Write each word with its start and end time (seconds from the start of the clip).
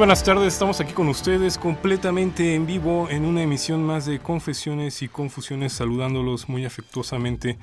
Buenas 0.00 0.24
tardes, 0.24 0.54
estamos 0.54 0.80
aquí 0.80 0.94
con 0.94 1.08
ustedes 1.08 1.58
completamente 1.58 2.54
en 2.54 2.64
vivo 2.64 3.08
en 3.10 3.26
una 3.26 3.42
emisión 3.42 3.84
más 3.84 4.06
de 4.06 4.18
Confesiones 4.18 5.02
y 5.02 5.08
Confusiones, 5.08 5.74
saludándolos 5.74 6.48
muy 6.48 6.64
afectuosamente 6.64 7.58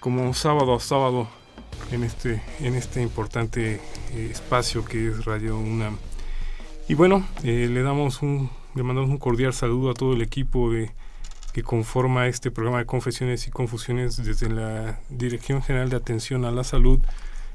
como 0.00 0.32
sábado 0.32 0.74
a 0.74 0.80
sábado 0.80 1.28
en 1.90 2.04
este, 2.04 2.42
en 2.60 2.74
este 2.74 3.02
importante 3.02 3.82
eh, 4.14 4.28
espacio 4.30 4.82
que 4.86 5.08
es 5.08 5.26
Radio 5.26 5.58
UNAM. 5.58 5.98
Y 6.88 6.94
bueno, 6.94 7.22
eh, 7.44 7.68
le 7.70 7.82
damos 7.82 8.22
un, 8.22 8.48
le 8.74 8.82
mandamos 8.82 9.10
un 9.10 9.18
cordial 9.18 9.52
saludo 9.52 9.90
a 9.90 9.94
todo 9.94 10.14
el 10.14 10.22
equipo 10.22 10.72
de 10.72 10.90
que 11.52 11.62
conforma 11.62 12.28
este 12.28 12.50
programa 12.50 12.78
de 12.78 12.86
Confesiones 12.86 13.46
y 13.46 13.50
Confusiones 13.50 14.16
desde 14.16 14.48
la 14.48 15.00
Dirección 15.10 15.62
General 15.62 15.90
de 15.90 15.96
Atención 15.96 16.46
a 16.46 16.50
la 16.50 16.64
Salud 16.64 16.98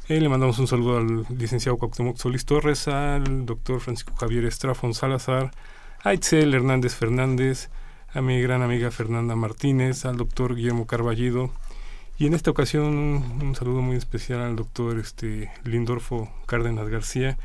eh, 0.10 0.22
le 0.22 0.30
mandamos 0.30 0.58
un 0.60 0.68
saludo 0.68 0.98
al 0.98 1.26
licenciado 1.38 1.78
Cuauhtémoc 1.78 2.18
Solís 2.18 2.46
Torres, 2.46 2.88
al 2.88 3.46
doctor 3.46 3.82
Francisco 3.82 4.16
Javier 4.16 4.46
Estrafón 4.46 4.94
Salazar, 4.94 5.52
a 6.04 6.14
Itzel 6.14 6.54
Hernández 6.54 6.96
Fernández, 6.96 7.70
a 8.14 8.22
mi 8.22 8.42
gran 8.42 8.62
amiga 8.62 8.90
Fernanda 8.90 9.36
Martínez, 9.36 10.06
al 10.06 10.16
doctor 10.16 10.56
Guillermo 10.56 10.88
Carballido, 10.88 11.52
y 12.18 12.26
en 12.26 12.34
esta 12.34 12.52
ocasión 12.52 12.86
un, 12.86 13.56
saludo 13.56 13.82
muy 13.82 13.98
especial 13.98 14.40
al 14.40 14.56
doctor 14.56 14.98
este, 14.98 15.52
Lindorfo 15.66 16.30
Cárdenas 16.46 16.88
García, 16.88 17.38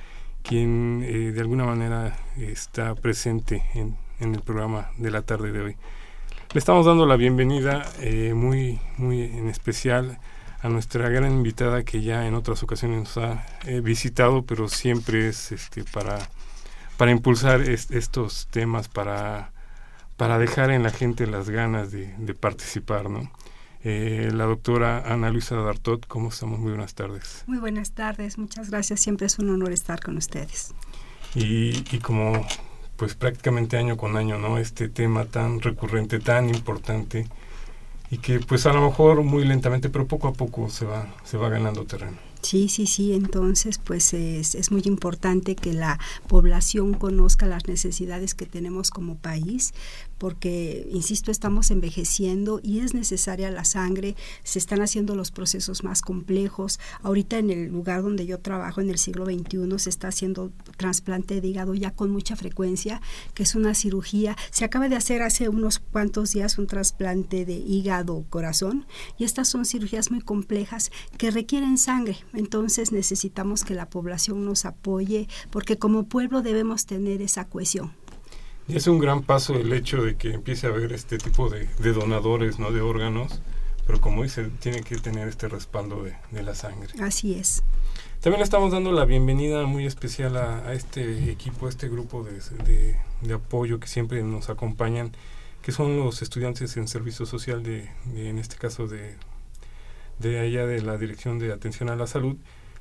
quien 0.42 1.02
eh, 1.04 1.32
de 1.32 1.40
alguna 1.40 1.64
manera 1.64 2.16
está 2.38 2.94
presente 2.94 3.64
en, 3.74 3.96
el 4.20 4.40
programa 4.40 4.92
de 4.98 5.10
la 5.10 5.22
tarde 5.22 5.50
de 5.50 5.60
hoy. 5.60 5.76
Le 6.52 6.58
estamos 6.58 6.86
dando 6.86 7.06
la 7.06 7.16
bienvenida 7.16 7.84
eh, 7.98 8.34
muy, 8.34 8.78
muy 8.98 9.22
en 9.22 9.48
especial 9.48 10.20
a 10.62 10.68
nuestra 10.68 11.08
gran 11.08 11.32
invitada 11.32 11.82
que 11.82 12.02
ya 12.02 12.26
en 12.26 12.34
otras 12.34 12.62
ocasiones 12.62 12.98
nos 12.98 13.16
ha 13.18 13.44
eh, 13.66 13.80
visitado, 13.80 14.42
pero 14.44 14.68
siempre 14.68 15.28
es 15.28 15.50
este, 15.50 15.82
para, 15.82 16.18
para 16.96 17.10
impulsar 17.10 17.62
estos 17.62 18.46
temas, 18.50 18.88
para, 18.88 19.52
para 20.16 20.38
dejar 20.38 20.70
en 20.70 20.84
la 20.84 20.90
gente 20.90 21.26
las 21.26 21.50
ganas 21.50 21.90
de, 21.90 22.34
participar, 22.34 23.10
¿no? 23.10 23.30
Eh, 23.84 24.30
la 24.32 24.44
doctora 24.44 25.12
Ana 25.12 25.30
Luisa 25.30 25.56
Dartot, 25.56 26.06
¿cómo 26.06 26.28
estamos? 26.28 26.60
Muy 26.60 26.70
buenas 26.70 26.94
tardes. 26.94 27.42
Muy 27.48 27.58
buenas 27.58 27.90
tardes, 27.90 28.38
muchas 28.38 28.70
gracias, 28.70 29.00
siempre 29.00 29.26
es 29.26 29.40
un 29.40 29.50
honor 29.50 29.72
estar 29.72 30.00
con 30.00 30.16
ustedes. 30.16 30.72
Y, 31.34 31.84
y 31.90 31.98
como 31.98 32.46
pues 32.96 33.16
prácticamente 33.16 33.76
año 33.76 33.96
con 33.96 34.16
año, 34.16 34.38
¿no? 34.38 34.58
Este 34.58 34.88
tema 34.88 35.24
tan 35.24 35.60
recurrente, 35.60 36.20
tan 36.20 36.48
importante, 36.48 37.26
y 38.12 38.18
que 38.18 38.40
pues 38.40 38.66
a 38.66 38.74
lo 38.74 38.82
mejor 38.82 39.22
muy 39.22 39.42
lentamente, 39.42 39.88
pero 39.88 40.06
poco 40.06 40.28
a 40.28 40.34
poco 40.34 40.68
se 40.68 40.84
va, 40.84 41.06
se 41.24 41.38
va 41.38 41.48
ganando 41.48 41.86
terreno. 41.86 42.18
Sí, 42.42 42.68
sí, 42.68 42.86
sí, 42.86 43.14
entonces 43.14 43.78
pues 43.78 44.12
es, 44.12 44.54
es, 44.54 44.70
muy 44.70 44.82
importante 44.84 45.56
que 45.56 45.72
la 45.72 45.98
población 46.28 46.92
conozca 46.92 47.46
las 47.46 47.68
necesidades 47.68 48.34
que 48.34 48.44
tenemos 48.44 48.90
como 48.90 49.16
país, 49.16 49.72
porque, 50.22 50.86
insisto, 50.92 51.32
estamos 51.32 51.72
envejeciendo 51.72 52.60
y 52.62 52.78
es 52.78 52.94
necesaria 52.94 53.50
la 53.50 53.64
sangre, 53.64 54.14
se 54.44 54.60
están 54.60 54.80
haciendo 54.80 55.16
los 55.16 55.32
procesos 55.32 55.82
más 55.82 56.00
complejos. 56.00 56.78
Ahorita 57.02 57.38
en 57.38 57.50
el 57.50 57.72
lugar 57.72 58.02
donde 58.02 58.24
yo 58.24 58.38
trabajo, 58.38 58.80
en 58.80 58.88
el 58.88 58.98
siglo 58.98 59.24
XXI, 59.24 59.80
se 59.80 59.90
está 59.90 60.06
haciendo 60.06 60.52
trasplante 60.76 61.40
de 61.40 61.48
hígado 61.48 61.74
ya 61.74 61.90
con 61.90 62.12
mucha 62.12 62.36
frecuencia, 62.36 63.02
que 63.34 63.42
es 63.42 63.56
una 63.56 63.74
cirugía. 63.74 64.36
Se 64.52 64.64
acaba 64.64 64.88
de 64.88 64.94
hacer 64.94 65.22
hace 65.22 65.48
unos 65.48 65.80
cuantos 65.80 66.30
días 66.30 66.56
un 66.56 66.68
trasplante 66.68 67.44
de 67.44 67.54
hígado-corazón 67.54 68.86
y 69.18 69.24
estas 69.24 69.48
son 69.48 69.64
cirugías 69.64 70.12
muy 70.12 70.20
complejas 70.20 70.92
que 71.18 71.32
requieren 71.32 71.78
sangre. 71.78 72.16
Entonces 72.32 72.92
necesitamos 72.92 73.64
que 73.64 73.74
la 73.74 73.90
población 73.90 74.44
nos 74.44 74.66
apoye 74.66 75.26
porque 75.50 75.78
como 75.78 76.04
pueblo 76.04 76.42
debemos 76.42 76.86
tener 76.86 77.22
esa 77.22 77.48
cohesión. 77.48 78.01
Es 78.74 78.86
un 78.86 78.98
gran 78.98 79.22
paso 79.22 79.54
el 79.54 79.70
hecho 79.74 80.02
de 80.02 80.16
que 80.16 80.32
empiece 80.32 80.66
a 80.66 80.70
haber 80.70 80.94
este 80.94 81.18
tipo 81.18 81.50
de, 81.50 81.68
donadores, 81.92 82.58
¿no? 82.58 82.72
De 82.72 82.80
órganos, 82.80 83.42
pero 83.86 84.00
como 84.00 84.22
dice, 84.22 84.48
tiene 84.60 84.82
que 84.82 84.96
tener 84.96 85.28
este 85.28 85.46
respaldo 85.46 86.02
de, 86.02 86.42
la 86.42 86.54
sangre. 86.54 86.88
Así 87.02 87.34
es. 87.34 87.62
También 88.22 88.38
le 88.38 88.44
estamos 88.44 88.72
dando 88.72 88.90
la 88.90 89.04
bienvenida 89.04 89.66
muy 89.66 89.84
especial 89.84 90.38
a, 90.38 90.72
este 90.72 91.30
equipo, 91.30 91.66
a 91.66 91.68
este 91.68 91.90
grupo 91.90 92.24
de, 92.24 92.96
de, 93.20 93.34
apoyo 93.34 93.78
que 93.78 93.88
siempre 93.88 94.22
nos 94.22 94.48
acompañan, 94.48 95.12
que 95.60 95.70
son 95.70 95.98
los 95.98 96.22
estudiantes 96.22 96.74
en 96.78 96.88
servicio 96.88 97.26
social 97.26 97.62
de, 97.62 97.90
en 98.16 98.38
este 98.38 98.56
caso 98.56 98.86
de, 98.86 99.16
de 100.18 100.40
allá 100.40 100.64
de 100.64 100.80
la 100.80 100.96
Dirección 100.96 101.38
de 101.38 101.52
Atención 101.52 101.90
a 101.90 101.96
la 101.96 102.06
Salud. 102.06 102.36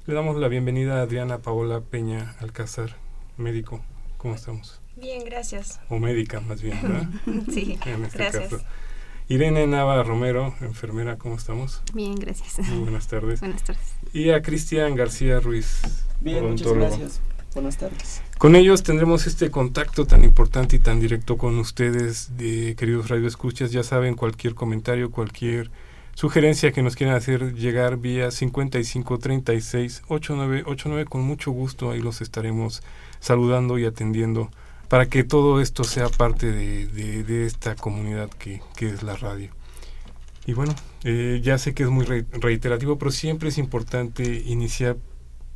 Le 0.06 0.14
damos 0.14 0.38
la 0.38 0.48
bienvenida 0.48 1.00
a 1.00 1.02
Adriana 1.02 1.40
Paola 1.40 1.82
Peña 1.82 2.38
Alcázar, 2.40 2.96
médico. 3.36 3.82
¿Cómo 4.18 4.36
estamos? 4.36 4.81
Bien, 4.96 5.24
gracias. 5.24 5.80
O 5.90 6.00
médica, 6.00 6.42
más 6.42 6.62
bien, 6.62 6.80
¿verdad? 6.82 7.08
sí, 7.54 7.78
en 7.86 8.04
este 8.04 8.18
gracias. 8.18 8.66
Irene 9.28 9.66
Nava 9.66 10.04
Romero, 10.04 10.54
enfermera, 10.60 11.18
¿cómo 11.18 11.36
estamos? 11.36 11.82
Bien, 11.94 12.16
gracias. 12.16 12.60
Muy 12.68 12.80
buenas 12.80 13.08
tardes. 13.08 13.40
Buenas 13.40 13.64
tardes. 13.64 13.94
Y 14.12 14.32
a 14.32 14.42
Cristian 14.42 14.96
García 14.96 15.40
Ruiz. 15.40 15.82
Bien, 16.20 16.46
muchas 16.46 16.74
gracias. 16.74 17.22
Buenas 17.54 17.78
tardes. 17.78 18.22
Con 18.38 18.56
ellos 18.56 18.84
tendremos 18.84 19.28
este 19.28 19.52
contacto 19.52 20.06
tan 20.06 20.24
importante 20.24 20.76
y 20.76 20.80
tan 20.80 21.00
directo 21.00 21.38
con 21.38 21.58
ustedes, 21.60 22.36
de, 22.38 22.76
queridos 22.76 23.10
radioescuchas. 23.10 23.72
Ya 23.72 23.84
saben, 23.84 24.16
cualquier 24.16 24.56
comentario, 24.56 25.12
cualquier 25.12 25.70
sugerencia 26.14 26.72
que 26.72 26.82
nos 26.82 26.96
quieran 26.96 27.16
hacer 27.16 27.54
llegar 27.54 27.98
vía 27.98 28.30
5536-8989, 28.30 31.06
con 31.06 31.22
mucho 31.22 31.52
gusto 31.52 31.92
ahí 31.92 32.02
los 32.02 32.22
estaremos 32.22 32.82
saludando 33.20 33.78
y 33.80 33.86
atendiendo 33.86 34.50
para 34.92 35.06
que 35.06 35.24
todo 35.24 35.62
esto 35.62 35.86
sea 35.86 36.10
parte 36.10 36.52
de, 36.52 37.46
esta 37.46 37.78
comunidad 37.78 38.30
que, 38.30 38.62
es 38.82 39.04
la 39.04 39.16
radio. 39.16 39.50
Y 40.46 40.52
bueno, 40.52 40.76
eh, 41.06 41.40
ya 41.42 41.58
sé 41.58 41.74
que 41.74 41.84
es 41.84 41.90
muy 41.90 42.04
reiterativo, 42.04 42.98
pero 42.98 43.10
siempre 43.10 43.48
es 43.48 43.58
importante 43.58 44.44
iniciar 44.46 44.98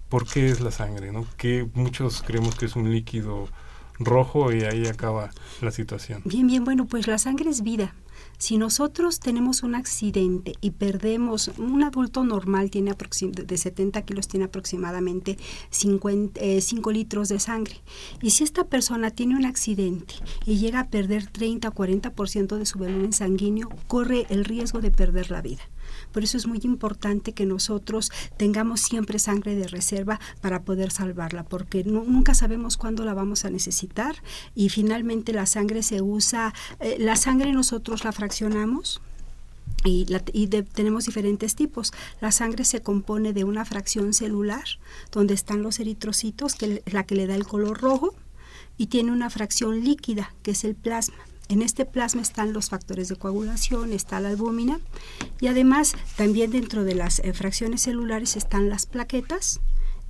por 0.07 0.25
qué 0.25 0.45
es 0.45 0.61
la 0.61 0.71
sangre, 0.71 1.11
¿no? 1.11 1.25
Que 1.35 1.67
muchos 1.73 2.21
creemos 2.21 2.55
que 2.55 2.67
es 2.67 2.77
un 2.77 2.89
líquido 2.89 3.49
rojo 3.99 4.53
y 4.53 4.63
ahí 4.63 4.87
acaba 4.87 5.31
la 5.59 5.71
situación. 5.71 6.21
Bien, 6.23 6.47
bien, 6.47 6.63
bueno, 6.63 6.85
pues 6.85 7.05
la 7.05 7.17
sangre 7.17 7.49
es 7.49 7.61
vida. 7.61 7.93
Si 8.37 8.57
nosotros 8.57 9.19
tenemos 9.19 9.63
un 9.63 9.75
accidente 9.75 10.53
y 10.61 10.71
perdemos, 10.71 11.51
un 11.57 11.83
adulto 11.83 12.23
normal 12.23 12.69
tiene 12.69 12.95
de 12.95 13.57
70 13.57 14.01
kilos 14.03 14.27
tiene 14.27 14.45
aproximadamente 14.45 15.37
5 15.69 16.09
eh, 16.35 16.61
litros 16.91 17.29
de 17.29 17.39
sangre. 17.39 17.81
Y 18.21 18.31
si 18.31 18.43
esta 18.43 18.65
persona 18.65 19.11
tiene 19.11 19.35
un 19.35 19.45
accidente 19.45 20.15
y 20.45 20.57
llega 20.57 20.81
a 20.81 20.89
perder 20.89 21.27
30 21.27 21.69
o 21.69 21.71
40% 21.73 22.57
de 22.57 22.65
su 22.65 22.79
volumen 22.79 23.13
sanguíneo, 23.13 23.69
corre 23.87 24.25
el 24.29 24.45
riesgo 24.45 24.79
de 24.79 24.91
perder 24.91 25.31
la 25.31 25.41
vida. 25.41 25.61
Por 26.15 26.23
eso 26.23 26.37
es 26.37 26.47
muy 26.47 26.61
importante 26.63 27.33
que 27.33 27.45
nosotros 27.45 28.09
tengamos 28.37 28.79
siempre 28.79 29.19
sangre 29.19 29.53
de 29.53 29.67
reserva 29.67 30.21
para 30.39 30.61
poder 30.61 30.89
salvarla, 30.89 31.43
porque 31.43 31.83
nunca 31.83 32.33
sabemos 32.33 32.77
cuándo 32.77 33.03
la 33.03 33.13
vamos 33.13 33.43
a 33.43 33.49
necesitar 33.49 34.15
y 34.55 34.69
finalmente 34.69 35.33
la 35.33 35.45
sangre 35.45 35.83
se 35.83 36.01
usa, 36.01 36.53
eh, 36.79 36.95
la 36.99 37.17
sangre 37.17 37.51
nosotros 37.51 38.05
la 38.05 38.13
fraccionamos 38.13 39.01
y, 39.83 40.05
tenemos 40.73 41.05
diferentes 41.05 41.53
tipos. 41.53 41.91
La 42.21 42.31
sangre 42.31 42.63
se 42.63 42.81
compone 42.81 43.33
de 43.33 43.43
una 43.43 43.65
fracción 43.65 44.13
celular, 44.13 44.63
donde 45.11 45.33
están 45.33 45.63
los 45.63 45.81
eritrocitos, 45.81 46.55
que 46.55 46.81
es 46.85 46.93
la 46.93 47.03
que 47.03 47.15
le 47.15 47.27
da 47.27 47.35
el 47.35 47.45
color 47.45 47.81
rojo, 47.81 48.15
y 48.77 48.87
tiene 48.87 49.11
una 49.11 49.29
fracción 49.29 49.83
líquida, 49.83 50.33
que 50.43 50.51
es 50.51 50.63
el 50.63 50.75
plasma. 50.75 51.17
En 51.47 51.61
este 51.61 51.85
plasma 51.85 52.21
están 52.21 52.53
los 52.53 52.69
factores 52.69 53.07
de 53.07 53.15
coagulación, 53.15 53.93
está 53.93 54.19
la 54.19 54.29
albúmina 54.29 54.79
y 55.39 55.47
además 55.47 55.93
también 56.17 56.51
dentro 56.51 56.83
de 56.83 56.95
las 56.95 57.19
eh, 57.19 57.33
fracciones 57.33 57.83
celulares 57.83 58.35
están 58.35 58.69
las 58.69 58.87
plaquetas 58.87 59.61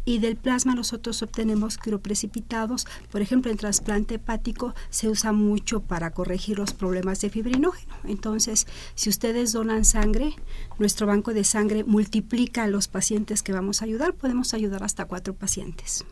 y 0.05 0.19
del 0.19 0.37
plasma 0.37 0.75
nosotros 0.75 1.21
obtenemos 1.23 1.77
quiroprecipitados. 1.77 2.85
Por 3.11 3.21
ejemplo, 3.21 3.51
en 3.51 3.57
trasplante 3.57 4.15
hepático 4.15 4.75
se 4.89 5.09
usa 5.09 5.33
mucho 5.33 5.81
para 5.81 6.11
corregir 6.11 6.59
los 6.59 6.73
problemas 6.73 7.19
de 7.21 7.31
fibrinógeno. 7.31 7.95
Entonces, 8.03 8.67
si 8.93 9.09
ustedes 9.09 9.51
donan 9.51 9.83
sangre, 9.83 10.35
nuestro 10.77 11.07
banco 11.07 11.33
de 11.33 11.43
sangre 11.43 11.83
multiplica 11.83 12.63
a 12.63 12.67
los 12.67 12.87
pacientes 12.87 13.41
que 13.41 13.51
vamos 13.51 13.81
a 13.81 13.85
ayudar. 13.85 14.13
Podemos 14.13 14.53
ayudar 14.53 14.83
hasta 14.83 15.05
cuatro 15.05 15.33
pacientes. 15.33 16.05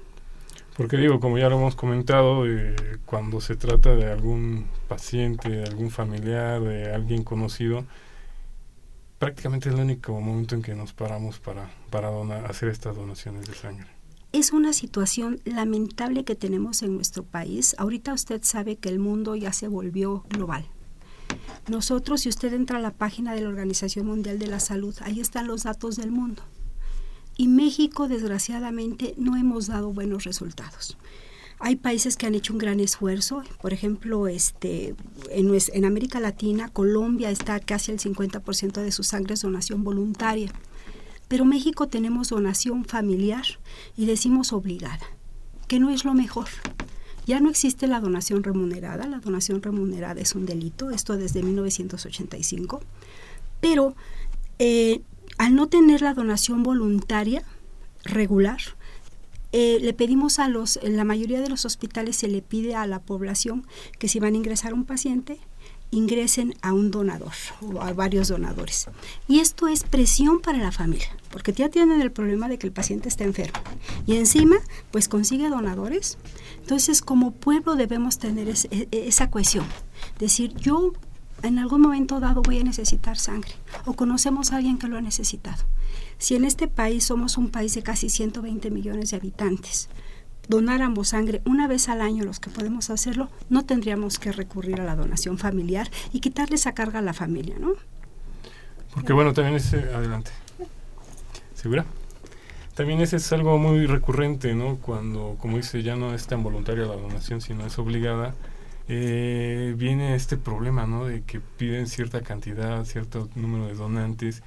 Porque 0.76 0.98
digo, 0.98 1.20
como 1.20 1.38
ya 1.38 1.50
lo 1.50 1.58
hemos 1.58 1.76
comentado, 1.76 2.48
eh, 2.48 2.76
cuando 3.06 3.42
se 3.42 3.56
trata 3.56 3.94
de 3.96 4.12
algún 4.12 4.66
paciente, 4.88 5.50
de 5.50 5.64
algún 5.64 5.92
familiar, 5.92 6.62
de 6.62 6.92
alguien 6.92 7.24
conocido, 7.24 7.86
prácticamente 9.20 9.70
es 9.70 9.76
el 9.76 9.82
único 9.82 10.20
momento 10.20 10.56
en 10.56 10.64
que 10.64 10.74
nos 10.74 10.92
paramos 10.94 11.40
para, 11.40 11.70
para 11.92 12.10
donar, 12.10 12.50
hacer 12.50 12.70
estas 12.70 12.96
donaciones 12.96 13.48
de 13.48 13.54
sangre. 13.54 13.88
Es 14.32 14.52
una 14.52 14.74
situación 14.74 15.40
lamentable 15.46 16.24
que 16.24 16.34
tenemos 16.34 16.82
en 16.82 16.96
nuestro 16.96 17.24
país. 17.24 17.76
Ahorita 17.78 18.12
usted 18.12 18.42
sabe 18.42 18.78
que 18.78 18.90
el 18.90 18.98
mundo 18.98 19.36
ya 19.36 19.54
se 19.54 19.68
volvió 19.68 20.26
global. 20.30 20.66
Nosotros, 21.68 22.22
si 22.22 22.30
usted 22.30 22.52
entra 22.52 22.78
a 22.78 22.82
la 22.82 22.92
página 22.92 23.36
de 23.36 23.42
la 23.42 23.50
Organización 23.50 24.08
Mundial 24.08 24.40
de 24.40 24.48
la 24.48 24.60
Salud, 24.60 24.96
ahí 25.02 25.20
están 25.20 25.46
los 25.46 25.64
datos 25.64 25.98
del 25.98 26.10
mundo 26.10 26.42
y 27.38 27.48
México 27.48 28.08
desgraciadamente 28.08 29.14
no 29.18 29.36
hemos 29.36 29.68
dado 29.68 29.92
buenos 29.92 30.24
resultados. 30.24 30.98
Hay 31.60 31.78
países 31.78 32.18
que 32.18 32.26
han 32.26 32.36
hecho 32.36 32.52
un 32.52 32.60
gran 32.60 32.80
esfuerzo, 32.80 33.42
por 33.62 33.72
ejemplo, 33.72 34.28
este, 34.28 34.96
en, 35.30 35.86
América 35.86 36.20
Latina, 36.20 36.68
Colombia 36.68 37.30
está 37.30 37.60
casi 37.60 37.92
el 37.92 38.00
50% 38.00 38.82
de 38.82 38.92
su 38.92 39.04
sangre 39.04 39.36
es 39.36 39.42
donación 39.44 39.84
voluntaria, 39.84 40.52
pero 41.30 41.46
México 41.46 41.88
tenemos 41.88 42.30
donación 42.30 42.84
familiar 42.84 43.46
y 43.96 44.06
decimos 44.06 44.52
obligada, 44.52 45.00
que 45.68 45.80
no 45.80 45.90
es 45.90 46.04
lo 46.04 46.14
mejor. 46.14 46.48
Ya 47.26 47.40
no 47.40 47.50
existe 47.50 47.88
la 47.88 48.02
donación 48.02 48.44
remunerada, 48.44 49.08
la 49.08 49.20
donación 49.20 49.62
remunerada 49.62 50.20
es 50.20 50.36
un 50.36 50.46
delito, 50.46 50.90
esto 50.90 51.16
desde 51.16 51.44
1985, 51.44 52.82
pero 53.62 53.96
eh, 54.60 55.02
al 55.38 55.56
no 55.56 55.68
tener 55.68 56.02
la 56.02 56.14
donación 56.14 56.64
voluntaria 56.64 57.44
regular, 58.04 58.60
eh, 59.52 59.78
le 59.80 59.94
pedimos 59.94 60.40
a 60.40 60.48
los, 60.48 60.78
en 60.78 60.98
la 60.98 61.04
mayoría 61.04 61.40
de 61.40 61.50
los 61.50 61.66
hospitales 61.66 62.18
se 62.18 62.28
le 62.28 62.42
pide 62.42 62.76
a 62.76 62.88
la 62.88 63.00
población 63.00 63.68
que 64.00 64.08
si 64.08 64.20
van 64.20 64.34
a 64.34 64.38
ingresar 64.38 64.74
un 64.74 64.84
paciente, 64.84 65.40
ingresen 65.92 66.56
a 66.62 66.74
un 66.74 66.90
donador 66.90 67.34
o 67.62 67.82
a 67.82 67.94
varios 67.94 68.28
donadores. 68.28 68.88
Y 69.28 69.40
esto 69.40 69.68
es 69.68 69.84
presión 69.84 70.40
para 70.42 70.58
la 70.58 70.72
familia, 70.72 71.16
porque 71.30 71.54
ya 71.54 71.70
tienen 71.70 72.02
el 72.02 72.12
problema 72.12 72.50
de 72.50 72.58
que 72.58 72.66
el 72.66 72.74
paciente 72.74 73.10
está 73.10 73.24
enfermo. 73.24 73.60
Y 74.08 74.16
encima, 74.16 74.56
pues 74.92 75.08
consigue 75.08 75.50
donadores. 75.50 76.18
Entonces, 76.62 77.02
como 77.02 77.32
pueblo 77.32 77.76
debemos 77.76 78.18
tener 78.18 78.50
e, 78.50 78.88
esa 78.92 79.30
cohesión. 79.30 79.66
Decir, 80.18 80.56
yo 80.56 80.94
en 81.44 81.60
algún 81.60 81.82
momento 81.82 82.20
dado 82.20 82.42
voy 82.42 82.60
a 82.60 82.64
necesitar 82.64 83.18
sangre 83.18 83.52
o 83.86 83.94
conocemos 83.94 84.52
a 84.52 84.58
alguien 84.58 84.80
que 84.80 84.88
lo 84.88 84.98
ha 84.98 85.02
necesitado. 85.02 85.64
Si 86.18 86.36
en 86.36 86.46
este 86.46 86.68
país 86.68 87.04
somos 87.04 87.38
un 87.38 87.50
país 87.50 87.76
de 87.76 87.84
casi 87.84 88.10
120 88.10 88.72
millones 88.72 89.12
de 89.12 89.18
habitantes, 89.18 89.90
donáramos 90.48 91.10
sangre 91.10 91.42
una 91.46 91.68
vez 91.68 91.90
al 91.90 92.02
año 92.02 92.24
los 92.24 92.40
que 92.40 92.50
podemos 92.50 92.90
hacerlo, 92.90 93.30
no 93.50 93.66
tendríamos 93.66 94.20
que 94.20 94.32
recurrir 94.32 94.80
a 94.80 94.86
la 94.86 94.96
donación 94.96 95.38
familiar 95.38 95.90
y 96.12 96.22
quitarle 96.22 96.56
esa 96.56 96.74
carga 96.74 97.00
a 97.00 97.04
la 97.04 97.14
familia, 97.14 97.56
¿no? 97.60 97.74
Porque 98.94 99.14
bueno, 99.14 99.34
también 99.34 99.56
es... 99.56 99.74
Eh, 99.74 99.92
adelante. 99.94 100.32
¿Segura? 101.56 101.86
También 102.76 103.02
ese 103.02 103.18
es 103.18 103.32
algo 103.34 103.58
muy 103.58 103.86
recurrente, 103.86 104.56
¿no? 104.56 104.78
Cuando, 104.78 105.36
como 105.40 105.58
dice, 105.58 105.84
ya 105.84 105.96
no 105.96 106.14
es 106.14 106.26
tan 106.26 106.42
voluntaria 106.42 106.86
la 106.86 106.96
donación, 106.96 107.42
sino 107.42 107.66
es 107.66 107.78
obligada 107.78 108.34
eh, 108.88 109.74
viene 109.78 110.16
este 110.16 110.38
problema, 110.38 110.86
¿no? 110.86 111.06
De 111.06 111.22
que 111.24 111.40
piden 111.40 111.88
cierta 111.88 112.22
cantidad, 112.22 112.84
cierto 112.86 113.30
número 113.36 113.68
de 113.68 113.76
donantes 113.76 114.44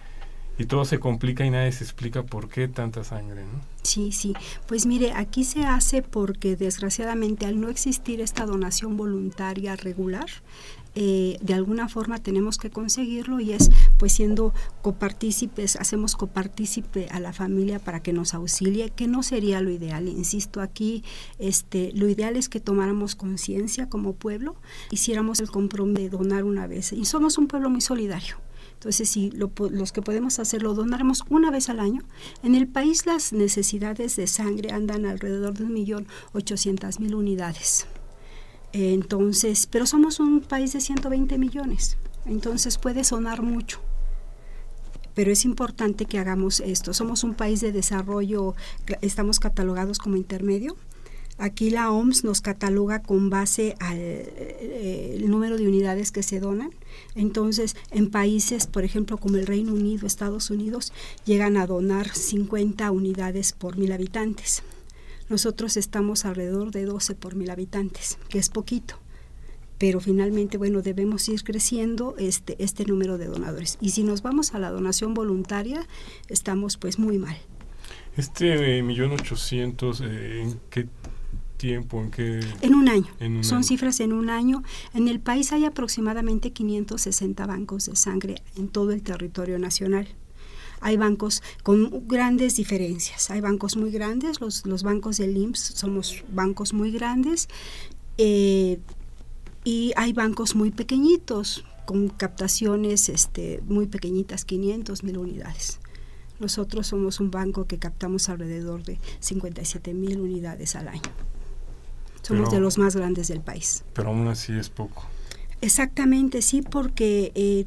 y 0.58 0.64
todo 0.66 0.84
se 0.84 0.98
complica 0.98 1.44
y 1.44 1.50
nadie 1.50 1.72
se 1.72 1.84
explica 1.84 2.22
por 2.22 2.48
qué 2.48 2.66
tanta 2.68 3.04
sangre, 3.04 3.42
¿no? 3.42 3.60
Sí, 3.82 4.12
sí. 4.12 4.34
Pues 4.66 4.86
mire, 4.86 5.12
aquí 5.12 5.44
se 5.44 5.64
hace 5.64 6.02
porque 6.02 6.56
desgraciadamente 6.56 7.46
al 7.46 7.60
no 7.60 7.68
existir 7.68 8.20
esta 8.20 8.46
donación 8.46 8.96
voluntaria 8.96 9.76
regular, 9.76 10.26
eh, 10.96 11.38
de 11.40 11.54
alguna 11.54 11.88
forma 11.88 12.18
tenemos 12.18 12.58
que 12.58 12.70
conseguirlo 12.70 13.38
y 13.38 13.52
es 13.52 13.70
pues 13.98 14.12
siendo 14.12 14.52
copartícipes, 14.82 15.76
hacemos 15.76 16.16
copartícipe 16.16 17.08
a 17.10 17.20
la 17.20 17.32
familia 17.32 17.78
para 17.78 18.02
que 18.02 18.12
nos 18.12 18.34
auxilie, 18.34 18.90
que 18.90 19.06
no 19.06 19.22
sería 19.22 19.60
lo 19.60 19.70
ideal, 19.70 20.08
insisto 20.08 20.60
aquí, 20.60 21.04
este, 21.38 21.92
lo 21.94 22.08
ideal 22.08 22.36
es 22.36 22.48
que 22.48 22.58
tomáramos 22.58 23.14
conciencia 23.14 23.88
como 23.88 24.14
pueblo, 24.14 24.56
hiciéramos 24.90 25.40
el 25.40 25.50
compromiso 25.50 25.76
de 25.76 26.08
donar 26.08 26.44
una 26.44 26.66
vez. 26.66 26.92
Y 26.92 27.04
somos 27.04 27.38
un 27.38 27.46
pueblo 27.46 27.70
muy 27.70 27.80
solidario. 27.80 28.36
Entonces, 28.74 29.08
si 29.08 29.30
los 29.30 29.92
que 29.92 30.02
podemos 30.02 30.38
hacerlo 30.38 30.74
donáramos 30.74 31.24
una 31.28 31.50
vez 31.50 31.70
al 31.70 31.80
año, 31.80 32.02
en 32.42 32.54
el 32.54 32.68
país 32.68 33.06
las 33.06 33.32
necesidades 33.32 34.16
de 34.16 34.26
sangre 34.26 34.70
andan 34.70 35.06
alrededor 35.06 35.54
de 35.54 35.64
un 35.64 35.72
millón 35.72 36.06
Entonces, 38.78 39.66
pero 39.66 39.86
somos 39.86 40.20
un 40.20 40.42
país 40.42 40.74
de 40.74 40.82
120 40.82 41.38
millones, 41.38 41.96
entonces 42.26 42.76
puede 42.76 43.04
sonar 43.04 43.40
mucho. 43.40 43.80
Pero 45.14 45.32
es 45.32 45.46
importante 45.46 46.04
que 46.04 46.18
hagamos 46.18 46.60
esto. 46.60 46.92
Somos 46.92 47.24
un 47.24 47.32
país 47.32 47.62
de 47.62 47.72
desarrollo, 47.72 48.54
estamos 49.00 49.40
catalogados 49.40 49.98
como 49.98 50.16
intermedio. 50.16 50.76
Aquí 51.38 51.70
la 51.70 51.90
OMS 51.90 52.24
nos 52.24 52.42
cataloga 52.42 53.00
con 53.00 53.30
base 53.30 53.76
al 53.80 53.96
eh, 53.98 55.24
número 55.26 55.56
de 55.56 55.66
unidades 55.66 56.12
que 56.12 56.22
se 56.22 56.38
donan. 56.38 56.70
Entonces, 57.14 57.76
en 57.90 58.10
países, 58.10 58.66
por 58.66 58.84
ejemplo, 58.84 59.16
como 59.16 59.36
el 59.36 59.46
Reino 59.46 59.72
Unido, 59.72 60.06
Estados 60.06 60.50
Unidos, 60.50 60.92
llegan 61.24 61.56
a 61.56 61.66
donar 61.66 62.14
50 62.14 62.90
unidades 62.90 63.54
por 63.54 63.78
mil 63.78 63.92
habitantes. 63.92 64.62
Nosotros 65.28 65.76
estamos 65.76 66.24
alrededor 66.24 66.70
de 66.70 66.84
12 66.84 67.14
por 67.14 67.34
mil 67.34 67.50
habitantes, 67.50 68.18
que 68.28 68.38
es 68.38 68.48
poquito. 68.48 68.98
Pero 69.78 70.00
finalmente, 70.00 70.56
bueno, 70.56 70.80
debemos 70.80 71.28
ir 71.28 71.42
creciendo 71.42 72.14
este, 72.18 72.62
este 72.62 72.86
número 72.86 73.18
de 73.18 73.26
donadores. 73.26 73.76
Y 73.80 73.90
si 73.90 74.04
nos 74.04 74.22
vamos 74.22 74.54
a 74.54 74.58
la 74.58 74.70
donación 74.70 75.12
voluntaria, 75.12 75.86
estamos 76.28 76.76
pues 76.76 76.98
muy 76.98 77.18
mal. 77.18 77.36
Este 78.16 78.82
millón 78.82 79.12
ochocientos, 79.12 80.00
eh, 80.00 80.42
¿en 80.42 80.60
qué 80.70 80.88
tiempo? 81.58 82.00
¿En 82.00 82.10
qué? 82.10 82.40
En 82.62 82.74
un 82.74 82.88
año. 82.88 83.08
Son 83.42 83.64
cifras 83.64 84.00
en 84.00 84.14
un 84.14 84.30
año. 84.30 84.62
En 84.94 85.08
el 85.08 85.20
país 85.20 85.52
hay 85.52 85.66
aproximadamente 85.66 86.52
560 86.52 87.46
bancos 87.46 87.86
de 87.86 87.96
sangre 87.96 88.36
en 88.56 88.68
todo 88.68 88.92
el 88.92 89.02
territorio 89.02 89.58
nacional 89.58 90.08
hay 90.86 90.96
bancos 90.96 91.42
con 91.64 92.06
grandes 92.06 92.54
diferencias. 92.54 93.28
Hay 93.32 93.40
bancos 93.40 93.76
muy 93.76 93.90
grandes, 93.90 94.40
los, 94.40 94.64
los 94.66 94.84
bancos 94.84 95.16
del 95.16 95.36
IMSS 95.36 95.72
somos 95.74 96.22
bancos 96.32 96.72
muy 96.72 96.92
grandes 96.92 97.48
eh, 98.18 98.78
y 99.64 99.92
hay 99.96 100.12
bancos 100.12 100.54
muy 100.54 100.70
pequeñitos 100.70 101.64
con 101.86 102.08
captaciones 102.08 103.08
este, 103.08 103.60
muy 103.66 103.88
pequeñitas, 103.88 104.44
500 104.44 105.02
mil 105.02 105.18
unidades. 105.18 105.80
Nosotros 106.38 106.86
somos 106.86 107.18
un 107.18 107.32
banco 107.32 107.66
que 107.66 107.78
captamos 107.78 108.28
alrededor 108.28 108.84
de 108.84 109.00
57 109.18 109.92
mil 109.92 110.20
unidades 110.20 110.76
al 110.76 110.86
año. 110.86 111.10
Somos 112.22 112.52
de 112.52 112.60
los 112.60 112.78
más 112.78 112.94
grandes 112.94 113.26
del 113.26 113.40
país. 113.40 113.82
Pero 113.92 114.10
aún 114.10 114.28
así 114.28 114.52
es 114.52 114.70
poco. 114.70 115.04
Exactamente, 115.60 116.42
sí, 116.42 116.62
porque 116.62 117.32
eh, 117.34 117.66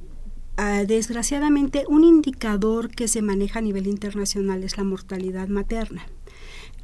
ah, 0.59 0.83
desgraciadamente 0.85 1.85
un 1.87 2.03
indicador 2.03 2.89
que 2.89 3.07
se 3.07 3.21
maneja 3.21 3.59
a 3.59 3.61
nivel 3.61 3.87
internacional 3.87 4.63
es 4.63 4.77
la 4.77 4.83
mortalidad 4.83 5.47
materna. 5.47 6.05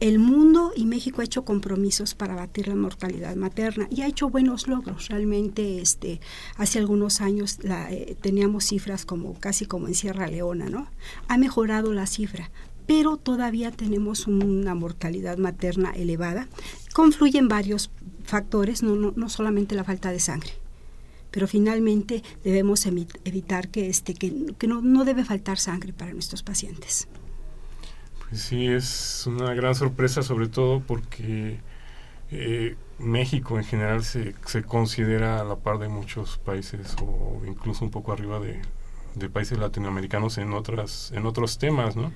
El 0.02 0.20
mundo 0.20 0.74
y 0.76 0.86
México 0.86 1.22
ha 1.22 1.24
hecho 1.24 1.46
compromisos 1.46 2.16
para 2.16 2.36
batir 2.36 2.68
la 2.68 2.76
mortalidad 2.76 3.36
materna 3.38 3.88
y 3.90 4.02
ha 4.02 4.08
hecho 4.08 4.30
buenos 4.30 4.68
logros. 4.68 5.08
Realmente, 5.08 5.82
este, 5.82 6.20
hace 6.58 6.80
algunos 6.80 7.22
años 7.22 7.60
la, 7.64 7.92
eh, 7.92 8.18
teníamos 8.20 8.66
cifras 8.66 9.06
como 9.06 9.40
casi 9.40 9.66
como 9.66 9.88
en 9.88 9.96
Sierra 9.96 10.28
Leona, 10.28 10.70
¿no? 10.70 10.88
Ha 11.30 11.38
mejorado 11.38 11.94
la 11.94 12.08
cifra, 12.08 12.52
pero 12.86 13.16
todavía 13.16 13.72
tenemos 13.72 14.28
una 14.28 14.76
mortalidad 14.76 15.38
materna 15.38 15.92
elevada. 15.92 16.50
Confluyen 16.94 17.48
varios 17.48 17.90
factores, 18.26 18.84
no, 18.84 18.96
no, 18.98 19.14
no 19.16 19.30
solamente 19.30 19.76
la 19.76 19.86
falta 19.86 20.12
de 20.12 20.20
sangre 20.20 20.65
pero 21.36 21.50
finalmente 21.50 22.24
debemos 22.46 22.86
evitar 22.86 23.68
que, 23.68 23.90
este, 23.90 24.14
que, 24.14 24.54
que 24.58 24.68
no, 24.68 24.82
no, 24.82 25.04
debe 25.04 25.26
faltar 25.26 25.58
sangre 25.58 25.92
para 25.92 26.14
nuestros 26.14 26.44
pacientes. 26.44 27.10
Pues 28.22 28.42
sí, 28.42 28.68
es 28.68 29.26
una 29.28 29.54
gran 29.54 29.76
sorpresa 29.76 30.24
sobre 30.24 30.48
todo 30.48 30.80
porque 30.80 31.60
eh, 32.32 32.78
México 33.00 33.58
en 33.58 33.66
general 33.66 34.06
se, 34.06 34.34
se 34.46 34.64
considera 34.64 35.42
a 35.42 35.44
la 35.44 35.58
par 35.58 35.78
de 35.78 35.90
muchos 35.90 36.38
países 36.38 36.96
o 37.02 37.42
incluso 37.46 37.84
un 37.84 37.92
poco 37.92 38.14
arriba 38.14 38.40
de, 38.40 38.62
de 39.16 39.30
países 39.30 39.60
latinoamericanos 39.60 40.38
en 40.38 40.54
otras 40.54 41.12
en 41.12 41.26
otros 41.26 41.58
temas, 41.58 41.98
¿no? 41.98 42.14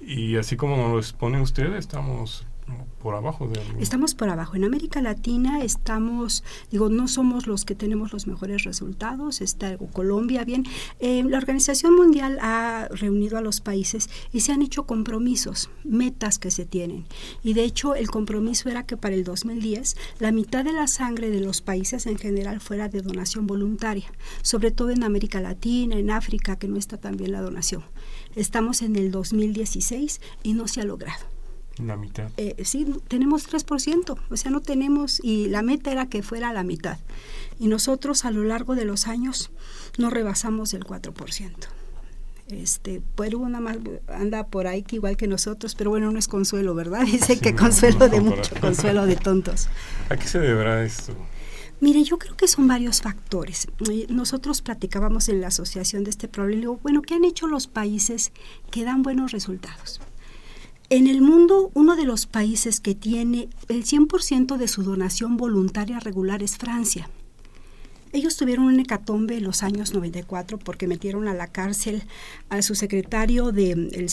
Y 0.00 0.38
así 0.38 0.56
como 0.56 0.78
nos 0.78 0.92
lo 0.92 0.98
expone 0.98 1.42
usted, 1.42 1.74
estamos 1.74 2.46
Estamos 3.78 4.14
por 4.14 4.28
abajo. 4.28 4.56
En 4.56 4.64
América 4.64 5.00
Latina 5.00 5.62
estamos, 5.62 6.44
digo, 6.70 6.88
no 6.88 7.08
somos 7.08 7.46
los 7.46 7.64
que 7.64 7.74
tenemos 7.74 8.12
los 8.12 8.26
mejores 8.26 8.64
resultados. 8.64 9.40
Está 9.40 9.76
Colombia, 9.78 10.44
bien. 10.44 10.64
Eh, 10.98 11.22
la 11.24 11.38
Organización 11.38 11.94
Mundial 11.94 12.38
ha 12.42 12.88
reunido 12.90 13.38
a 13.38 13.40
los 13.40 13.60
países 13.60 14.10
y 14.32 14.40
se 14.40 14.52
han 14.52 14.62
hecho 14.62 14.84
compromisos, 14.84 15.70
metas 15.84 16.38
que 16.38 16.50
se 16.50 16.66
tienen. 16.66 17.06
Y 17.42 17.54
de 17.54 17.64
hecho, 17.64 17.94
el 17.94 18.10
compromiso 18.10 18.68
era 18.68 18.84
que 18.84 18.96
para 18.96 19.14
el 19.14 19.24
2010 19.24 19.96
la 20.18 20.32
mitad 20.32 20.64
de 20.64 20.72
la 20.72 20.86
sangre 20.86 21.30
de 21.30 21.40
los 21.40 21.62
países 21.62 22.06
en 22.06 22.18
general 22.18 22.60
fuera 22.60 22.88
de 22.88 23.02
donación 23.02 23.46
voluntaria, 23.46 24.12
sobre 24.42 24.70
todo 24.70 24.90
en 24.90 25.04
América 25.04 25.40
Latina, 25.40 25.96
en 25.96 26.10
África, 26.10 26.56
que 26.56 26.68
no 26.68 26.76
está 26.76 26.98
tan 26.98 27.16
bien 27.16 27.32
la 27.32 27.40
donación. 27.40 27.82
Estamos 28.36 28.82
en 28.82 28.96
el 28.96 29.10
2016 29.10 30.20
y 30.42 30.52
no 30.52 30.68
se 30.68 30.80
ha 30.80 30.84
logrado. 30.84 31.39
La 31.78 31.96
mitad. 31.96 32.30
Eh, 32.36 32.62
sí, 32.64 32.86
tenemos 33.08 33.50
3%, 33.50 34.16
o 34.28 34.36
sea, 34.36 34.50
no 34.50 34.60
tenemos, 34.60 35.20
y 35.22 35.48
la 35.48 35.62
meta 35.62 35.90
era 35.90 36.06
que 36.06 36.22
fuera 36.22 36.52
la 36.52 36.62
mitad. 36.62 36.98
Y 37.58 37.68
nosotros 37.68 38.24
a 38.24 38.30
lo 38.30 38.44
largo 38.44 38.74
de 38.74 38.84
los 38.84 39.06
años 39.06 39.50
no 39.98 40.10
rebasamos 40.10 40.74
el 40.74 40.84
4%. 40.84 41.52
Este, 42.48 43.00
Perú 43.16 43.48
nada 43.48 43.60
más 43.60 43.78
anda 44.08 44.46
por 44.46 44.66
ahí 44.66 44.82
que 44.82 44.96
igual 44.96 45.16
que 45.16 45.28
nosotros, 45.28 45.74
pero 45.74 45.90
bueno, 45.90 46.10
no 46.10 46.18
es 46.18 46.28
consuelo, 46.28 46.74
¿verdad? 46.74 47.02
Dice 47.06 47.38
que 47.38 47.54
consuelo 47.54 48.08
de 48.08 48.20
mucho, 48.20 48.54
consuelo 48.60 49.06
de 49.06 49.16
tontos. 49.16 49.68
¿A 50.08 50.16
qué 50.16 50.26
se 50.26 50.38
deberá 50.38 50.84
esto? 50.84 51.14
Mire, 51.80 52.02
yo 52.04 52.18
creo 52.18 52.36
que 52.36 52.46
son 52.46 52.68
varios 52.68 53.00
factores. 53.00 53.68
Nosotros 54.10 54.60
platicábamos 54.60 55.30
en 55.30 55.40
la 55.40 55.46
asociación 55.46 56.04
de 56.04 56.10
este 56.10 56.28
problema 56.28 56.56
y 56.58 56.60
digo, 56.60 56.78
bueno, 56.82 57.00
¿qué 57.00 57.14
han 57.14 57.24
hecho 57.24 57.46
los 57.46 57.68
países 57.68 58.32
que 58.70 58.84
dan 58.84 59.02
buenos 59.02 59.32
resultados? 59.32 60.00
En 60.92 61.06
el 61.06 61.22
mundo, 61.22 61.70
uno 61.74 61.94
de 61.94 62.04
los 62.04 62.26
países 62.26 62.80
que 62.80 62.96
tiene 62.96 63.48
el 63.68 63.84
100% 63.84 64.56
de 64.56 64.66
su 64.66 64.82
donación 64.82 65.36
voluntaria 65.36 66.00
regular 66.00 66.42
es 66.42 66.58
Francia. 66.58 67.08
Ellos 68.12 68.36
tuvieron 68.36 68.64
un 68.64 68.80
hecatombe 68.80 69.36
en 69.36 69.44
los 69.44 69.62
años 69.62 69.94
94 69.94 70.58
porque 70.58 70.88
metieron 70.88 71.28
a 71.28 71.34
la 71.34 71.46
cárcel 71.46 72.02
a 72.48 72.60
su 72.62 72.74
secretario, 72.74 73.52
de, 73.52 74.08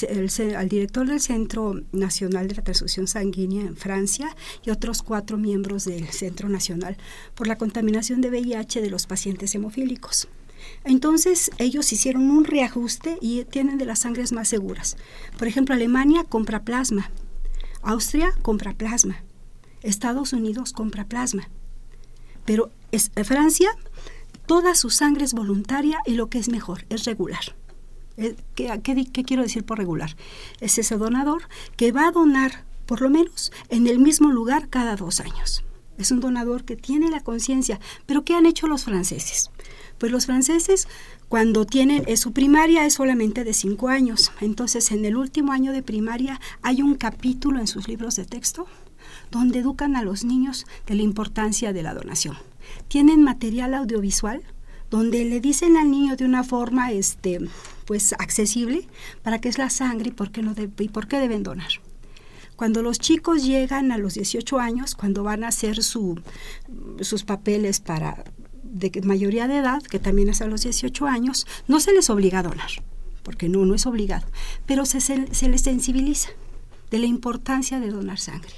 al 0.55 0.69
director 0.69 1.07
del 1.07 1.19
Centro 1.19 1.81
Nacional 1.93 2.47
de 2.47 2.57
la 2.57 2.63
Transfusión 2.63 3.07
Sanguínea 3.07 3.63
en 3.63 3.75
Francia 3.75 4.35
y 4.63 4.69
otros 4.69 5.01
cuatro 5.01 5.39
miembros 5.39 5.85
del 5.85 6.07
Centro 6.09 6.47
Nacional 6.47 6.95
por 7.33 7.47
la 7.47 7.57
contaminación 7.57 8.21
de 8.21 8.29
VIH 8.29 8.81
de 8.81 8.91
los 8.91 9.07
pacientes 9.07 9.55
hemofílicos. 9.55 10.27
Entonces 10.83 11.51
ellos 11.57 11.91
hicieron 11.91 12.29
un 12.29 12.45
reajuste 12.45 13.17
y 13.21 13.43
tienen 13.45 13.77
de 13.77 13.85
las 13.85 13.99
sangres 13.99 14.31
más 14.31 14.47
seguras. 14.47 14.97
Por 15.37 15.47
ejemplo, 15.47 15.75
Alemania 15.75 16.23
compra 16.23 16.63
plasma, 16.63 17.11
Austria 17.81 18.33
compra 18.41 18.73
plasma, 18.73 19.23
Estados 19.81 20.33
Unidos 20.33 20.73
compra 20.73 21.05
plasma, 21.05 21.49
pero 22.45 22.71
eh, 22.91 23.23
Francia 23.23 23.69
toda 24.45 24.75
su 24.75 24.89
sangre 24.89 25.25
es 25.25 25.33
voluntaria 25.33 25.99
y 26.05 26.13
lo 26.13 26.29
que 26.29 26.39
es 26.39 26.49
mejor 26.49 26.85
es 26.89 27.03
regular. 27.05 27.55
Eh, 28.15 28.35
¿Qué, 28.55 28.81
qué 28.81 29.23
quiero 29.23 29.43
decir 29.43 29.63
por 29.63 29.77
regular? 29.77 30.15
Es 30.61 30.77
ese 30.77 30.97
donador 30.97 31.43
que 31.75 31.91
va 31.91 32.07
a 32.07 32.11
donar 32.11 32.65
por 32.87 33.01
lo 33.01 33.09
menos 33.09 33.51
en 33.69 33.85
el 33.85 33.99
mismo 33.99 34.31
lugar 34.31 34.69
cada 34.69 34.95
dos 34.95 35.19
años. 35.19 35.63
Es 35.97 36.11
un 36.11 36.19
donador 36.19 36.63
que 36.63 36.75
tiene 36.75 37.09
la 37.09 37.21
conciencia. 37.21 37.79
Pero 38.05 38.23
¿qué 38.23 38.35
han 38.35 38.45
hecho 38.45 38.67
los 38.67 38.85
franceses? 38.85 39.51
Pues 39.97 40.11
los 40.11 40.25
franceses 40.25 40.87
cuando 41.29 41.65
tienen 41.65 42.03
eh, 42.07 42.17
su 42.17 42.31
primaria 42.31 42.85
es 42.85 42.93
solamente 42.93 43.43
de 43.43 43.53
cinco 43.53 43.89
años. 43.89 44.31
Entonces 44.41 44.91
en 44.91 45.05
el 45.05 45.17
último 45.17 45.51
año 45.51 45.71
de 45.73 45.83
primaria 45.83 46.39
hay 46.61 46.81
un 46.81 46.95
capítulo 46.95 47.59
en 47.59 47.67
sus 47.67 47.87
libros 47.87 48.15
de 48.15 48.25
texto 48.25 48.67
donde 49.31 49.59
educan 49.59 49.95
a 49.95 50.03
los 50.03 50.23
niños 50.23 50.65
de 50.85 50.95
la 50.95 51.01
importancia 51.01 51.73
de 51.73 51.83
la 51.83 51.93
donación. 51.93 52.37
Tienen 52.87 53.23
material 53.23 53.73
audiovisual 53.73 54.43
donde 54.89 55.25
le 55.25 55.41
dicen 55.41 55.77
al 55.77 55.91
niño 55.91 56.15
de 56.15 56.25
una 56.25 56.43
forma 56.43 56.91
este 56.91 57.39
pues 57.85 58.13
accesible 58.13 58.87
para 59.23 59.39
qué 59.39 59.49
es 59.49 59.57
la 59.57 59.69
sangre 59.69 60.09
y 60.09 60.11
por 60.11 60.31
qué, 60.31 60.43
y 60.79 60.89
por 60.89 61.07
qué 61.07 61.19
deben 61.19 61.43
donar. 61.43 61.71
Cuando 62.57 62.81
los 62.81 62.99
chicos 62.99 63.45
llegan 63.45 63.91
a 63.91 63.97
los 63.97 64.15
18 64.15 64.59
años, 64.59 64.95
cuando 64.95 65.23
van 65.23 65.43
a 65.43 65.49
hacer 65.49 65.83
su, 65.83 66.19
sus 67.01 67.23
papeles 67.23 67.79
para 67.79 68.23
de 68.71 69.01
mayoría 69.03 69.47
de 69.47 69.57
edad, 69.57 69.81
que 69.81 69.99
también 69.99 70.29
es 70.29 70.41
a 70.41 70.47
los 70.47 70.63
18 70.63 71.05
años, 71.05 71.47
no 71.67 71.79
se 71.79 71.93
les 71.93 72.09
obliga 72.09 72.39
a 72.39 72.43
donar, 72.43 72.69
porque 73.23 73.49
no, 73.49 73.65
no 73.65 73.75
es 73.75 73.85
obligado, 73.85 74.27
pero 74.65 74.85
se, 74.85 75.01
se, 75.01 75.49
les 75.49 75.61
sensibiliza 75.61 76.29
de 76.91 76.99
la 76.99 77.05
importancia 77.05 77.79
de 77.79 77.89
donar 77.89 78.19
sangre. 78.19 78.53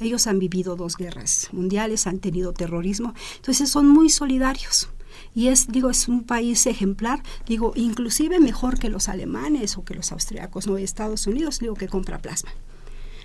Ellos 0.00 0.26
han 0.26 0.38
vivido 0.38 0.74
dos 0.76 0.96
guerras 0.96 1.48
mundiales, 1.52 2.06
han 2.06 2.18
tenido 2.18 2.52
terrorismo, 2.52 3.14
entonces 3.36 3.70
son 3.70 3.86
muy 3.86 4.08
solidarios. 4.08 4.88
Y 5.34 5.48
es, 5.48 5.68
digo, 5.68 5.90
es 5.90 6.08
un 6.08 6.24
país 6.24 6.66
ejemplar, 6.66 7.22
digo, 7.46 7.72
inclusive 7.76 8.40
mejor 8.40 8.78
que 8.78 8.88
los 8.88 9.08
alemanes 9.08 9.76
o 9.76 9.84
que 9.84 9.94
los 9.94 10.10
austriacos, 10.12 10.66
no 10.66 10.78
Estados 10.78 11.26
Unidos, 11.26 11.60
digo, 11.60 11.74
que 11.74 11.88
compra 11.88 12.18
plasma. 12.18 12.50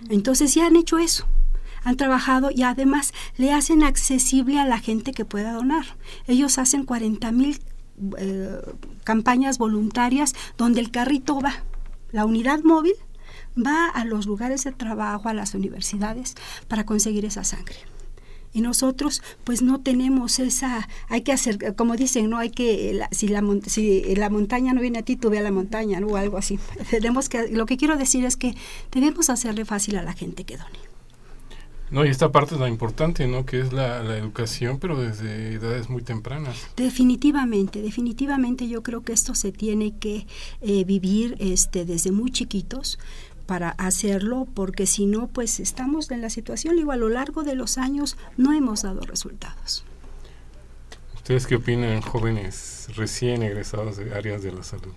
Entonces 0.10 0.54
ya 0.54 0.68
han 0.68 0.76
hecho 0.76 1.00
eso 1.00 1.26
han 1.88 1.96
trabajado 1.96 2.50
y 2.54 2.64
además 2.64 3.14
le 3.38 3.54
hacen 3.54 3.82
accesible 3.82 4.60
a 4.60 4.66
la 4.66 4.78
gente 4.78 5.14
que 5.14 5.24
pueda 5.24 5.54
donar. 5.54 5.86
Ellos 6.28 6.58
hacen 6.58 6.84
40 6.84 7.32
mil 7.32 7.62
eh, 8.18 8.60
campañas 9.06 9.58
voluntarias 9.58 10.36
donde 10.58 10.82
el 10.82 10.92
carrito 10.92 11.40
va, 11.40 11.64
la 12.12 12.26
unidad 12.26 12.60
móvil 12.64 12.96
va 13.58 13.88
a 13.88 14.04
los 14.04 14.26
lugares 14.26 14.66
de 14.66 14.74
trabajo, 14.74 15.30
a 15.30 15.34
las 15.34 15.54
universidades, 15.54 16.36
para 16.68 16.86
conseguir 16.86 17.24
esa 17.24 17.46
sangre. 17.46 17.78
Y 18.52 18.60
nosotros 18.60 19.24
pues 19.46 19.62
no 19.62 19.80
tenemos 19.80 20.40
esa, 20.40 20.90
hay 21.08 21.22
que 21.22 21.32
hacer, 21.32 21.74
como 21.76 21.96
dicen, 21.96 22.30
no 22.30 22.38
hay 22.38 22.50
que, 22.50 23.02
si, 23.12 23.30
la, 23.30 23.42
si 23.66 24.16
la 24.16 24.30
montaña 24.30 24.74
no 24.74 24.82
viene 24.82 25.00
a 25.00 25.04
ti, 25.04 25.16
tú 25.16 25.30
ve 25.30 25.38
a 25.38 25.42
la 25.42 25.52
montaña, 25.52 26.02
o 26.06 26.18
algo 26.18 26.38
así. 26.38 26.60
Tenemos 26.92 27.30
que, 27.30 27.48
lo 27.48 27.66
que 27.66 27.78
quiero 27.78 27.96
decir 27.96 28.26
es 28.26 28.36
que 28.36 28.56
debemos 28.92 29.30
hacerle 29.30 29.64
fácil 29.64 29.96
a 29.96 30.04
la 30.04 30.12
gente 30.12 30.44
que 30.44 30.58
done. 30.58 30.87
No, 31.90 32.06
y 32.06 32.10
esta 32.10 32.32
parte 32.32 32.56
es 32.56 32.62
la 32.62 32.68
importante, 32.68 33.28
¿no? 33.28 33.46
Que 33.46 33.62
es 33.62 33.72
la, 33.72 34.02
educación, 34.18 34.78
pero 34.80 35.00
desde 35.00 35.54
edades 35.54 35.90
muy 35.90 36.02
tempranas. 36.02 36.68
Definitivamente, 36.76 37.82
definitivamente 37.82 38.68
yo 38.68 38.84
creo 38.84 39.04
que 39.04 39.14
esto 39.14 39.36
se 39.36 39.52
tiene 39.52 39.98
que 39.98 40.28
eh, 40.62 40.84
vivir 40.84 41.36
este, 41.40 41.86
desde 41.86 42.12
muy 42.12 42.32
chiquitos 42.32 43.00
para 43.46 43.70
hacerlo, 43.70 44.48
porque 44.54 44.86
si 44.86 45.06
no, 45.06 45.28
pues 45.28 45.62
estamos 45.62 46.12
en 46.12 46.22
la 46.22 46.30
situación, 46.30 46.76
digo, 46.76 46.92
a 46.92 46.98
lo 46.98 47.08
largo 47.08 47.44
de 47.44 47.56
los 47.56 47.78
años 47.78 48.18
no 48.36 48.52
hemos 48.52 48.82
dado 48.82 49.02
resultados. 49.02 49.86
¿Ustedes 51.16 51.48
qué 51.48 51.56
opinan, 51.56 52.02
jóvenes 52.02 52.90
recién 52.96 53.44
egresados 53.44 53.96
de 53.96 54.14
áreas 54.14 54.44
de 54.44 54.52
la 54.52 54.64
salud? 54.64 54.94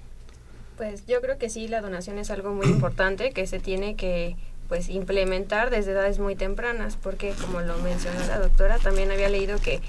Pues 0.77 1.07
yo 1.07 1.21
creo 1.21 1.39
que 1.39 1.51
sí, 1.51 1.69
la 1.69 1.81
donación 1.81 2.19
es 2.19 2.31
algo 2.31 2.55
muy 2.55 2.67
importante 2.67 3.33
que 3.33 3.47
se 3.47 3.61
tiene 3.61 3.97
que 3.97 4.37
pues 4.71 4.89
implementar 4.89 5.69
desde 5.69 5.91
edades 5.91 6.21
muy 6.21 6.37
tempranas, 6.37 6.97
porque 6.97 7.35
como 7.41 7.61
lo 7.61 7.77
mencionó 7.79 8.21
la 8.29 8.39
doctora, 8.39 8.79
también 8.79 9.11
había 9.11 9.29
leído 9.29 9.59
que 9.59 9.81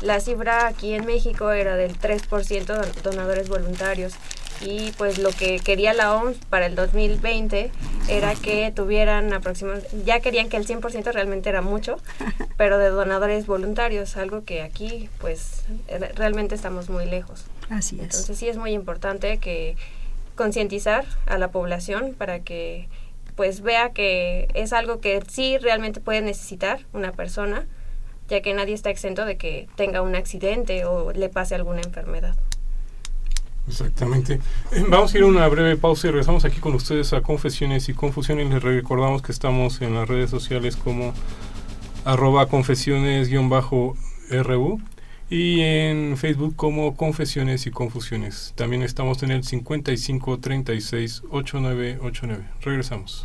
la 0.00 0.18
cifra 0.18 0.66
aquí 0.66 0.94
en 0.94 1.04
México 1.04 1.52
era 1.52 1.76
del 1.76 1.98
3% 1.98 3.02
donadores 3.02 3.50
voluntarios 3.50 4.14
y 4.62 4.92
pues 4.92 5.18
lo 5.18 5.28
que 5.28 5.58
quería 5.58 5.92
la 5.92 6.14
OMS 6.14 6.38
para 6.48 6.64
el 6.64 6.74
2020 6.74 7.70
era 8.08 8.34
que 8.34 8.72
tuvieran 8.74 9.30
aproximadamente, 9.34 9.90
ya 10.06 10.20
querían 10.20 10.48
que 10.48 10.56
el 10.56 10.66
100% 10.66 11.12
realmente 11.12 11.50
era 11.50 11.60
mucho, 11.60 11.98
pero 12.56 12.78
de 12.78 12.88
donadores 12.88 13.46
voluntarios, 13.46 14.16
algo 14.16 14.44
que 14.44 14.62
aquí 14.62 15.10
pues 15.18 15.64
realmente 16.14 16.54
estamos 16.54 16.88
muy 16.88 17.04
lejos. 17.04 17.44
Así 17.68 17.96
es. 17.96 18.04
Entonces 18.04 18.38
sí 18.38 18.48
es 18.48 18.56
muy 18.56 18.72
importante 18.72 19.36
que 19.36 19.76
concientizar 20.34 21.04
a 21.26 21.36
la 21.36 21.48
población 21.48 22.14
para 22.16 22.40
que 22.40 22.88
pues 23.40 23.62
vea 23.62 23.88
que 23.94 24.48
es 24.52 24.74
algo 24.74 25.00
que 25.00 25.22
sí 25.26 25.56
realmente 25.56 25.98
puede 25.98 26.20
necesitar 26.20 26.80
una 26.92 27.12
persona, 27.12 27.64
ya 28.28 28.42
que 28.42 28.52
nadie 28.52 28.74
está 28.74 28.90
exento 28.90 29.24
de 29.24 29.38
que 29.38 29.66
tenga 29.76 30.02
un 30.02 30.14
accidente 30.14 30.84
o 30.84 31.10
le 31.12 31.30
pase 31.30 31.54
alguna 31.54 31.80
enfermedad. 31.80 32.36
Exactamente. 33.66 34.40
Eh, 34.72 34.84
vamos 34.86 35.14
a 35.14 35.16
ir 35.16 35.24
a 35.24 35.26
una 35.26 35.48
breve 35.48 35.78
pausa 35.78 36.08
y 36.08 36.10
regresamos 36.10 36.44
aquí 36.44 36.60
con 36.60 36.74
ustedes 36.74 37.14
a 37.14 37.22
Confesiones 37.22 37.88
y 37.88 37.94
Confusiones. 37.94 38.50
Les 38.50 38.62
recordamos 38.62 39.22
que 39.22 39.32
estamos 39.32 39.80
en 39.80 39.94
las 39.94 40.06
redes 40.06 40.28
sociales 40.28 40.76
como 40.76 41.14
arroba 42.04 42.44
confesiones-ru 42.46 43.96
y 45.30 45.60
en 45.60 46.16
Facebook 46.16 46.56
como 46.56 46.96
Confesiones 46.96 47.66
y 47.66 47.70
Confusiones. 47.70 48.52
También 48.56 48.82
estamos 48.82 49.22
en 49.22 49.30
el 49.30 49.44
55 49.44 50.40
36 50.40 51.22
8989. 51.30 52.44
Regresamos. 52.60 53.24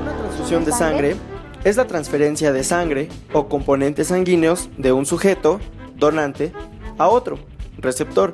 Una 0.00 0.16
transfusión 0.16 0.64
de 0.64 0.72
sangre 0.72 1.16
es 1.62 1.76
la 1.76 1.86
transferencia 1.86 2.52
de 2.52 2.64
sangre 2.64 3.08
o 3.34 3.48
componentes 3.48 4.06
sanguíneos 4.08 4.70
de 4.78 4.92
un 4.92 5.04
sujeto 5.04 5.60
donante, 5.94 6.52
a 6.96 7.08
otro, 7.08 7.38
receptor. 7.78 8.32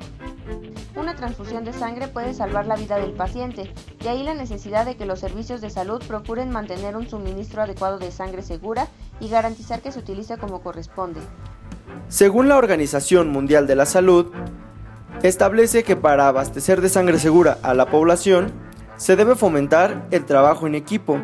Una 0.97 1.15
transfusión 1.15 1.63
de 1.67 1.75
sangre 1.75 2.09
puede 2.09 2.33
salvar 2.33 2.67
la 2.67 2.75
vida 2.75 2.97
del 2.97 3.13
paciente, 3.13 3.71
de 4.03 4.09
ahí 4.09 4.23
la 4.23 4.33
necesidad 4.33 4.87
de 4.87 4.97
que 4.97 5.05
los 5.05 5.21
servicios 5.21 5.61
de 5.61 5.69
salud 5.69 6.03
procuren 6.09 6.51
mantener 6.51 6.97
un 6.97 7.07
suministro 7.07 7.61
adecuado 7.61 7.99
de 7.99 8.11
sangre 8.11 8.41
segura 8.41 8.89
y 9.21 9.29
garantizar 9.29 9.83
que 9.83 9.93
se 9.93 9.99
utilice 9.99 10.39
como 10.39 10.63
corresponde. 10.63 11.21
Según 12.09 12.49
la 12.49 12.57
Organización 12.57 13.29
Mundial 13.29 13.67
de 13.67 13.77
la 13.77 13.85
Salud, 13.85 14.33
establece 15.23 15.83
que 15.83 15.97
para 15.97 16.29
abastecer 16.29 16.81
de 16.81 16.89
sangre 16.89 17.19
segura 17.19 17.59
a 17.63 17.75
la 17.75 17.91
población, 17.91 18.53
se 18.97 19.17
debe 19.17 19.35
fomentar 19.35 20.07
el 20.11 20.25
trabajo 20.25 20.67
en 20.67 20.75
equipo, 20.75 21.21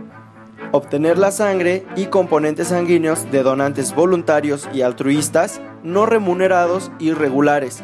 obtener 0.72 1.16
la 1.16 1.30
sangre 1.30 1.86
y 1.96 2.06
componentes 2.06 2.68
sanguíneos 2.68 3.30
de 3.30 3.42
donantes 3.42 3.94
voluntarios 3.94 4.68
y 4.74 4.82
altruistas 4.82 5.62
no 5.82 6.04
remunerados 6.04 6.92
y 6.98 7.12
regulares, 7.12 7.82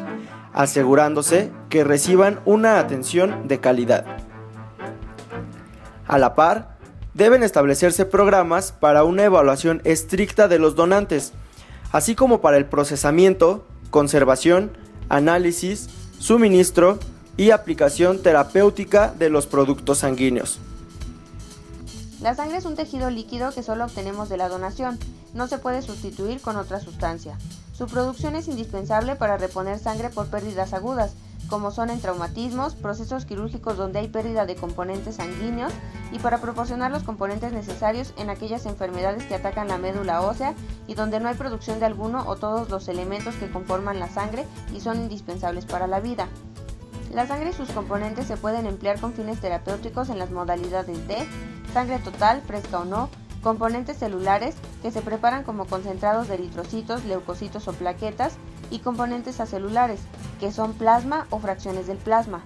asegurándose 0.53 1.51
que 1.69 1.83
reciban 1.83 2.39
una 2.45 2.79
atención 2.79 3.47
de 3.47 3.59
calidad. 3.59 4.05
A 6.07 6.17
la 6.17 6.35
par, 6.35 6.77
deben 7.13 7.43
establecerse 7.43 8.05
programas 8.05 8.71
para 8.71 9.03
una 9.03 9.23
evaluación 9.23 9.81
estricta 9.83 10.47
de 10.47 10.59
los 10.59 10.75
donantes, 10.75 11.33
así 11.91 12.15
como 12.15 12.41
para 12.41 12.57
el 12.57 12.65
procesamiento, 12.65 13.65
conservación, 13.89 14.71
análisis, 15.09 15.89
suministro 16.19 16.99
y 17.37 17.51
aplicación 17.51 18.21
terapéutica 18.21 19.13
de 19.17 19.29
los 19.29 19.47
productos 19.47 19.99
sanguíneos. 19.99 20.59
La 22.21 22.35
sangre 22.35 22.57
es 22.57 22.65
un 22.65 22.75
tejido 22.75 23.09
líquido 23.09 23.53
que 23.53 23.63
solo 23.63 23.85
obtenemos 23.85 24.27
de 24.27 24.37
la 24.37 24.49
donación, 24.49 24.99
no 25.33 25.47
se 25.47 25.57
puede 25.57 25.81
sustituir 25.81 26.41
con 26.41 26.57
otra 26.57 26.79
sustancia. 26.79 27.37
Su 27.79 27.87
producción 27.87 28.35
es 28.35 28.49
indispensable 28.49 29.15
para 29.15 29.37
reponer 29.37 29.79
sangre 29.79 30.09
por 30.09 30.27
pérdidas 30.27 30.73
agudas, 30.73 31.13
como 31.47 31.71
son 31.71 31.89
en 31.89 32.01
traumatismos, 32.01 32.75
procesos 32.75 33.23
quirúrgicos 33.23 33.77
donde 33.77 33.99
hay 33.99 34.09
pérdida 34.09 34.45
de 34.45 34.57
componentes 34.57 35.15
sanguíneos 35.15 35.71
y 36.11 36.19
para 36.19 36.41
proporcionar 36.41 36.91
los 36.91 37.03
componentes 37.03 37.53
necesarios 37.53 38.13
en 38.17 38.29
aquellas 38.29 38.65
enfermedades 38.65 39.23
que 39.23 39.35
atacan 39.35 39.69
la 39.69 39.77
médula 39.77 40.19
ósea 40.23 40.55
y 40.87 40.95
donde 40.95 41.21
no 41.21 41.29
hay 41.29 41.35
producción 41.35 41.79
de 41.79 41.85
alguno 41.85 42.27
o 42.27 42.35
todos 42.35 42.69
los 42.69 42.89
elementos 42.89 43.35
que 43.35 43.49
conforman 43.49 43.97
la 43.97 44.09
sangre 44.09 44.45
y 44.75 44.81
son 44.81 44.97
indispensables 44.97 45.65
para 45.65 45.87
la 45.87 46.01
vida. 46.01 46.27
La 47.13 47.27
sangre 47.27 47.51
y 47.51 47.53
sus 47.53 47.69
componentes 47.71 48.27
se 48.27 48.35
pueden 48.35 48.65
emplear 48.65 48.99
con 48.99 49.13
fines 49.13 49.39
terapéuticos 49.39 50.09
en 50.09 50.19
las 50.19 50.31
modalidades 50.31 51.07
de 51.07 51.25
sangre 51.73 51.99
total, 51.99 52.41
fresca 52.41 52.79
o 52.79 52.83
no, 52.83 53.09
componentes 53.41 53.97
celulares 53.97 54.55
que 54.81 54.91
se 54.91 55.01
preparan 55.01 55.43
como 55.43 55.65
concentrados 55.65 56.27
de 56.27 56.35
eritrocitos, 56.35 57.05
leucocitos 57.05 57.67
o 57.67 57.73
plaquetas 57.73 58.33
y 58.69 58.79
componentes 58.79 59.39
acelulares, 59.39 59.99
que 60.39 60.51
son 60.51 60.73
plasma 60.73 61.27
o 61.29 61.39
fracciones 61.39 61.87
del 61.87 61.97
plasma. 61.97 62.43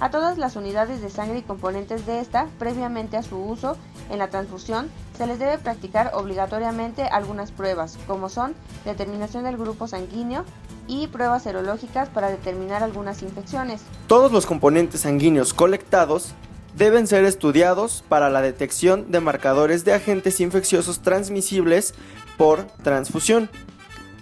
A 0.00 0.10
todas 0.10 0.38
las 0.38 0.56
unidades 0.56 1.02
de 1.02 1.10
sangre 1.10 1.38
y 1.38 1.42
componentes 1.42 2.06
de 2.06 2.20
esta, 2.20 2.46
previamente 2.58 3.18
a 3.18 3.22
su 3.22 3.36
uso 3.36 3.76
en 4.08 4.18
la 4.18 4.30
transfusión, 4.30 4.90
se 5.16 5.26
les 5.26 5.38
debe 5.38 5.58
practicar 5.58 6.12
obligatoriamente 6.14 7.02
algunas 7.02 7.52
pruebas, 7.52 7.98
como 8.06 8.30
son 8.30 8.54
determinación 8.86 9.44
del 9.44 9.58
grupo 9.58 9.86
sanguíneo 9.86 10.44
y 10.86 11.08
pruebas 11.08 11.42
serológicas 11.42 12.08
para 12.08 12.30
determinar 12.30 12.82
algunas 12.82 13.22
infecciones. 13.22 13.82
Todos 14.06 14.32
los 14.32 14.46
componentes 14.46 15.02
sanguíneos 15.02 15.52
colectados 15.52 16.34
deben 16.76 17.06
ser 17.06 17.24
estudiados 17.24 18.04
para 18.08 18.30
la 18.30 18.42
detección 18.42 19.10
de 19.10 19.20
marcadores 19.20 19.84
de 19.84 19.92
agentes 19.92 20.40
infecciosos 20.40 21.00
transmisibles 21.00 21.94
por 22.36 22.66
transfusión, 22.82 23.50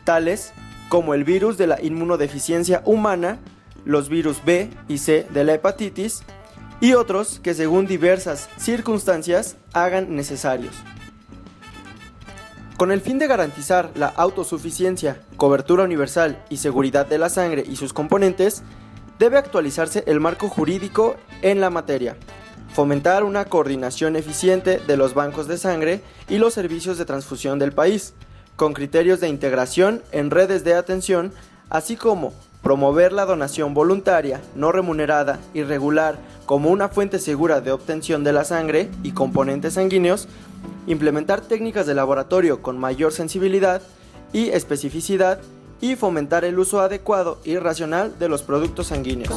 tales 0.05 0.53
como 0.89 1.15
el 1.15 1.25
virus 1.25 1.59
de 1.59 1.67
la 1.67 1.83
inmunodeficiencia 1.83 2.83
humana, 2.85 3.39
los 3.85 4.09
virus 4.09 4.45
B 4.45 4.71
y 4.89 4.99
C 4.99 5.27
de 5.31 5.45
la 5.45 5.55
hepatitis 5.55 6.23
y 6.81 6.95
otros 6.95 7.41
que 7.41 7.55
según 7.55 7.87
diversas 7.87 8.49
circunstancias 8.57 9.57
hagan 9.73 10.15
necesarios. 10.15 10.75
Con 12.77 12.93
el 12.93 13.01
fin 13.01 13.19
de 13.19 13.27
garantizar 13.27 13.91
la 13.97 14.07
autosuficiencia, 14.07 15.21
cobertura 15.37 15.83
universal 15.83 16.45
y 16.49 16.59
seguridad 16.59 17.07
de 17.07 17.19
la 17.19 17.29
sangre 17.29 17.65
y 17.69 17.75
sus 17.75 17.93
componentes, 17.93 18.63
debe 19.19 19.39
actualizarse 19.39 20.05
el 20.07 20.21
marco 20.21 20.49
jurídico 20.49 21.17
en 21.43 21.61
la 21.61 21.71
materia, 21.71 22.17
fomentar 22.73 23.25
una 23.25 23.45
coordinación 23.47 24.17
eficiente 24.17 24.79
de 24.79 24.97
los 24.97 25.15
bancos 25.15 25.49
de 25.49 25.59
sangre 25.59 26.03
y 26.29 26.39
los 26.39 26.55
servicios 26.55 26.99
de 26.99 27.05
transfusión 27.05 27.59
del 27.59 27.73
país, 27.73 28.15
con 28.57 28.73
criterios 28.73 29.21
de 29.21 29.29
integración 29.29 30.03
en 30.13 30.31
redes 30.31 30.65
de 30.65 30.75
atención, 30.75 31.33
así 31.71 31.97
como 31.97 32.33
promover 32.63 33.13
la 33.13 33.25
donación 33.25 33.73
voluntaria, 33.73 34.41
no 34.55 34.73
remunerada 34.73 35.39
y 35.55 35.63
regular 35.63 36.19
como 36.45 36.71
una 36.71 36.89
fuente 36.89 37.19
segura 37.19 37.61
de 37.61 37.73
obtención 37.73 38.25
de 38.25 38.33
la 38.33 38.45
sangre 38.45 38.91
y 39.03 39.13
componentes 39.13 39.75
sanguíneos, 39.75 40.29
implementar 40.87 41.41
técnicas 41.41 41.87
de 41.87 41.95
laboratorio 41.95 42.63
con 42.63 42.79
mayor 42.79 43.13
sensibilidad 43.13 43.83
y 44.33 44.49
especificidad 44.49 45.41
y 45.81 45.97
fomentar 45.97 46.45
el 46.45 46.59
uso 46.59 46.81
adecuado 46.81 47.39
y 47.45 47.57
racional 47.57 48.19
de 48.19 48.29
los 48.29 48.43
productos 48.43 48.89
sanguíneos. 48.89 49.31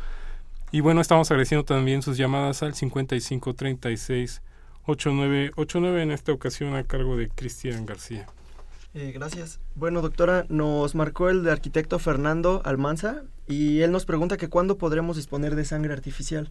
Y 0.71 0.81
bueno, 0.81 1.01
estamos 1.01 1.31
agradeciendo 1.31 1.65
también 1.65 2.03
sus 2.03 2.19
llamadas 2.19 2.63
al 2.63 2.75
5536 2.75 4.43
8989 4.85 6.03
en 6.03 6.11
esta 6.11 6.33
ocasión 6.33 6.75
a 6.75 6.85
cargo 6.85 7.17
de 7.17 7.31
Cristian 7.31 7.87
García. 7.87 8.27
Eh, 8.95 9.11
gracias. 9.13 9.61
Bueno, 9.75 10.03
doctora, 10.03 10.47
nos 10.49 10.95
marcó 10.95 11.29
el 11.29 11.43
de 11.43 11.51
arquitecto 11.51 11.99
Fernando 11.99 12.63
Almanza 12.65 13.25
y 13.49 13.81
él 13.81 13.91
nos 13.91 14.07
pregunta 14.07 14.37
que 14.37 14.49
cuándo 14.49 14.79
podremos 14.79 15.17
disponer 15.17 15.57
de 15.57 15.65
sangre 15.65 15.93
artificial. 15.93 16.51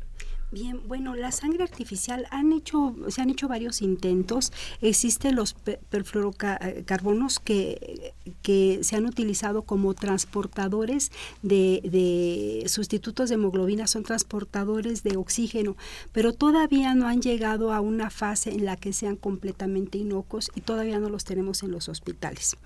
Bien, 0.54 0.88
bueno, 0.88 1.16
la 1.16 1.32
sangre 1.32 1.64
artificial 1.64 2.28
han 2.30 2.54
hecho, 2.54 2.96
se 3.08 3.24
han 3.24 3.32
hecho 3.32 3.48
varios 3.48 3.82
intentos. 3.82 4.54
Existen 4.82 5.36
los 5.36 5.56
perfluorocarbonos 5.56 7.40
que, 7.40 8.14
que 8.44 8.84
se 8.84 8.96
han 8.96 9.08
utilizado 9.08 9.64
como 9.64 9.96
transportadores 9.96 11.12
de, 11.42 11.82
de, 11.84 12.70
sustitutos 12.70 13.30
de 13.30 13.36
hemoglobina, 13.36 13.88
son 13.88 14.04
transportadores 14.04 15.02
de 15.02 15.18
oxígeno, 15.18 15.76
pero 16.12 16.34
todavía 16.34 16.94
no 16.94 17.08
han 17.08 17.24
llegado 17.24 17.74
a 17.74 17.82
una 17.82 18.12
fase 18.12 18.52
en 18.52 18.66
la 18.66 18.76
que 18.76 18.94
sean 18.94 19.16
completamente 19.16 19.98
inocuos 19.98 20.52
y 20.54 20.62
todavía 20.62 21.00
no 21.00 21.10
los 21.10 21.24
tenemos 21.24 21.64
en 21.64 21.72
los 21.72 21.90
hospitales. 21.90 22.58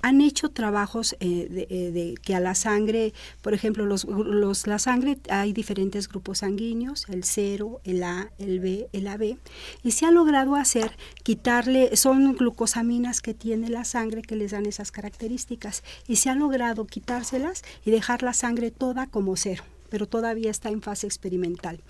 Han 0.00 0.22
hecho 0.22 0.48
trabajos 0.48 1.14
eh, 1.20 1.48
de, 1.50 1.92
de, 1.92 2.14
que 2.22 2.34
a 2.34 2.40
la 2.40 2.54
sangre, 2.54 3.12
por 3.42 3.52
ejemplo, 3.52 3.84
los, 3.84 4.04
los, 4.04 4.66
la 4.66 4.78
sangre 4.78 5.18
hay 5.28 5.52
diferentes 5.52 6.08
grupos 6.08 6.38
sanguíneos, 6.38 7.04
el 7.10 7.25
0, 7.26 7.80
el 7.84 8.02
A, 8.02 8.30
el 8.38 8.60
B, 8.60 8.88
el 8.92 9.06
AB, 9.06 9.36
y 9.82 9.90
se 9.90 10.06
ha 10.06 10.10
logrado 10.10 10.56
hacer 10.56 10.96
quitarle, 11.22 11.96
son 11.96 12.34
glucosaminas 12.34 13.20
que 13.20 13.34
tiene 13.34 13.68
la 13.68 13.84
sangre 13.84 14.22
que 14.22 14.36
les 14.36 14.52
dan 14.52 14.66
esas 14.66 14.92
características, 14.92 15.84
y 16.08 16.16
se 16.16 16.30
ha 16.30 16.34
logrado 16.34 16.86
quitárselas 16.86 17.62
y 17.84 17.90
dejar 17.90 18.22
la 18.22 18.32
sangre 18.32 18.70
toda 18.70 19.06
como 19.06 19.36
cero 19.36 19.64
pero 19.88 20.06
todavía 20.06 20.50
está 20.50 20.68
en 20.68 20.82
fase 20.82 21.06
experimental. 21.06 21.80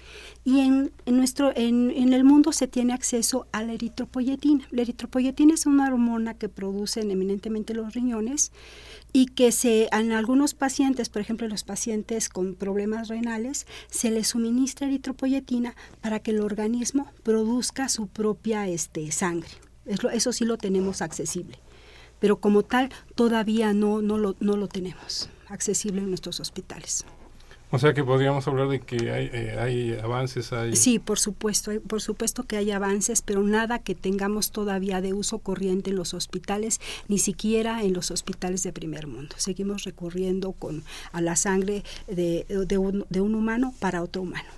Y 0.44 0.60
en, 0.60 0.92
en 1.06 1.16
nuestro, 1.16 1.52
en, 1.56 1.90
en, 1.90 2.12
el 2.12 2.24
mundo 2.24 2.52
se 2.52 2.68
tiene 2.68 2.92
acceso 2.92 3.46
a 3.52 3.62
la 3.62 3.72
eritropoyetina. 3.72 4.66
La 4.70 4.82
eritropoyetina 4.82 5.54
es 5.54 5.66
una 5.66 5.86
hormona 5.86 6.34
que 6.34 6.48
producen 6.48 7.10
eminentemente 7.10 7.74
los 7.74 7.94
riñones 7.94 8.52
y 9.12 9.26
que 9.26 9.52
se, 9.52 9.88
en 9.92 10.12
algunos 10.12 10.54
pacientes, 10.54 11.08
por 11.08 11.22
ejemplo, 11.22 11.48
los 11.48 11.64
pacientes 11.64 12.28
con 12.28 12.54
problemas 12.54 13.08
renales, 13.08 13.66
se 13.88 14.10
les 14.10 14.28
suministra 14.28 14.86
eritropoyetina 14.86 15.74
para 16.00 16.20
que 16.20 16.32
el 16.32 16.40
organismo 16.40 17.10
produzca 17.22 17.88
su 17.88 18.08
propia 18.08 18.68
este, 18.68 19.10
sangre. 19.12 19.48
Eso, 19.86 20.32
sí 20.32 20.44
lo 20.44 20.58
tenemos 20.58 21.00
accesible. 21.00 21.58
Pero 22.18 22.40
como 22.40 22.62
tal, 22.62 22.90
todavía 23.14 23.72
no, 23.72 24.02
no, 24.02 24.18
lo, 24.18 24.36
no 24.40 24.56
lo 24.56 24.68
tenemos 24.68 25.30
accesible 25.48 26.00
en 26.00 26.08
nuestros 26.08 26.40
hospitales. 26.40 27.04
O 27.70 27.80
sea 27.80 27.94
que 27.94 28.04
podríamos 28.04 28.46
hablar 28.46 28.68
de 28.68 28.80
que 28.80 29.10
hay, 29.10 29.28
eh, 29.32 29.56
hay 29.58 29.98
avances. 29.98 30.52
Hay... 30.52 30.76
Sí, 30.76 31.00
por 31.00 31.18
supuesto, 31.18 31.72
por 31.88 32.00
supuesto 32.00 32.44
que 32.44 32.56
hay 32.56 32.70
avances, 32.70 33.22
pero 33.22 33.42
nada 33.42 33.80
que 33.80 33.96
tengamos 33.96 34.52
todavía 34.52 35.00
de 35.00 35.14
uso 35.14 35.38
corriente 35.40 35.90
en 35.90 35.96
los 35.96 36.14
hospitales, 36.14 36.80
ni 37.08 37.18
siquiera 37.18 37.82
en 37.82 37.92
los 37.92 38.12
hospitales 38.12 38.62
de 38.62 38.72
primer 38.72 39.08
mundo. 39.08 39.34
Seguimos 39.38 39.82
recurriendo 39.82 40.52
con, 40.52 40.84
a 41.10 41.20
la 41.20 41.34
sangre 41.34 41.82
de, 42.06 42.46
de, 42.68 42.78
un, 42.78 43.04
de 43.10 43.20
un 43.20 43.34
humano 43.34 43.74
para 43.80 44.00
otro 44.00 44.22
humano. 44.22 44.48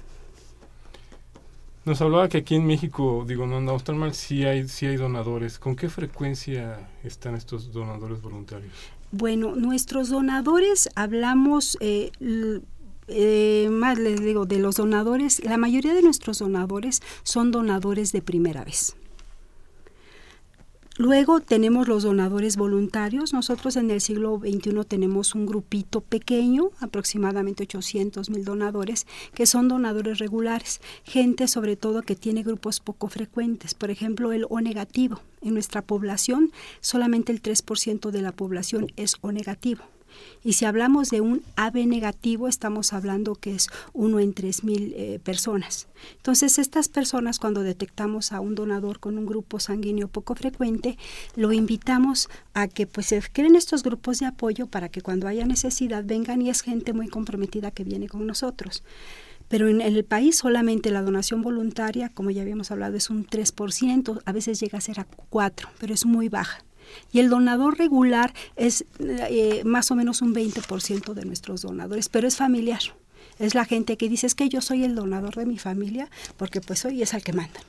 Nos 1.87 2.03
hablaba 2.03 2.29
que 2.29 2.37
aquí 2.37 2.57
en 2.57 2.67
México, 2.67 3.25
digo, 3.27 3.47
no 3.47 3.57
andamos 3.57 3.85
tan 3.85 3.97
mal, 3.97 4.13
sí 4.13 4.45
hay, 4.45 4.69
sí 4.69 4.85
hay 4.85 4.97
donadores. 4.97 5.59
¿Con 5.59 5.75
qué 5.75 5.89
frecuencia 5.89 6.91
están 7.03 7.35
estos 7.35 7.73
donadores 7.73 8.21
voluntarios? 8.21 8.75
Bueno, 9.11 9.57
nuestros 9.57 10.11
donadores, 10.11 10.91
hablamos, 10.95 11.79
eh, 11.81 12.11
eh, 13.09 13.69
más 13.71 13.99
les 13.99 14.21
digo, 14.21 14.47
de 14.47 14.59
los 14.59 14.77
donadores, 14.77 15.43
la 15.45 15.57
mayoría 15.57 15.95
de 15.95 16.03
nuestros 16.03 16.39
donadores 16.39 17.03
son 17.23 17.51
donadores 17.51 18.13
de 18.13 18.23
primera 18.23 18.65
vez. 18.65 18.97
Luego 20.99 21.39
tenemos 21.39 21.87
los 21.87 22.03
donadores 22.03 22.57
voluntarios. 22.57 23.33
Nosotros 23.33 23.77
en 23.77 23.89
el 23.93 24.01
siglo 24.01 24.41
XXI 24.41 24.85
tenemos 24.85 25.37
un 25.37 25.47
grupito 25.47 26.01
pequeño, 26.01 26.73
aproximadamente 26.81 27.63
800 27.63 28.31
mil 28.31 28.45
donadores, 28.45 29.07
que 29.33 29.47
son 29.47 29.69
donadores 29.69 30.19
regulares. 30.19 30.81
Gente 31.05 31.47
sobre 31.47 31.77
todo 31.77 32.03
que 32.03 32.17
tiene 32.17 32.43
grupos 32.43 32.81
poco 32.81 33.07
frecuentes. 33.07 33.75
Por 33.75 33.93
ejemplo, 33.93 34.33
el 34.33 34.47
O 34.51 34.61
negativo. 34.61 35.21
En 35.41 35.55
nuestra 35.55 35.83
población, 35.83 36.51
solamente 36.81 37.31
el 37.31 37.43
3% 37.43 38.11
de 38.11 38.21
la 38.21 38.33
población 38.33 38.89
es 38.97 39.19
O 39.21 39.31
negativo. 39.31 39.85
Y 40.45 40.55
si 40.55 40.65
hablamos 40.65 41.11
de 41.11 41.21
un 41.21 41.43
AB 41.57 41.87
negativo, 41.87 42.49
estamos 42.49 42.93
hablando 42.93 43.35
que 43.35 43.55
es 43.55 43.69
uno 43.93 44.21
en 44.21 44.33
tres 44.33 44.65
mil 44.65 44.95
eh, 44.97 45.21
personas. 45.23 45.89
Entonces, 46.17 46.59
estas 46.59 46.89
personas, 46.89 47.39
cuando 47.39 47.63
detectamos 47.63 48.33
a 48.33 48.41
un 48.41 48.55
donador 48.55 49.01
con 49.01 49.19
un 49.19 49.27
grupo 49.27 49.61
sanguíneo 49.61 50.09
poco 50.09 50.35
frecuente, 50.35 50.97
lo 51.35 51.53
invitamos 51.53 52.29
a 52.55 52.69
que 52.69 52.87
pues, 52.87 53.07
se 53.07 53.23
creen 53.33 53.57
estos 53.57 53.83
grupos 53.83 54.21
de 54.21 54.27
apoyo 54.27 54.67
para 54.67 54.89
que 54.89 55.03
cuando 55.03 55.29
haya 55.29 55.47
necesidad 55.47 56.05
vengan 56.05 56.43
y 56.43 56.51
es 56.51 56.63
gente 56.63 56.93
muy 56.93 57.09
comprometida 57.09 57.71
que 57.71 57.85
viene 57.85 58.09
con 58.09 58.27
nosotros 58.27 58.83
pero 59.49 59.69
en 59.69 59.81
el 59.81 60.05
país 60.05 60.37
solamente 60.37 60.91
la 60.91 61.03
donación 61.03 61.43
voluntaria, 61.43 62.11
como 62.11 62.31
ya 62.31 62.43
habíamos 62.43 62.71
hablado, 62.71 62.97
es 62.97 63.11
un 63.11 63.27
3%, 63.27 64.23
a 64.25 64.33
veces 64.33 64.61
llega 64.61 64.79
a 64.79 64.83
ser 64.83 65.01
a 65.01 65.07
4%, 65.31 65.69
pero 65.81 65.95
es 65.95 66.05
muy 66.05 66.29
baja. 66.29 66.63
Y 67.13 67.21
el 67.21 67.31
donador 67.31 67.79
regular 67.79 68.35
es 68.57 68.85
eh, 69.01 69.63
más 69.65 69.91
o 69.91 69.95
menos 69.95 70.23
un 70.23 70.35
20% 70.35 71.15
de 71.15 71.25
nuestros 71.25 71.63
donadores, 71.63 72.09
pero 72.09 72.29
es 72.29 72.37
familiar. 72.37 72.81
Es 73.39 73.55
la 73.55 73.65
gente 73.65 73.97
que 73.97 74.09
dice, 74.09 74.27
es 74.27 74.35
que 74.35 74.49
yo 74.49 74.61
soy 74.61 74.85
el 74.85 74.95
donador 74.95 75.37
de 75.37 75.47
mi 75.47 75.59
familia, 75.59 76.11
porque 76.37 76.61
pues 76.61 76.85
hoy 76.85 77.03
es 77.03 77.15
al 77.15 77.23
que 77.23 77.33
mandan. 77.33 77.63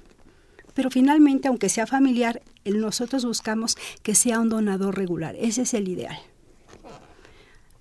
Pero 0.73 0.89
finalmente, 0.89 1.47
aunque 1.47 1.69
sea 1.69 1.85
familiar, 1.85 2.41
nosotros 2.65 3.25
buscamos 3.25 3.75
que 4.01 4.15
sea 4.15 4.39
un 4.39 4.49
donador 4.49 4.97
regular. 4.97 5.35
Ese 5.37 5.63
es 5.63 5.73
el 5.73 5.87
ideal. 5.87 6.17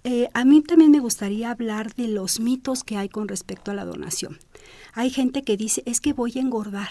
Eh, 0.05 0.29
a 0.33 0.45
mí 0.45 0.63
también 0.63 0.91
me 0.91 1.01
gustaría 1.01 1.51
hablar 1.51 1.95
de 1.95 2.09
los 2.09 2.41
mitos 2.41 2.85
que 2.85 2.97
hay 2.97 3.09
con 3.09 3.29
respecto 3.29 3.71
a 3.71 3.75
la 3.75 3.85
donación. 3.85 4.39
Hay 4.95 5.11
gente 5.11 5.43
que 5.43 5.57
dice, 5.57 5.83
es 5.87 6.01
que 6.01 6.13
voy 6.13 6.33
a 6.37 6.41
engordar. 6.41 6.89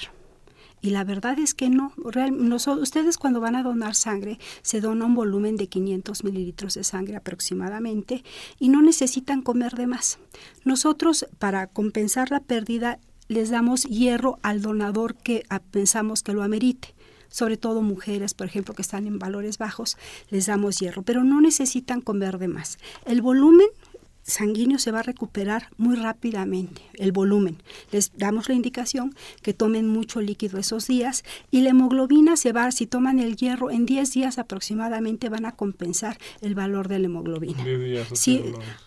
Y 0.82 0.92
la 0.92 1.04
verdad 1.04 1.40
es 1.40 1.54
que 1.54 1.70
no. 1.70 1.94
Real, 1.98 2.34
ustedes 2.80 3.18
cuando 3.18 3.40
van 3.40 3.56
a 3.56 3.64
donar 3.64 3.96
sangre, 3.96 4.40
se 4.62 4.82
dona 4.82 5.06
un 5.06 5.16
volumen 5.16 5.56
de 5.58 5.68
500 5.68 6.24
mililitros 6.24 6.76
de 6.76 6.84
sangre 6.84 7.16
aproximadamente 7.16 8.24
y 8.60 8.70
no 8.70 8.82
necesitan 8.82 9.42
comer 9.42 9.74
de 9.74 9.88
más. 9.88 10.20
Nosotros, 10.64 11.26
para 11.40 11.68
compensar 11.68 12.32
la 12.32 12.42
pérdida, 12.42 13.00
les 13.28 13.50
damos 13.50 13.84
hierro 13.84 14.40
al 14.42 14.62
donador 14.62 15.16
que 15.16 15.44
pensamos 15.72 16.24
que 16.24 16.34
lo 16.34 16.44
amerite 16.44 16.96
sobre 17.30 17.58
todo 17.58 17.82
mujeres, 17.82 18.34
por 18.34 18.48
ejemplo, 18.48 18.74
que 18.74 18.82
están 18.82 19.08
en 19.08 19.20
valores 19.20 19.58
bajos, 19.58 19.98
les 20.30 20.46
damos 20.46 20.80
hierro, 20.80 21.04
pero 21.04 21.24
no 21.24 21.42
necesitan 21.42 22.02
comer 22.02 22.38
de 22.38 22.48
más. 22.48 22.78
El 23.06 23.22
volumen 23.22 23.68
sanguíneo 24.28 24.78
se 24.78 24.92
va 24.92 25.00
a 25.00 25.04
recuperar 25.04 25.70
muy 25.78 25.96
rápidamente, 25.96 26.82
el 26.94 27.12
volumen. 27.12 27.58
Les 27.92 28.12
damos 28.16 28.50
la 28.50 28.56
indicación 28.56 29.16
que 29.42 29.54
tomen 29.54 29.88
mucho 29.88 30.22
líquido 30.22 30.60
esos 30.60 30.86
días 30.86 31.24
y 31.50 31.62
la 31.62 31.70
hemoglobina 31.70 32.36
se 32.36 32.52
va, 32.52 32.70
si 32.72 32.86
toman 32.86 33.20
el 33.20 33.38
hierro, 33.38 33.72
en 33.72 33.86
10 33.86 34.12
días 34.12 34.38
aproximadamente 34.38 35.30
van 35.30 35.46
a 35.46 35.54
compensar 35.54 36.18
el 36.42 36.54
valor 36.54 36.90
de 36.90 37.00
la 37.00 37.06
hemoglobina. 37.06 37.64
Sí, 38.14 38.44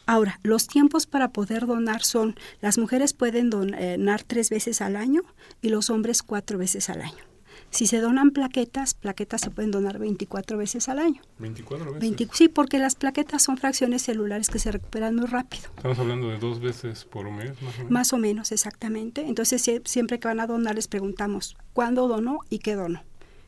ahora, 0.07 0.39
los 0.43 0.69
tiempos 0.69 1.07
para 1.07 1.31
poder 1.31 1.67
donar 1.67 2.03
son, 2.03 2.37
las 2.61 2.77
mujeres 2.77 3.15
pueden 3.15 3.49
donar 3.49 4.23
tres 4.23 4.51
veces 4.51 4.83
al 4.83 4.95
año 4.95 5.23
y 5.63 5.71
los 5.71 5.89
hombres 5.89 6.23
cuatro 6.23 6.59
veces 6.59 6.91
al 6.91 7.01
año. 7.01 7.30
Si 7.71 7.87
se 7.87 8.01
donan 8.01 8.33
plaquetas, 8.33 8.95
plaquetas 8.95 9.41
se 9.41 9.51
pueden 9.51 9.71
donar 9.71 9.99
24 9.99 10.59
veces 10.59 10.89
al 10.89 10.99
año. 10.99 11.23
¿24 11.39 12.01
veces? 12.01 12.29
sí, 12.33 12.49
porque 12.49 12.79
las 12.79 12.97
plaquetas 12.97 13.43
son 13.43 13.59
fracciones 13.59 14.03
celulares 14.03 14.49
que 14.49 14.59
se 14.59 14.73
recuperan 14.73 15.15
muy 15.15 15.27
rápido. 15.27 15.65
Estamos 15.77 15.99
hablando 15.99 16.29
de 16.29 16.39
dos 16.39 16.61
veces 16.61 17.05
por 17.05 17.31
mes, 17.31 17.61
más 17.63 17.75
o 17.75 17.79
menos. 17.79 17.91
Más 17.91 18.13
o 18.13 18.19
menos, 18.19 18.53
exactamente. 18.53 19.23
Entonces, 19.27 19.71
siempre 19.85 20.19
que 20.19 20.27
van 20.27 20.41
a 20.41 20.47
donar, 20.47 20.75
les 20.75 20.89
preguntamos 20.89 21.57
cuándo 21.73 22.09
donó 22.09 22.41
y 22.51 22.59
qué 22.59 22.75
donó. 22.75 23.03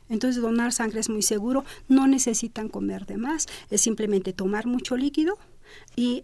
Entonces, 0.09 0.41
donar 0.41 0.71
sangre 0.71 0.99
es 0.99 1.09
muy 1.09 1.21
seguro, 1.21 1.65
no 1.87 2.07
necesitan 2.07 2.69
comer 2.69 3.05
de 3.05 3.17
más, 3.17 3.47
es 3.69 3.81
simplemente 3.81 4.31
tomar 4.31 4.67
mucho 4.67 4.95
líquido 4.95 5.37
y 5.95 6.23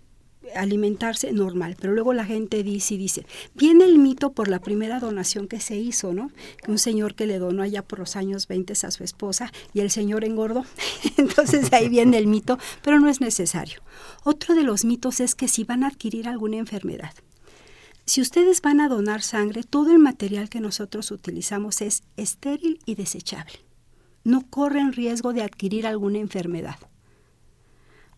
alimentarse 0.55 1.31
normal, 1.31 1.75
pero 1.79 1.93
luego 1.93 2.13
la 2.13 2.25
gente 2.25 2.63
dice 2.63 2.95
y 2.95 2.97
dice, 2.97 3.25
viene 3.55 3.85
el 3.85 3.99
mito 3.99 4.31
por 4.31 4.47
la 4.47 4.59
primera 4.59 4.99
donación 4.99 5.47
que 5.47 5.59
se 5.59 5.77
hizo, 5.77 6.13
¿no? 6.13 6.31
Un 6.67 6.77
señor 6.77 7.15
que 7.15 7.27
le 7.27 7.39
donó 7.39 7.63
allá 7.63 7.83
por 7.83 7.99
los 7.99 8.15
años 8.15 8.47
20 8.47 8.73
a 8.83 8.91
su 8.91 9.03
esposa 9.03 9.51
y 9.73 9.81
el 9.81 9.91
señor 9.91 10.23
engordó. 10.23 10.65
Entonces 11.17 11.71
ahí 11.73 11.89
viene 11.89 12.17
el 12.17 12.27
mito, 12.27 12.57
pero 12.81 12.99
no 12.99 13.09
es 13.09 13.21
necesario. 13.21 13.81
Otro 14.23 14.55
de 14.55 14.63
los 14.63 14.85
mitos 14.85 15.19
es 15.19 15.35
que 15.35 15.47
si 15.47 15.63
van 15.63 15.83
a 15.83 15.87
adquirir 15.87 16.27
alguna 16.27 16.57
enfermedad. 16.57 17.13
Si 18.05 18.21
ustedes 18.21 18.61
van 18.61 18.81
a 18.81 18.89
donar 18.89 19.21
sangre, 19.21 19.63
todo 19.63 19.91
el 19.91 19.99
material 19.99 20.49
que 20.49 20.59
nosotros 20.59 21.11
utilizamos 21.11 21.81
es 21.81 22.01
estéril 22.17 22.79
y 22.85 22.95
desechable. 22.95 23.53
No 24.23 24.49
corren 24.49 24.93
riesgo 24.93 25.31
de 25.31 25.43
adquirir 25.43 25.85
alguna 25.85 26.17
enfermedad. 26.17 26.77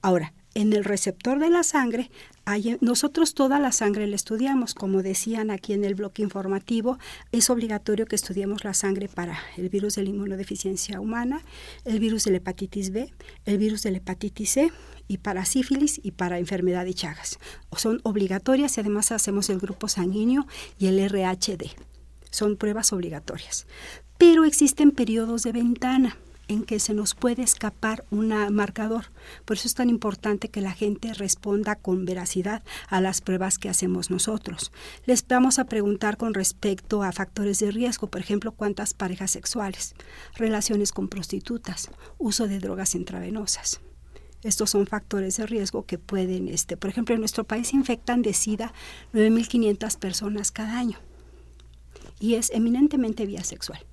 Ahora, 0.02 0.34
en 0.54 0.74
el 0.74 0.84
receptor 0.84 1.40
de 1.40 1.50
la 1.50 1.64
sangre, 1.64 2.12
hay, 2.46 2.78
nosotros 2.82 3.34
toda 3.34 3.60
la 3.60 3.72
sangre 3.72 4.08
la 4.08 4.16
estudiamos, 4.16 4.74
como 4.74 5.04
decían 5.04 5.52
aquí 5.52 5.74
en 5.74 5.86
el 5.86 5.96
bloque 5.96 6.22
informativo, 6.22 6.98
es 7.32 7.50
obligatorio 7.50 8.06
que 8.06 8.16
estudiemos 8.16 8.64
la 8.64 8.74
sangre 8.74 9.08
para 9.08 9.40
el 9.58 9.70
virus 9.70 9.96
de 9.96 10.04
la 10.04 10.10
inmunodeficiencia 10.10 11.00
humana, 11.00 11.42
el 11.86 12.00
virus 12.00 12.26
de 12.26 12.32
la 12.32 12.38
hepatitis 12.38 12.92
B, 12.92 13.14
el 13.46 13.58
virus 13.58 13.84
de 13.84 13.92
la 13.92 13.98
hepatitis 13.98 14.50
C 14.50 14.72
y 15.08 15.20
para 15.20 15.46
sífilis 15.46 16.00
y 16.04 16.12
para 16.12 16.40
enfermedad 16.40 16.86
de 16.86 16.94
Chagas. 16.94 17.40
Son 17.78 18.02
obligatorias 18.04 18.78
y 18.78 18.82
además 18.82 19.12
hacemos 19.12 19.50
el 19.50 19.60
grupo 19.60 19.88
sanguíneo 19.88 20.48
y 20.78 20.88
el 20.88 21.00
RHD. 21.10 21.68
Son 22.30 22.58
pruebas 22.58 22.94
obligatorias. 22.94 23.68
Pero 24.18 24.46
existen 24.46 24.92
periodos 24.92 25.44
de 25.44 25.52
ventana 25.52 26.18
en 26.52 26.64
que 26.64 26.80
se 26.80 26.94
nos 26.94 27.16
puede 27.16 27.44
escapar 27.44 28.04
un 28.12 28.28
marcador. 28.54 29.06
Por 29.46 29.58
eso 29.58 29.68
es 29.68 29.74
tan 29.74 29.90
importante 29.90 30.50
que 30.50 30.62
la 30.62 30.74
gente 30.74 31.14
responda 31.14 31.76
con 31.76 32.06
veracidad 32.06 32.64
a 32.90 33.00
las 33.00 33.22
pruebas 33.22 33.58
que 33.58 33.70
hacemos 33.70 34.12
nosotros. 34.12 34.72
Les 35.06 35.26
vamos 35.28 35.60
a 35.60 35.66
preguntar 35.66 36.18
con 36.18 36.34
respecto 36.34 37.04
a 37.04 37.12
factores 37.12 37.60
de 37.60 37.72
riesgo, 37.72 38.08
por 38.08 38.22
ejemplo, 38.22 38.52
cuántas 38.52 38.94
parejas 38.94 39.32
sexuales, 39.32 39.96
relaciones 40.36 40.92
con 40.92 41.08
prostitutas, 41.08 41.90
uso 42.18 42.48
de 42.48 42.60
drogas 42.60 42.96
intravenosas. 42.96 43.80
Estos 44.44 44.72
son 44.72 44.88
factores 44.88 45.38
de 45.38 45.46
riesgo 45.46 45.86
que 45.86 46.00
pueden, 46.00 46.48
este, 46.48 46.76
por 46.76 46.90
ejemplo, 46.90 47.16
en 47.16 47.22
nuestro 47.22 47.44
país 47.44 47.74
infectan 47.74 48.24
de 48.24 48.34
SIDA 48.34 48.74
9.500 49.14 49.98
personas 50.00 50.52
cada 50.52 50.80
año 50.80 50.98
y 52.20 52.36
es 52.36 52.50
eminentemente 52.52 53.26
vía 53.26 53.44
sexual. 53.44 53.86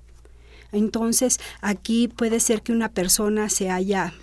Entonces, 0.73 1.39
aquí 1.61 2.09
puede 2.09 2.41
ser 2.41 2.63
que 2.63 2.73
una 2.73 2.91
persona 2.91 3.49
se 3.49 3.71
haya 3.71 4.15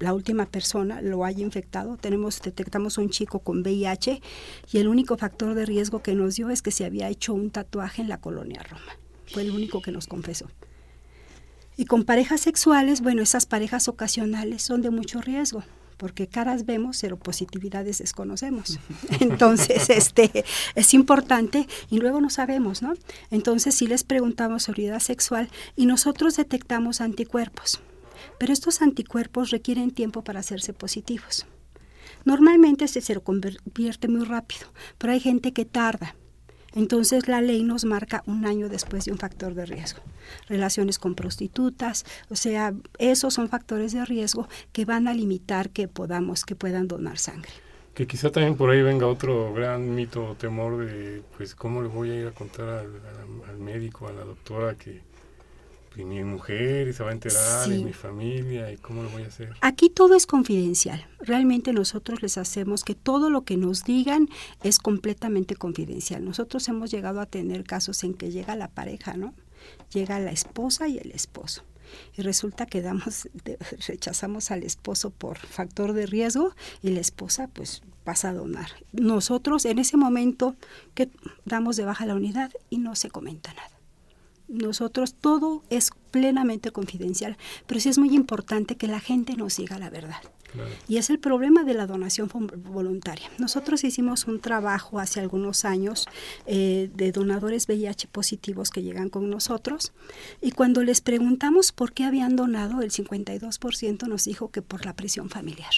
la 0.00 0.12
última 0.12 0.44
persona 0.44 1.00
lo 1.00 1.24
haya 1.24 1.42
infectado. 1.42 1.96
Tenemos, 1.96 2.42
detectamos 2.42 2.98
un 2.98 3.10
chico 3.10 3.38
con 3.38 3.62
VIH 3.62 4.20
y 4.72 4.78
el 4.78 4.88
único 4.88 5.16
factor 5.16 5.54
de 5.54 5.64
riesgo 5.64 6.02
que 6.02 6.14
nos 6.14 6.34
dio 6.34 6.50
es 6.50 6.62
que 6.62 6.72
se 6.72 6.84
había 6.84 7.08
hecho 7.08 7.32
un 7.32 7.50
tatuaje 7.50 8.02
en 8.02 8.08
la 8.08 8.20
colonia 8.20 8.62
Roma. 8.62 8.98
Fue 9.26 9.42
el 9.42 9.52
único 9.52 9.80
que 9.80 9.92
nos 9.92 10.06
confesó. 10.06 10.50
Y 11.76 11.86
con 11.86 12.04
parejas 12.04 12.40
sexuales, 12.42 13.00
bueno, 13.00 13.22
esas 13.22 13.46
parejas 13.46 13.88
ocasionales 13.88 14.62
son 14.62 14.82
de 14.82 14.90
mucho 14.90 15.20
riesgo 15.20 15.64
porque 15.96 16.26
caras 16.26 16.66
vemos, 16.66 16.96
pero 16.98 17.18
positividades 17.18 17.98
desconocemos. 17.98 18.78
Entonces, 19.20 19.90
este 19.90 20.44
es 20.74 20.94
importante 20.94 21.66
y 21.90 21.98
luego 21.98 22.20
no 22.20 22.30
sabemos, 22.30 22.82
¿no? 22.82 22.94
Entonces, 23.30 23.74
si 23.74 23.86
les 23.86 24.04
preguntamos 24.04 24.68
vida 24.72 25.00
sexual 25.00 25.48
y 25.76 25.86
nosotros 25.86 26.36
detectamos 26.36 27.00
anticuerpos, 27.00 27.80
pero 28.38 28.52
estos 28.52 28.82
anticuerpos 28.82 29.50
requieren 29.50 29.90
tiempo 29.90 30.22
para 30.22 30.40
hacerse 30.40 30.72
positivos. 30.72 31.46
Normalmente 32.24 32.88
se, 32.88 33.00
se 33.00 33.20
convierte 33.20 34.08
muy 34.08 34.24
rápido, 34.24 34.66
pero 34.98 35.12
hay 35.12 35.20
gente 35.20 35.52
que 35.52 35.64
tarda. 35.64 36.16
Entonces 36.74 37.28
la 37.28 37.40
ley 37.40 37.62
nos 37.62 37.84
marca 37.84 38.22
un 38.26 38.46
año 38.46 38.68
después 38.68 39.04
de 39.04 39.12
un 39.12 39.18
factor 39.18 39.54
de 39.54 39.64
riesgo. 39.66 40.02
Relaciones 40.48 40.98
con 40.98 41.14
prostitutas, 41.14 42.04
o 42.30 42.36
sea, 42.36 42.74
esos 42.98 43.34
son 43.34 43.48
factores 43.48 43.92
de 43.92 44.04
riesgo 44.04 44.48
que 44.72 44.84
van 44.84 45.06
a 45.06 45.14
limitar 45.14 45.70
que 45.70 45.88
podamos, 45.88 46.44
que 46.44 46.56
puedan 46.56 46.88
donar 46.88 47.18
sangre. 47.18 47.52
Que 47.94 48.08
quizá 48.08 48.30
también 48.30 48.56
por 48.56 48.70
ahí 48.70 48.82
venga 48.82 49.06
otro 49.06 49.54
gran 49.54 49.94
mito 49.94 50.30
o 50.30 50.34
temor 50.34 50.84
de, 50.84 51.22
pues, 51.36 51.54
¿cómo 51.54 51.80
le 51.80 51.88
voy 51.88 52.10
a 52.10 52.20
ir 52.22 52.26
a 52.26 52.32
contar 52.32 52.68
al, 52.68 52.90
al 53.48 53.58
médico, 53.58 54.08
a 54.08 54.12
la 54.12 54.24
doctora 54.24 54.74
que, 54.74 55.00
y 55.96 56.04
mi 56.04 56.22
mujer 56.24 56.88
y 56.88 56.92
se 56.92 57.02
va 57.02 57.10
a 57.10 57.12
enterar 57.12 57.70
y 57.70 57.84
mi 57.84 57.92
familia 57.92 58.72
y 58.72 58.76
cómo 58.76 59.02
lo 59.02 59.10
voy 59.10 59.22
a 59.22 59.26
hacer. 59.26 59.54
Aquí 59.60 59.88
todo 59.88 60.14
es 60.14 60.26
confidencial. 60.26 61.06
Realmente 61.20 61.72
nosotros 61.72 62.22
les 62.22 62.38
hacemos 62.38 62.84
que 62.84 62.94
todo 62.94 63.30
lo 63.30 63.44
que 63.44 63.56
nos 63.56 63.84
digan 63.84 64.28
es 64.62 64.78
completamente 64.78 65.56
confidencial. 65.56 66.24
Nosotros 66.24 66.68
hemos 66.68 66.90
llegado 66.90 67.20
a 67.20 67.26
tener 67.26 67.64
casos 67.64 68.02
en 68.04 68.14
que 68.14 68.30
llega 68.30 68.56
la 68.56 68.68
pareja, 68.68 69.16
¿no? 69.16 69.34
Llega 69.92 70.18
la 70.18 70.32
esposa 70.32 70.88
y 70.88 70.98
el 70.98 71.12
esposo. 71.12 71.62
Y 72.16 72.22
resulta 72.22 72.66
que 72.66 72.82
damos, 72.82 73.28
rechazamos 73.86 74.50
al 74.50 74.62
esposo 74.62 75.10
por 75.10 75.38
factor 75.38 75.92
de 75.92 76.06
riesgo 76.06 76.54
y 76.82 76.90
la 76.90 77.00
esposa 77.00 77.48
pues 77.52 77.82
pasa 78.04 78.30
a 78.30 78.34
donar. 78.34 78.70
Nosotros 78.92 79.64
en 79.64 79.78
ese 79.78 79.96
momento 79.96 80.56
que 80.94 81.10
damos 81.44 81.76
de 81.76 81.84
baja 81.84 82.06
la 82.06 82.14
unidad 82.14 82.50
y 82.68 82.78
no 82.78 82.96
se 82.96 83.10
comenta 83.10 83.54
nada 83.54 83.73
nosotros 84.54 85.14
todo 85.14 85.62
es 85.70 85.90
plenamente 86.10 86.70
confidencial, 86.70 87.36
pero 87.66 87.80
sí 87.80 87.88
es 87.88 87.98
muy 87.98 88.14
importante 88.14 88.76
que 88.76 88.86
la 88.86 89.00
gente 89.00 89.36
nos 89.36 89.56
diga 89.56 89.78
la 89.78 89.90
verdad. 89.90 90.22
Y 90.86 90.98
es 90.98 91.10
el 91.10 91.18
problema 91.18 91.64
de 91.64 91.74
la 91.74 91.86
donación 91.86 92.28
voluntaria. 92.28 93.28
Nosotros 93.38 93.82
hicimos 93.82 94.26
un 94.26 94.40
trabajo 94.40 95.00
hace 95.00 95.18
algunos 95.18 95.64
años 95.64 96.06
eh, 96.46 96.90
de 96.94 97.10
donadores 97.10 97.66
VIH 97.66 98.06
positivos 98.08 98.70
que 98.70 98.82
llegan 98.82 99.08
con 99.08 99.28
nosotros 99.30 99.92
y 100.40 100.52
cuando 100.52 100.84
les 100.84 101.00
preguntamos 101.00 101.72
por 101.72 101.92
qué 101.92 102.04
habían 102.04 102.36
donado, 102.36 102.82
el 102.82 102.92
52% 102.92 104.06
nos 104.06 104.24
dijo 104.24 104.50
que 104.52 104.62
por 104.62 104.86
la 104.86 104.94
presión 104.94 105.28
familiar. 105.28 105.72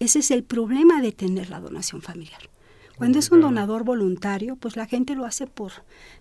Ese 0.00 0.20
es 0.20 0.30
el 0.30 0.44
problema 0.44 1.02
de 1.02 1.12
tener 1.12 1.50
la 1.50 1.60
donación 1.60 2.00
familiar. 2.00 2.40
Cuando 2.98 3.20
es 3.20 3.30
un 3.30 3.40
donador 3.40 3.84
voluntario, 3.84 4.56
pues 4.56 4.76
la 4.76 4.84
gente 4.86 5.14
lo 5.14 5.24
hace 5.24 5.46
por 5.46 5.70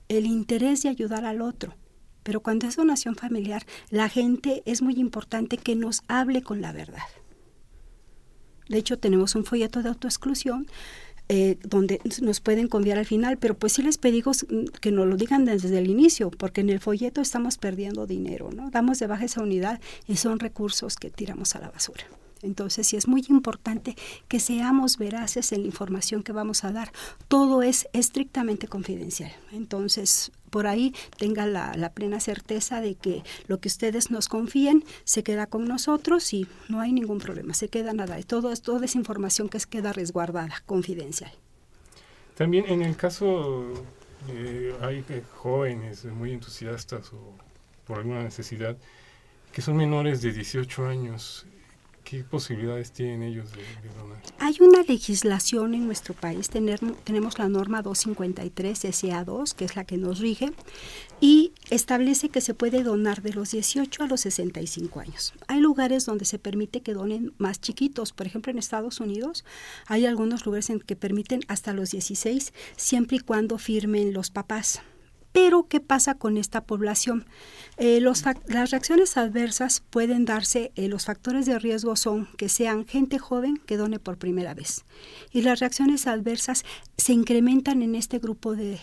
el 0.09 0.27
interés 0.27 0.83
de 0.83 0.89
ayudar 0.89 1.25
al 1.25 1.41
otro. 1.41 1.73
Pero 2.21 2.41
cuando 2.41 2.67
es 2.67 2.75
donación 2.75 3.15
familiar, 3.15 3.65
la 3.89 4.09
gente 4.09 4.61
es 4.67 4.83
muy 4.83 4.93
importante 4.93 5.57
que 5.57 5.75
nos 5.75 6.03
hable 6.07 6.43
con 6.43 6.61
la 6.61 6.71
verdad. 6.73 7.01
De 8.69 8.77
hecho, 8.77 8.99
tenemos 8.99 9.33
un 9.33 9.43
folleto 9.43 9.81
de 9.81 9.89
autoexclusión 9.89 10.67
eh, 11.29 11.57
donde 11.63 11.99
nos 12.21 12.41
pueden 12.41 12.67
conviar 12.67 12.99
al 12.99 13.07
final, 13.07 13.39
pero 13.39 13.57
pues 13.57 13.73
sí 13.73 13.81
les 13.81 13.97
pedimos 13.97 14.45
que 14.79 14.91
nos 14.91 15.07
lo 15.07 15.17
digan 15.17 15.45
desde 15.45 15.75
el 15.79 15.89
inicio, 15.89 16.29
porque 16.29 16.61
en 16.61 16.69
el 16.69 16.79
folleto 16.79 17.21
estamos 17.21 17.57
perdiendo 17.57 18.05
dinero, 18.05 18.51
¿no? 18.53 18.69
Damos 18.69 18.99
de 18.99 19.07
baja 19.07 19.25
esa 19.25 19.41
unidad 19.41 19.81
y 20.05 20.17
son 20.17 20.39
recursos 20.39 20.95
que 20.95 21.09
tiramos 21.09 21.55
a 21.55 21.59
la 21.59 21.71
basura. 21.71 22.05
Entonces, 22.47 22.87
sí 22.87 22.97
es 22.97 23.07
muy 23.07 23.23
importante 23.29 23.95
que 24.27 24.39
seamos 24.39 24.97
veraces 24.97 25.51
en 25.51 25.61
la 25.61 25.67
información 25.67 26.23
que 26.23 26.31
vamos 26.31 26.63
a 26.63 26.71
dar. 26.71 26.91
Todo 27.27 27.61
es 27.61 27.87
estrictamente 27.93 28.67
confidencial. 28.67 29.31
Entonces, 29.51 30.31
por 30.49 30.65
ahí 30.65 30.93
tenga 31.17 31.45
la, 31.45 31.91
plena 31.93 32.19
certeza 32.19 32.81
de 32.81 32.95
que 32.95 33.23
lo 33.47 33.59
que 33.59 33.67
ustedes 33.67 34.11
nos 34.11 34.27
confíen 34.27 34.83
se 35.03 35.23
queda 35.23 35.47
con 35.47 35.65
nosotros 35.65 36.33
y 36.33 36.47
no 36.69 36.79
hay 36.79 36.91
ningún 36.93 37.19
problema, 37.19 37.53
se 37.53 37.69
queda 37.69 37.93
nada. 37.93 38.21
Todo, 38.23 38.53
toda 38.55 38.85
esa 38.85 38.97
información 38.97 39.49
que 39.49 39.59
queda 39.69 39.93
resguardada, 39.93 40.61
confidencial. 40.65 41.31
También 42.35 42.65
en 42.67 42.81
el 42.81 42.95
caso, 42.95 43.73
eh, 44.29 44.75
hay 44.81 45.03
jóvenes 45.35 46.05
muy 46.05 46.31
entusiastas 46.31 47.11
o 47.13 47.33
por 47.85 47.97
alguna 47.99 48.23
necesidad 48.23 48.77
que 49.51 49.61
son 49.61 49.77
menores 49.77 50.21
de 50.21 50.33
18 50.33 50.87
años 50.87 51.45
¿Qué 52.09 52.23
posibilidades 52.23 52.93
tienen 52.93 53.21
ellos 53.21 53.51
de, 53.51 53.89
donar? 53.97 54.21
Hay 54.39 54.55
una 54.61 54.81
legislación 54.83 55.73
en 55.73 55.85
nuestro 55.85 56.13
país, 56.13 56.49
tener, 56.49 56.79
tenemos 57.03 57.37
la 57.37 57.49
norma 57.49 57.81
253 57.81 58.85
SA2, 58.85 59.53
que 59.53 59.65
es 59.65 59.75
la 59.75 59.83
que 59.83 59.97
nos 59.97 60.19
rige, 60.19 60.53
y 61.19 61.51
establece 61.69 62.29
que 62.29 62.39
se 62.39 62.53
puede 62.53 62.83
donar 62.83 63.21
de 63.21 63.33
los 63.33 63.51
18 63.51 64.03
a 64.03 64.07
los 64.07 64.21
65 64.21 65.01
años. 65.01 65.33
Hay 65.47 65.59
lugares 65.59 66.05
donde 66.05 66.23
se 66.23 66.39
permite 66.39 66.81
que 66.81 66.93
donen 66.93 67.33
más 67.39 67.59
chiquitos, 67.59 68.13
por 68.13 68.25
ejemplo 68.25 68.51
en 68.51 68.57
Estados 68.57 69.01
Unidos 69.01 69.43
hay 69.87 70.05
algunos 70.05 70.45
lugares 70.45 70.69
en 70.69 70.79
que 70.79 70.95
permiten 70.95 71.41
hasta 71.47 71.73
los 71.73 71.91
16, 71.91 72.53
siempre 72.75 73.17
y 73.17 73.19
cuando 73.19 73.57
firmen 73.57 74.13
los 74.13 74.29
papás. 74.29 74.81
Pero, 75.37 75.67
¿qué 75.67 75.79
pasa 75.79 76.15
con 76.15 76.35
esta 76.35 76.65
población? 76.65 77.27
Eh, 77.77 78.01
las 78.01 78.71
reacciones 78.71 79.17
adversas 79.17 79.83
pueden 79.87 80.25
darse, 80.25 80.71
eh, 80.73 80.87
los 80.87 81.05
factores 81.05 81.45
de 81.45 81.59
riesgo 81.59 81.95
son 81.95 82.27
que 82.37 82.49
sean 82.49 82.87
gente 82.87 83.19
joven 83.19 83.61
que 83.67 83.77
done 83.77 83.99
por 83.99 84.17
primera 84.17 84.55
vez. 84.55 84.83
Y 85.31 85.43
las 85.43 85.59
reacciones 85.59 86.07
adversas 86.07 86.65
se 86.97 87.13
incrementan 87.13 87.83
en 87.83 87.93
este 87.93 88.17
grupo 88.17 88.55
de, 88.55 88.79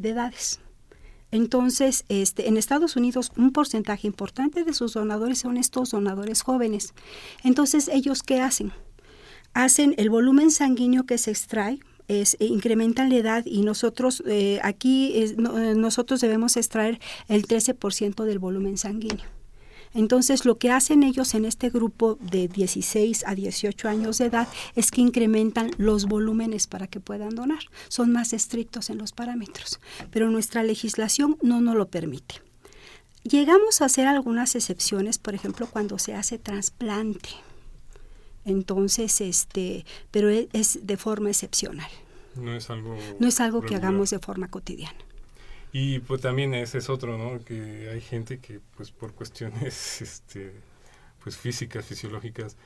edades. 0.00 0.60
Entonces, 1.32 2.04
este, 2.08 2.46
en 2.48 2.56
Estados 2.56 2.94
Unidos 2.94 3.32
un 3.36 3.50
porcentaje 3.50 4.06
importante 4.06 4.62
de 4.62 4.74
sus 4.74 4.92
donadores 4.92 5.40
son 5.40 5.56
estos 5.56 5.90
donadores 5.90 6.42
jóvenes. 6.42 6.94
Entonces, 7.42 7.88
¿ellos 7.88 8.22
qué 8.22 8.40
hacen? 8.40 8.72
Hacen 9.54 9.96
el 9.98 10.08
volumen 10.08 10.52
sanguíneo 10.52 11.04
que 11.04 11.18
se 11.18 11.32
extrae, 11.32 11.80
es, 12.08 12.34
eh, 12.40 12.46
incrementan 12.46 13.10
la 13.10 13.16
edad 13.16 13.46
y 13.46 13.62
nosotros 13.62 14.22
eh, 14.26 14.60
aquí 14.62 15.12
eh, 15.14 15.34
nosotros 15.36 16.20
debemos 16.20 16.56
extraer 16.56 17.00
el 17.28 17.46
13% 17.46 18.24
del 18.24 18.38
volumen 18.38 18.78
sanguíneo. 18.78 19.26
Entonces, 19.94 20.44
lo 20.44 20.58
que 20.58 20.72
hacen 20.72 21.04
ellos 21.04 21.34
en 21.34 21.44
este 21.44 21.70
grupo 21.70 22.18
de 22.20 22.48
16 22.48 23.24
a 23.26 23.36
18 23.36 23.88
años 23.88 24.18
de 24.18 24.26
edad 24.26 24.48
es 24.74 24.90
que 24.90 25.00
incrementan 25.00 25.70
los 25.78 26.06
volúmenes 26.06 26.66
para 26.66 26.88
que 26.88 26.98
puedan 26.98 27.36
donar. 27.36 27.60
Son 27.88 28.10
más 28.10 28.32
estrictos 28.32 28.90
en 28.90 28.98
los 28.98 29.12
parámetros, 29.12 29.78
pero 30.10 30.30
nuestra 30.30 30.64
legislación 30.64 31.38
no 31.42 31.60
nos 31.60 31.76
lo 31.76 31.86
permite. 31.86 32.42
Llegamos 33.22 33.80
a 33.80 33.84
hacer 33.84 34.08
algunas 34.08 34.56
excepciones, 34.56 35.18
por 35.18 35.34
ejemplo, 35.36 35.68
cuando 35.70 35.98
se 36.00 36.14
hace 36.14 36.38
trasplante 36.40 37.30
entonces, 38.44 39.20
este, 39.20 39.84
pero 40.10 40.30
e, 40.30 40.48
es 40.52 40.86
de 40.86 40.96
forma 40.96 41.30
excepcional. 41.30 41.90
No 42.36 42.54
es 42.56 42.70
algo. 42.70 42.96
No 43.18 43.28
es 43.28 43.40
algo 43.40 43.62
que 43.62 43.76
hagamos 43.76 44.10
de 44.10 44.18
forma 44.18 44.48
cotidiana. 44.48 44.98
Y 45.72 45.98
pues 46.00 46.20
también 46.20 46.54
ese 46.54 46.78
es 46.78 46.88
otro, 46.88 47.18
¿no? 47.18 47.44
Que 47.44 47.90
hay 47.92 48.00
gente 48.00 48.38
que, 48.38 48.60
pues 48.76 48.90
por 48.90 49.12
cuestiones, 49.12 50.00
este, 50.02 50.52
pues 51.22 51.36
físicas, 51.36 51.84
fisiológicas, 51.84 52.56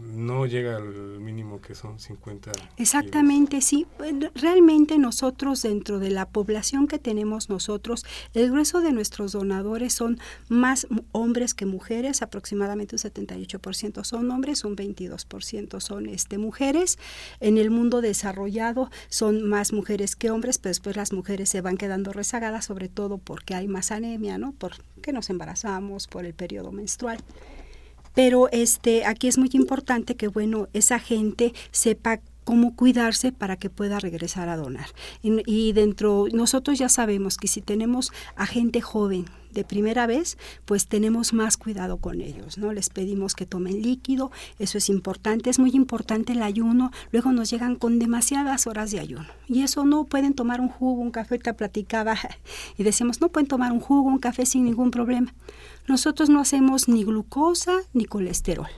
no 0.00 0.46
llega 0.46 0.76
al 0.76 1.20
mínimo 1.20 1.60
que 1.60 1.74
son 1.74 1.98
50. 1.98 2.52
Exactamente, 2.78 3.60
sí. 3.60 3.86
Realmente 4.34 4.98
nosotros 4.98 5.62
dentro 5.62 5.98
de 5.98 6.10
la 6.10 6.26
población 6.26 6.86
que 6.86 6.98
tenemos 6.98 7.50
nosotros, 7.50 8.04
el 8.32 8.50
grueso 8.50 8.80
de 8.80 8.92
nuestros 8.92 9.32
donadores 9.32 9.92
son 9.92 10.18
más 10.48 10.86
hombres 11.12 11.54
que 11.54 11.66
mujeres, 11.66 12.22
aproximadamente 12.22 12.96
un 12.96 13.00
78% 13.00 14.04
son 14.04 14.30
hombres, 14.30 14.64
un 14.64 14.76
22% 14.76 15.80
son 15.80 16.06
este 16.06 16.38
mujeres. 16.38 16.98
En 17.40 17.58
el 17.58 17.70
mundo 17.70 18.00
desarrollado 18.00 18.90
son 19.08 19.46
más 19.48 19.72
mujeres 19.72 20.16
que 20.16 20.30
hombres, 20.30 20.58
pero 20.58 20.70
después 20.70 20.96
las 20.96 21.12
mujeres 21.12 21.48
se 21.50 21.60
van 21.60 21.76
quedando 21.76 22.12
rezagadas, 22.12 22.64
sobre 22.64 22.88
todo 22.88 23.18
porque 23.18 23.54
hay 23.54 23.68
más 23.68 23.90
anemia, 23.90 24.38
¿no? 24.38 24.52
Porque 24.52 25.12
nos 25.12 25.28
embarazamos 25.30 26.06
por 26.06 26.24
el 26.24 26.32
periodo 26.32 26.72
menstrual. 26.72 27.18
Pero 28.14 28.48
este, 28.52 29.04
aquí 29.04 29.28
es 29.28 29.38
muy 29.38 29.50
importante 29.52 30.16
que, 30.16 30.28
bueno, 30.28 30.68
esa 30.72 30.98
gente 30.98 31.52
sepa 31.70 32.20
cómo 32.44 32.76
cuidarse 32.76 33.32
para 33.32 33.56
que 33.56 33.70
pueda 33.70 33.98
regresar 33.98 34.48
a 34.48 34.56
donar. 34.56 34.86
Y, 35.22 35.72
dentro, 35.72 36.26
nosotros 36.32 36.78
ya 36.78 36.88
sabemos 36.88 37.36
que 37.36 37.48
si 37.48 37.60
tenemos 37.60 38.12
a 38.36 38.46
gente 38.46 38.80
joven 38.80 39.24
de 39.50 39.64
primera 39.64 40.06
vez, 40.06 40.36
pues 40.64 40.88
tenemos 40.88 41.32
más 41.32 41.56
cuidado 41.56 41.98
con 41.98 42.20
ellos, 42.20 42.58
¿no? 42.58 42.72
Les 42.72 42.90
pedimos 42.90 43.34
que 43.34 43.46
tomen 43.46 43.82
líquido, 43.82 44.32
eso 44.58 44.78
es 44.78 44.88
importante, 44.88 45.48
es 45.48 45.60
muy 45.60 45.70
importante 45.70 46.32
el 46.32 46.42
ayuno, 46.42 46.90
luego 47.12 47.30
nos 47.30 47.50
llegan 47.50 47.76
con 47.76 48.00
demasiadas 48.00 48.66
horas 48.66 48.90
de 48.90 48.98
ayuno. 48.98 49.26
Y 49.46 49.62
eso 49.62 49.84
no 49.84 50.04
pueden 50.04 50.34
tomar 50.34 50.60
un 50.60 50.68
jugo, 50.68 51.00
un 51.00 51.12
café, 51.12 51.38
te 51.38 51.54
platicaba, 51.54 52.16
y 52.76 52.82
decimos, 52.82 53.20
no 53.20 53.28
pueden 53.28 53.46
tomar 53.46 53.72
un 53.72 53.80
jugo, 53.80 54.08
un 54.08 54.18
café 54.18 54.44
sin 54.44 54.64
ningún 54.64 54.90
problema. 54.90 55.32
Nosotros 55.86 56.30
no 56.30 56.40
hacemos 56.40 56.88
ni 56.88 57.04
glucosa 57.04 57.82
ni 57.92 58.04
colesterol. 58.04 58.68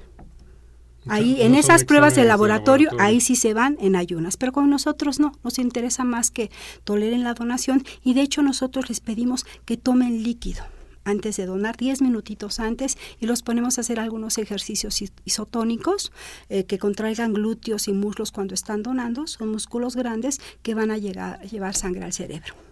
Ahí, 1.08 1.40
en 1.40 1.54
esas 1.54 1.84
pruebas 1.84 2.16
de 2.16 2.24
laboratorio, 2.24 2.90
ahí 2.98 3.20
sí 3.20 3.36
se 3.36 3.54
van 3.54 3.76
en 3.80 3.94
ayunas, 3.94 4.36
pero 4.36 4.50
con 4.50 4.68
nosotros 4.68 5.20
no, 5.20 5.32
nos 5.44 5.60
interesa 5.60 6.02
más 6.02 6.32
que 6.32 6.50
toleren 6.82 7.22
la 7.22 7.34
donación 7.34 7.84
y 8.02 8.14
de 8.14 8.22
hecho 8.22 8.42
nosotros 8.42 8.88
les 8.88 8.98
pedimos 8.98 9.46
que 9.64 9.76
tomen 9.76 10.24
líquido 10.24 10.64
antes 11.04 11.36
de 11.36 11.46
donar, 11.46 11.76
10 11.76 12.02
minutitos 12.02 12.58
antes, 12.58 12.98
y 13.20 13.26
los 13.26 13.42
ponemos 13.42 13.78
a 13.78 13.82
hacer 13.82 14.00
algunos 14.00 14.38
ejercicios 14.38 15.00
isotónicos 15.24 16.12
eh, 16.48 16.64
que 16.64 16.78
contraigan 16.78 17.32
glúteos 17.32 17.86
y 17.86 17.92
muslos 17.92 18.32
cuando 18.32 18.54
están 18.54 18.82
donando, 18.82 19.28
son 19.28 19.50
músculos 19.50 19.94
grandes 19.94 20.40
que 20.62 20.74
van 20.74 20.90
a 20.90 20.98
llegar, 20.98 21.40
llevar 21.42 21.76
sangre 21.76 22.04
al 22.04 22.12
cerebro. 22.12 22.65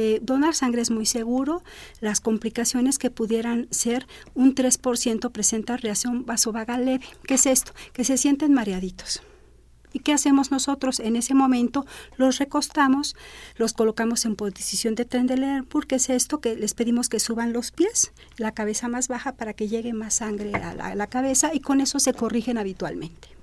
Eh, 0.00 0.20
donar 0.22 0.54
sangre 0.54 0.80
es 0.80 0.92
muy 0.92 1.06
seguro. 1.06 1.64
Las 2.00 2.20
complicaciones 2.20 2.98
que 2.98 3.10
pudieran 3.10 3.66
ser 3.72 4.06
un 4.32 4.54
3% 4.54 5.32
presenta 5.32 5.76
reacción 5.76 6.24
vasovagal 6.24 6.84
leve. 6.84 7.04
¿Qué 7.26 7.34
es 7.34 7.46
esto? 7.46 7.72
Que 7.92 8.04
se 8.04 8.16
sienten 8.16 8.54
mareaditos. 8.54 9.22
¿Y 9.92 9.98
qué 9.98 10.12
hacemos 10.12 10.52
nosotros? 10.52 11.00
En 11.00 11.16
ese 11.16 11.34
momento 11.34 11.84
los 12.16 12.38
recostamos, 12.38 13.16
los 13.56 13.72
colocamos 13.72 14.24
en 14.24 14.36
posición 14.36 14.94
de 14.94 15.04
Trendelenburg, 15.04 15.88
¿qué 15.88 15.96
es 15.96 16.10
esto? 16.10 16.40
Que 16.40 16.54
les 16.54 16.74
pedimos 16.74 17.08
que 17.08 17.18
suban 17.18 17.52
los 17.52 17.72
pies, 17.72 18.12
la 18.36 18.52
cabeza 18.52 18.86
más 18.86 19.08
baja 19.08 19.32
para 19.32 19.52
que 19.52 19.66
llegue 19.66 19.94
más 19.94 20.14
sangre 20.14 20.52
a 20.54 20.94
la 20.94 21.06
cabeza 21.08 21.52
y 21.52 21.58
con 21.58 21.80
eso 21.80 21.98
se 21.98 22.12
corrigen 22.12 22.56
habitualmente. 22.56 23.37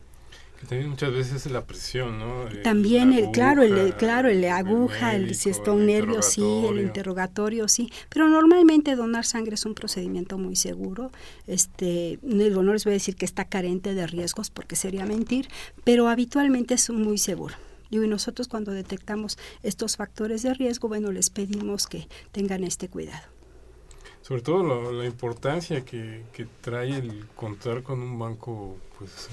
También 0.67 0.89
muchas 0.89 1.11
veces 1.11 1.45
la 1.51 1.65
presión, 1.65 2.17
¿no? 2.17 2.45
También, 2.63 3.13
el, 3.13 3.29
claro, 3.31 3.61
el, 3.61 3.93
claro, 3.95 4.29
el 4.29 4.43
aguja, 4.45 5.15
el, 5.15 5.35
si 5.35 5.49
está 5.49 5.71
un 5.71 5.85
nervio, 5.85 6.21
sí, 6.21 6.65
el 6.69 6.79
interrogatorio, 6.79 7.67
sí. 7.67 7.91
Pero 8.09 8.27
normalmente 8.27 8.95
donar 8.95 9.25
sangre 9.25 9.55
es 9.55 9.65
un 9.65 9.75
procedimiento 9.75 10.37
muy 10.37 10.55
seguro. 10.55 11.11
Este, 11.45 12.17
no, 12.23 12.63
no 12.63 12.73
les 12.73 12.83
voy 12.83 12.91
a 12.91 12.95
decir 12.95 13.15
que 13.15 13.25
está 13.25 13.45
carente 13.45 13.93
de 13.93 14.07
riesgos 14.07 14.49
porque 14.49 14.75
sería 14.75 15.05
mentir, 15.05 15.49
pero 15.83 16.07
habitualmente 16.07 16.73
es 16.73 16.89
muy 16.89 17.17
seguro. 17.17 17.55
Y 17.91 17.97
nosotros 17.97 18.47
cuando 18.47 18.71
detectamos 18.71 19.37
estos 19.61 19.97
factores 19.97 20.41
de 20.41 20.53
riesgo, 20.53 20.87
bueno, 20.87 21.11
les 21.11 21.29
pedimos 21.29 21.87
que 21.87 22.07
tengan 22.31 22.63
este 22.63 22.89
cuidado. 22.89 23.23
Sobre 24.21 24.41
todo 24.41 24.91
la 24.91 25.05
importancia 25.05 25.85
que, 25.85 26.23
que 26.33 26.47
trae 26.61 26.97
el 26.97 27.27
contar 27.35 27.83
con 27.83 28.01
un 28.01 28.17
banco, 28.17 28.77
pues 28.97 29.29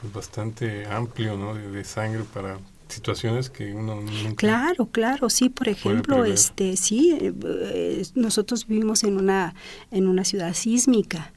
pues, 0.00 0.12
bastante 0.12 0.86
amplio 0.86 1.36
¿no? 1.36 1.54
de, 1.54 1.84
sangre 1.84 2.24
para 2.32 2.58
situaciones 2.88 3.50
que 3.50 3.72
uno 3.72 4.00
nunca 4.00 4.34
claro 4.34 4.86
claro 4.86 5.30
sí 5.30 5.48
por 5.48 5.68
ejemplo 5.68 6.24
este 6.24 6.76
sí 6.76 7.16
eh, 7.20 8.02
nosotros 8.14 8.66
vivimos 8.66 9.04
en 9.04 9.16
una 9.16 9.54
en 9.90 10.08
una 10.08 10.24
ciudad 10.24 10.54
sísmica. 10.54 11.32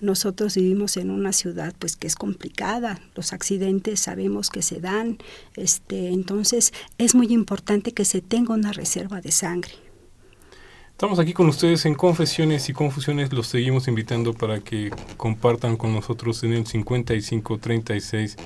Nosotros 0.00 0.56
vivimos 0.56 0.96
en 0.96 1.10
una 1.10 1.32
ciudad 1.32 1.72
pues 1.78 1.96
que 1.96 2.06
es 2.06 2.16
complicada. 2.16 3.00
Los 3.14 3.32
accidentes 3.32 4.00
sabemos 4.00 4.50
que 4.50 4.60
se 4.60 4.80
dan 4.80 5.18
este 5.56 6.08
entonces 6.08 6.72
es 6.98 7.14
muy 7.14 7.32
importante 7.32 7.92
que 7.92 8.04
se 8.04 8.20
tenga 8.20 8.54
una 8.54 8.72
reserva 8.72 9.20
de 9.20 9.30
sangre 9.30 9.72
Estamos 10.94 11.18
aquí 11.18 11.32
con 11.32 11.48
ustedes 11.48 11.86
en 11.86 11.96
Confesiones 11.96 12.68
y 12.68 12.72
Confusiones. 12.72 13.32
Los 13.32 13.48
seguimos 13.48 13.88
invitando 13.88 14.32
para 14.32 14.60
que 14.60 14.92
compartan 15.16 15.76
con 15.76 15.92
nosotros 15.92 16.44
en 16.44 16.52
el 16.52 16.68
55 16.68 17.58
36 17.58 18.36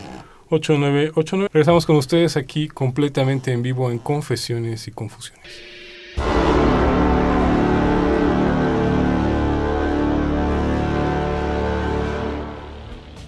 8989. 0.48 1.50
Regresamos 1.52 1.84
con 1.84 1.96
ustedes 1.96 2.38
aquí 2.38 2.66
completamente 2.66 3.52
en 3.52 3.60
vivo 3.60 3.90
en 3.90 3.98
Confesiones 3.98 4.88
y 4.88 4.92
Confusiones. 4.92 5.44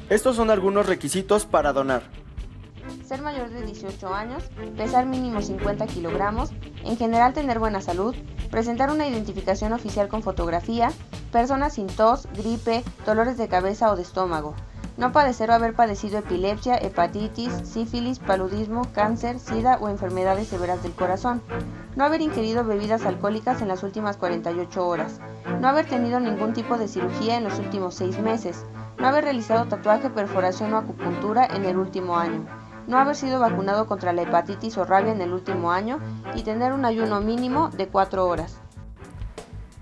Estos 0.09 0.35
son 0.35 0.49
algunos 0.49 0.87
requisitos 0.87 1.45
para 1.45 1.75
donar 1.75 2.05
ser 3.11 3.23
mayor 3.23 3.51
de 3.51 3.63
18 3.63 4.15
años, 4.15 4.45
pesar 4.77 5.05
mínimo 5.05 5.43
50 5.43 5.85
kilogramos, 5.89 6.53
en 6.85 6.97
general 6.97 7.33
tener 7.33 7.59
buena 7.59 7.81
salud, 7.81 8.15
presentar 8.53 8.89
una 8.89 9.09
identificación 9.09 9.73
oficial 9.73 10.07
con 10.07 10.23
fotografía, 10.23 10.93
personas 11.33 11.75
sin 11.75 11.89
tos, 11.89 12.29
gripe, 12.37 12.85
dolores 13.05 13.37
de 13.37 13.49
cabeza 13.49 13.91
o 13.91 13.97
de 13.97 14.03
estómago, 14.03 14.55
no 14.97 15.11
padecer 15.11 15.51
o 15.51 15.55
haber 15.55 15.75
padecido 15.75 16.19
epilepsia, 16.19 16.77
hepatitis, 16.77 17.53
sífilis, 17.65 18.21
paludismo, 18.21 18.83
cáncer, 18.95 19.41
sida 19.41 19.79
o 19.81 19.89
enfermedades 19.89 20.47
severas 20.47 20.81
del 20.85 20.93
corazón, 20.93 21.43
no 21.97 22.05
haber 22.05 22.21
ingerido 22.21 22.63
bebidas 22.63 23.07
alcohólicas 23.07 23.61
en 23.61 23.67
las 23.67 23.83
últimas 23.83 24.19
48 24.19 24.87
horas, 24.87 25.19
no 25.61 25.67
haber 25.67 25.87
tenido 25.87 26.21
ningún 26.21 26.53
tipo 26.53 26.79
de 26.79 26.87
cirugía 26.87 27.39
en 27.39 27.43
los 27.43 27.59
últimos 27.59 27.97
6 27.97 28.21
meses, 28.21 28.65
no 28.99 29.09
haber 29.09 29.25
realizado 29.25 29.65
tatuaje, 29.65 30.11
perforación 30.11 30.73
o 30.75 30.77
acupuntura 30.77 31.45
en 31.45 31.65
el 31.65 31.77
último 31.77 32.17
año, 32.17 32.47
no 32.87 32.99
haber 32.99 33.17
sido 33.17 33.41
vacunado 33.41 33.87
contra 33.87 34.13
la 34.13 34.23
hepatitis 34.23 34.77
o 34.79 34.85
rabia 34.85 35.13
en 35.13 35.21
el 35.21 35.33
último 35.33 35.73
año 35.73 36.01
y 36.35 36.43
tener 36.43 36.73
un 36.73 36.85
ayuno 36.85 37.21
mínimo 37.21 37.71
de 37.71 37.89
4 37.89 38.27
horas. 38.27 38.59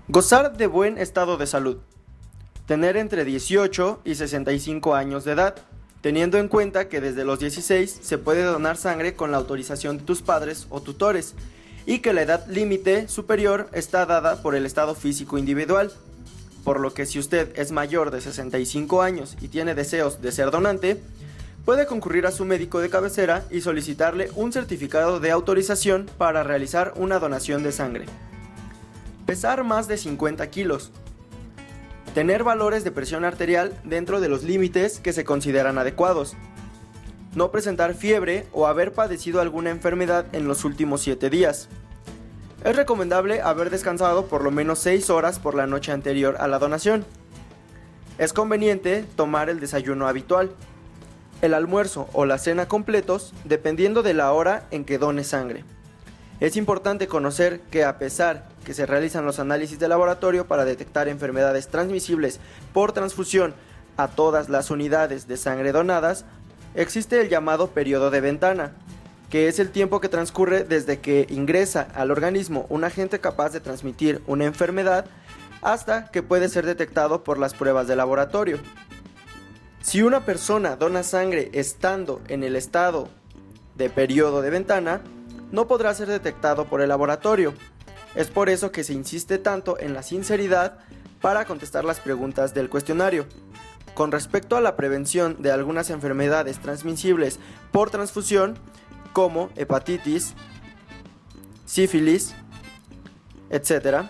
Gozar 0.07 0.57
de 0.57 0.67
buen 0.67 0.97
estado 0.97 1.37
de 1.37 1.47
salud. 1.47 1.77
Tener 2.65 2.97
entre 2.97 3.25
18 3.25 4.01
y 4.03 4.15
65 4.15 4.95
años 4.95 5.23
de 5.23 5.33
edad, 5.33 5.55
teniendo 6.01 6.37
en 6.37 6.47
cuenta 6.47 6.87
que 6.87 7.01
desde 7.01 7.25
los 7.25 7.39
16 7.39 7.99
se 8.01 8.17
puede 8.17 8.43
donar 8.43 8.77
sangre 8.77 9.15
con 9.15 9.31
la 9.31 9.37
autorización 9.37 9.97
de 9.97 10.03
tus 10.03 10.21
padres 10.21 10.67
o 10.69 10.81
tutores 10.81 11.35
y 11.85 11.99
que 11.99 12.13
la 12.13 12.21
edad 12.21 12.47
límite 12.47 13.07
superior 13.07 13.69
está 13.73 14.05
dada 14.05 14.41
por 14.41 14.55
el 14.55 14.65
estado 14.65 14.95
físico 14.95 15.37
individual. 15.37 15.91
Por 16.63 16.79
lo 16.79 16.93
que 16.93 17.05
si 17.05 17.19
usted 17.19 17.51
es 17.55 17.71
mayor 17.71 18.11
de 18.11 18.21
65 18.21 19.01
años 19.01 19.37
y 19.41 19.47
tiene 19.47 19.75
deseos 19.75 20.21
de 20.21 20.31
ser 20.31 20.51
donante, 20.51 21.01
puede 21.65 21.85
concurrir 21.85 22.25
a 22.25 22.31
su 22.31 22.45
médico 22.45 22.79
de 22.79 22.89
cabecera 22.89 23.45
y 23.49 23.61
solicitarle 23.61 24.29
un 24.35 24.51
certificado 24.51 25.19
de 25.19 25.31
autorización 25.31 26.09
para 26.17 26.43
realizar 26.43 26.93
una 26.95 27.19
donación 27.19 27.63
de 27.63 27.71
sangre. 27.71 28.05
Pesar 29.25 29.63
más 29.63 29.87
de 29.87 29.97
50 29.97 30.49
kilos. 30.49 30.91
Tener 32.13 32.43
valores 32.43 32.83
de 32.83 32.91
presión 32.91 33.23
arterial 33.23 33.79
dentro 33.83 34.19
de 34.19 34.29
los 34.29 34.43
límites 34.43 34.99
que 34.99 35.13
se 35.13 35.23
consideran 35.23 35.77
adecuados. 35.77 36.35
No 37.35 37.51
presentar 37.51 37.93
fiebre 37.93 38.47
o 38.51 38.65
haber 38.65 38.91
padecido 38.91 39.39
alguna 39.39 39.69
enfermedad 39.69 40.25
en 40.31 40.47
los 40.47 40.65
últimos 40.65 41.01
7 41.01 41.29
días. 41.29 41.69
Es 42.63 42.75
recomendable 42.75 43.41
haber 43.41 43.69
descansado 43.69 44.25
por 44.25 44.43
lo 44.43 44.49
menos 44.49 44.79
6 44.79 45.11
horas 45.11 45.37
por 45.39 45.53
la 45.53 45.67
noche 45.67 45.91
anterior 45.91 46.37
a 46.39 46.47
la 46.47 46.57
donación. 46.57 47.05
Es 48.17 48.33
conveniente 48.33 49.05
tomar 49.15 49.49
el 49.49 49.59
desayuno 49.59 50.07
habitual, 50.07 50.49
el 51.41 51.53
almuerzo 51.53 52.09
o 52.13 52.25
la 52.25 52.37
cena 52.37 52.67
completos 52.67 53.33
dependiendo 53.43 54.03
de 54.03 54.13
la 54.13 54.31
hora 54.33 54.67
en 54.71 54.85
que 54.85 54.97
done 54.97 55.23
sangre. 55.23 55.63
Es 56.39 56.55
importante 56.55 57.07
conocer 57.07 57.59
que 57.69 57.83
a 57.83 57.97
pesar 57.97 58.47
que 58.63 58.73
se 58.73 58.85
realizan 58.85 59.25
los 59.25 59.39
análisis 59.39 59.77
de 59.79 59.89
laboratorio 59.89 60.47
para 60.47 60.63
detectar 60.63 61.07
enfermedades 61.07 61.67
transmisibles 61.67 62.39
por 62.73 62.93
transfusión 62.93 63.53
a 63.97 64.07
todas 64.07 64.47
las 64.47 64.71
unidades 64.71 65.27
de 65.27 65.35
sangre 65.35 65.73
donadas, 65.73 66.23
existe 66.75 67.19
el 67.19 67.27
llamado 67.27 67.71
periodo 67.71 68.09
de 68.09 68.21
ventana, 68.21 68.71
que 69.29 69.49
es 69.49 69.59
el 69.59 69.69
tiempo 69.69 69.99
que 69.99 70.07
transcurre 70.07 70.63
desde 70.63 70.99
que 70.99 71.27
ingresa 71.29 71.89
al 71.93 72.09
organismo 72.09 72.65
un 72.69 72.85
agente 72.85 73.19
capaz 73.19 73.49
de 73.49 73.59
transmitir 73.59 74.21
una 74.25 74.45
enfermedad 74.45 75.05
hasta 75.61 76.09
que 76.09 76.23
puede 76.23 76.47
ser 76.47 76.65
detectado 76.65 77.23
por 77.25 77.37
las 77.37 77.53
pruebas 77.53 77.87
de 77.87 77.97
laboratorio. 77.97 78.59
Si 79.81 80.01
una 80.01 80.25
persona 80.25 80.75
dona 80.75 81.03
sangre 81.03 81.49
estando 81.53 82.21
en 82.27 82.43
el 82.43 82.55
estado 82.55 83.07
de 83.75 83.89
periodo 83.89 84.41
de 84.41 84.49
ventana, 84.49 85.01
no 85.51 85.67
podrá 85.67 85.93
ser 85.93 86.09
detectado 86.09 86.65
por 86.65 86.81
el 86.81 86.89
laboratorio. 86.89 87.53
Es 88.13 88.27
por 88.27 88.49
eso 88.49 88.71
que 88.71 88.83
se 88.83 88.93
insiste 88.93 89.37
tanto 89.37 89.79
en 89.79 89.93
la 89.93 90.03
sinceridad 90.03 90.79
para 91.21 91.45
contestar 91.45 91.85
las 91.85 91.99
preguntas 92.01 92.53
del 92.53 92.69
cuestionario. 92.69 93.25
Con 93.93 94.11
respecto 94.11 94.57
a 94.57 94.61
la 94.61 94.75
prevención 94.75 95.41
de 95.41 95.51
algunas 95.51 95.89
enfermedades 95.89 96.59
transmisibles 96.59 97.39
por 97.71 97.89
transfusión, 97.89 98.57
como 99.13 99.49
hepatitis, 99.55 100.33
sífilis, 101.65 102.35
etc., 103.49 104.09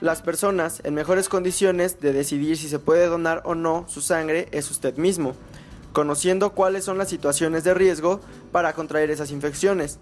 las 0.00 0.22
personas 0.22 0.80
en 0.84 0.94
mejores 0.94 1.28
condiciones 1.28 2.00
de 2.00 2.12
decidir 2.12 2.56
si 2.56 2.68
se 2.68 2.78
puede 2.78 3.06
donar 3.06 3.42
o 3.44 3.54
no 3.54 3.84
su 3.88 4.00
sangre 4.00 4.48
es 4.52 4.70
usted 4.70 4.96
mismo, 4.96 5.34
conociendo 5.92 6.50
cuáles 6.50 6.84
son 6.84 6.98
las 6.98 7.08
situaciones 7.08 7.64
de 7.64 7.74
riesgo 7.74 8.20
para 8.52 8.74
contraer 8.74 9.10
esas 9.10 9.32
infecciones. 9.32 9.98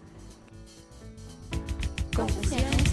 Confusiones 2.15 2.85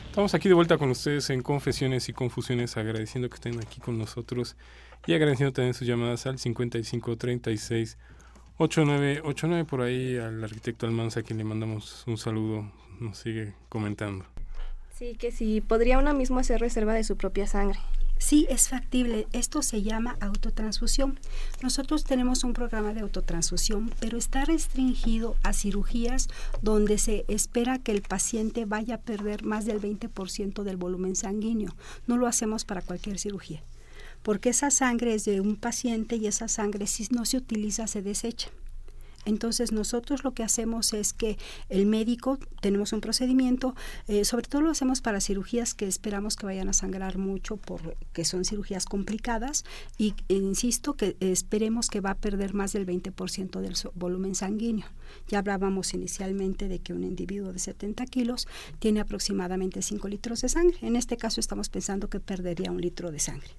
Estamos 0.08 0.34
aquí 0.36 0.48
de 0.48 0.54
vuelta 0.54 0.78
con 0.78 0.92
ustedes 0.92 1.30
en 1.32 1.42
Confesiones 1.42 2.08
y 2.08 2.14
Confusiones, 2.14 2.78
agradeciendo 2.78 3.30
que 3.30 3.36
estén 3.36 3.60
aquí 3.60 3.82
con 3.82 3.98
nosotros 3.98 4.56
y 5.06 5.14
agradeciendo 5.14 5.52
también 5.54 5.74
sus 5.74 5.88
llamadas 5.88 6.26
al 6.28 6.40
5536 6.40 7.98
8989 8.58 9.66
por 9.66 9.82
ahí 9.82 10.18
al 10.18 10.44
arquitecto 10.44 10.86
Almanza 10.86 11.22
a 11.22 11.24
quien 11.24 11.40
le 11.40 11.44
mandamos 11.44 12.04
un 12.08 12.18
saludo, 12.18 12.72
nos 13.00 13.18
sigue 13.18 13.54
comentando. 13.70 14.26
Sí, 14.94 15.16
que 15.16 15.32
si 15.32 15.60
podría 15.60 15.98
uno 15.98 16.14
mismo 16.14 16.40
hacer 16.40 16.62
reserva 16.62 16.94
de 16.94 17.04
su 17.04 17.18
propia 17.18 17.48
sangre. 17.48 17.80
Sí, 18.24 18.48
es 18.50 18.70
factible. 18.70 19.28
Esto 19.34 19.62
se 19.62 19.84
llama 19.84 20.16
autotransfusión. 20.22 21.20
Nosotros 21.62 22.06
tenemos 22.06 22.46
un 22.46 22.54
programa 22.54 22.94
de 22.94 23.02
autotransfusión, 23.02 23.94
pero 24.00 24.18
está 24.18 24.46
restringido 24.46 25.36
a 25.44 25.52
cirugías 25.52 26.30
donde 26.62 27.00
se 27.00 27.26
espera 27.28 27.80
que 27.80 27.92
el 27.92 28.02
paciente 28.02 28.64
vaya 28.64 28.96
a 28.96 29.02
perder 29.02 29.44
más 29.44 29.66
del 29.66 29.82
20% 29.82 30.64
del 30.64 30.78
volumen 30.78 31.18
sanguíneo. 31.18 31.76
No 32.08 32.16
lo 32.16 32.26
hacemos 32.26 32.64
para 32.64 32.82
cualquier 32.82 33.20
cirugía, 33.20 33.62
porque 34.22 34.52
esa 34.52 34.72
sangre 34.72 35.16
es 35.16 35.26
de 35.26 35.42
un 35.42 35.58
paciente 35.58 36.16
y 36.16 36.28
esa 36.28 36.48
sangre 36.48 36.88
si 36.88 37.06
no 37.12 37.26
se 37.26 37.36
utiliza 37.36 37.88
se 37.88 38.02
desecha. 38.02 38.52
Entonces 39.26 39.72
nosotros 39.72 40.24
lo 40.24 40.34
que 40.34 40.44
hacemos 40.44 40.94
es 40.94 41.14
que 41.14 41.38
el 41.70 41.86
médico, 41.86 42.40
tenemos 42.62 42.94
un 42.94 43.02
procedimiento, 43.02 43.76
eh, 44.08 44.26
sobre 44.26 44.48
todo 44.48 44.62
lo 44.62 44.70
hacemos 44.70 45.02
para 45.02 45.22
cirugías 45.22 45.74
que 45.74 45.88
esperamos 45.88 46.36
que 46.36 46.46
vayan 46.46 46.70
a 46.70 46.74
sangrar 46.74 47.18
mucho 47.18 47.58
porque 47.58 48.26
son 48.26 48.46
cirugías 48.46 48.86
complicadas 48.86 49.66
y 49.98 50.14
e 50.30 50.36
insisto 50.36 50.94
que 50.94 51.16
esperemos 51.20 51.90
que 51.90 52.02
va 52.02 52.12
a 52.12 52.16
perder 52.16 52.54
más 52.54 52.74
del 52.74 52.86
20% 52.86 53.62
del 53.62 53.74
volumen 53.96 54.36
sanguíneo. 54.36 54.86
Ya 55.28 55.40
hablábamos 55.40 55.94
inicialmente 55.94 56.68
de 56.68 56.80
que 56.80 56.94
un 56.94 57.04
individuo 57.04 57.54
de 57.54 57.60
70 57.60 58.06
kilos 58.08 58.48
tiene 58.80 59.00
aproximadamente 59.00 59.82
5 59.82 60.08
litros 60.08 60.42
de 60.42 60.50
sangre. 60.50 60.78
En 60.82 60.96
este 60.96 61.18
caso 61.18 61.40
estamos 61.40 61.70
pensando 61.70 62.10
que 62.10 62.20
perdería 62.20 62.72
un 62.72 62.82
litro 62.82 63.12
de 63.12 63.20
sangre. 63.20 63.50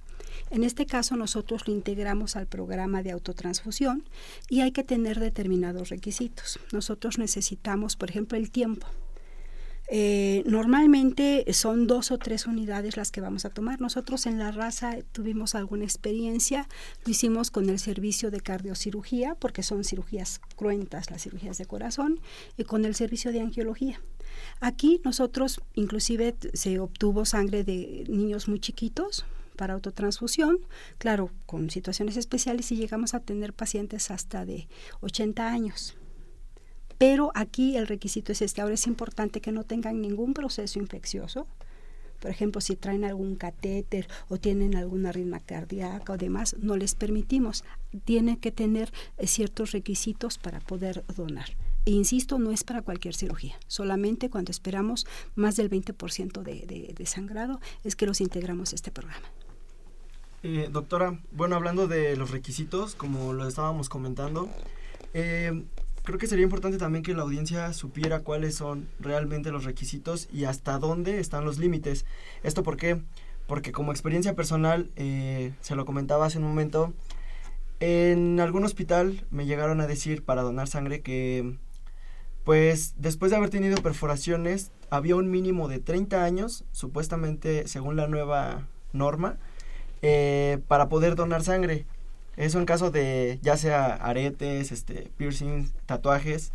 En 0.50 0.64
este 0.64 0.86
caso 0.86 1.16
nosotros 1.16 1.66
lo 1.66 1.74
integramos 1.74 2.36
al 2.36 2.46
programa 2.46 3.02
de 3.02 3.12
autotransfusión 3.12 4.04
y 4.48 4.60
hay 4.60 4.72
que 4.72 4.84
tener 4.84 5.20
determinados 5.20 5.88
requisitos. 5.88 6.58
Nosotros 6.72 7.18
necesitamos, 7.18 7.96
por 7.96 8.10
ejemplo, 8.10 8.38
el 8.38 8.50
tiempo. 8.50 8.86
Eh, 9.88 10.42
normalmente 10.46 11.44
son 11.52 11.86
dos 11.86 12.10
o 12.10 12.16
tres 12.16 12.46
unidades 12.46 12.96
las 12.96 13.10
que 13.10 13.20
vamos 13.20 13.44
a 13.44 13.50
tomar. 13.50 13.80
Nosotros 13.80 14.24
en 14.26 14.38
la 14.38 14.50
raza 14.50 14.96
tuvimos 15.12 15.54
alguna 15.54 15.84
experiencia, 15.84 16.68
lo 17.04 17.10
hicimos 17.10 17.50
con 17.50 17.68
el 17.68 17.78
servicio 17.78 18.30
de 18.30 18.40
cardiocirugía, 18.40 19.34
porque 19.34 19.62
son 19.62 19.84
cirugías 19.84 20.40
cruentas, 20.56 21.10
las 21.10 21.22
cirugías 21.22 21.58
de 21.58 21.66
corazón, 21.66 22.20
y 22.56 22.64
con 22.64 22.84
el 22.84 22.94
servicio 22.94 23.30
de 23.30 23.40
angiología. 23.40 24.00
Aquí 24.60 25.00
nosotros 25.04 25.60
inclusive 25.74 26.34
se 26.54 26.78
obtuvo 26.78 27.24
sangre 27.24 27.62
de 27.62 28.04
niños 28.08 28.48
muy 28.48 28.60
chiquitos, 28.60 29.26
para 29.56 29.74
autotransfusión, 29.74 30.58
claro, 30.98 31.30
con 31.46 31.70
situaciones 31.70 32.16
especiales 32.16 32.70
y 32.72 32.76
llegamos 32.76 33.14
a 33.14 33.20
tener 33.20 33.52
pacientes 33.52 34.10
hasta 34.10 34.44
de 34.44 34.68
80 35.00 35.48
años. 35.48 35.96
Pero 36.98 37.32
aquí 37.34 37.76
el 37.76 37.86
requisito 37.86 38.32
es 38.32 38.42
este. 38.42 38.60
Ahora 38.60 38.74
es 38.74 38.86
importante 38.86 39.40
que 39.40 39.52
no 39.52 39.64
tengan 39.64 40.00
ningún 40.00 40.34
proceso 40.34 40.78
infeccioso. 40.78 41.46
Por 42.20 42.30
ejemplo, 42.30 42.60
si 42.60 42.76
traen 42.76 43.04
algún 43.04 43.36
catéter 43.36 44.08
o 44.28 44.38
tienen 44.38 44.76
alguna 44.76 45.10
arritmia 45.10 45.40
cardíaca 45.40 46.14
o 46.14 46.16
demás, 46.16 46.56
no 46.58 46.76
les 46.76 46.94
permitimos. 46.94 47.64
Tienen 48.04 48.36
que 48.36 48.50
tener 48.50 48.92
eh, 49.18 49.26
ciertos 49.26 49.72
requisitos 49.72 50.38
para 50.38 50.60
poder 50.60 51.04
donar. 51.14 51.50
E 51.84 51.90
insisto, 51.90 52.38
no 52.38 52.50
es 52.50 52.64
para 52.64 52.80
cualquier 52.80 53.14
cirugía. 53.14 53.56
Solamente 53.66 54.30
cuando 54.30 54.52
esperamos 54.52 55.06
más 55.34 55.56
del 55.56 55.68
20% 55.68 56.42
de, 56.42 56.94
de 56.96 57.06
sangrado 57.06 57.60
es 57.82 57.94
que 57.94 58.06
los 58.06 58.22
integramos 58.22 58.72
a 58.72 58.76
este 58.76 58.90
programa. 58.90 59.28
Eh, 60.46 60.68
doctora, 60.70 61.18
bueno, 61.32 61.56
hablando 61.56 61.88
de 61.88 62.16
los 62.16 62.30
requisitos, 62.30 62.94
como 62.94 63.32
lo 63.32 63.48
estábamos 63.48 63.88
comentando, 63.88 64.50
eh, 65.14 65.64
creo 66.02 66.18
que 66.18 66.26
sería 66.26 66.42
importante 66.44 66.76
también 66.76 67.02
que 67.02 67.14
la 67.14 67.22
audiencia 67.22 67.72
supiera 67.72 68.20
cuáles 68.20 68.54
son 68.54 68.86
realmente 69.00 69.50
los 69.50 69.64
requisitos 69.64 70.28
y 70.30 70.44
hasta 70.44 70.78
dónde 70.78 71.18
están 71.18 71.46
los 71.46 71.58
límites. 71.58 72.04
¿Esto 72.42 72.62
por 72.62 72.76
qué? 72.76 73.00
Porque 73.46 73.72
como 73.72 73.90
experiencia 73.90 74.34
personal, 74.34 74.90
eh, 74.96 75.54
se 75.62 75.76
lo 75.76 75.86
comentaba 75.86 76.26
hace 76.26 76.36
un 76.36 76.44
momento, 76.44 76.92
en 77.80 78.38
algún 78.38 78.64
hospital 78.64 79.24
me 79.30 79.46
llegaron 79.46 79.80
a 79.80 79.86
decir 79.86 80.26
para 80.26 80.42
donar 80.42 80.68
sangre 80.68 81.00
que, 81.00 81.56
pues, 82.44 82.96
después 82.98 83.30
de 83.30 83.38
haber 83.38 83.48
tenido 83.48 83.78
perforaciones, 83.78 84.72
había 84.90 85.16
un 85.16 85.30
mínimo 85.30 85.68
de 85.68 85.78
30 85.78 86.22
años, 86.22 86.64
supuestamente 86.70 87.66
según 87.66 87.96
la 87.96 88.08
nueva 88.08 88.68
norma, 88.92 89.38
eh, 90.06 90.58
para 90.68 90.90
poder 90.90 91.14
donar 91.14 91.42
sangre. 91.42 91.86
Eso 92.36 92.58
en 92.58 92.66
caso 92.66 92.90
de 92.90 93.38
ya 93.40 93.56
sea 93.56 93.94
aretes, 93.94 94.70
este, 94.70 95.10
piercing, 95.16 95.70
tatuajes. 95.86 96.52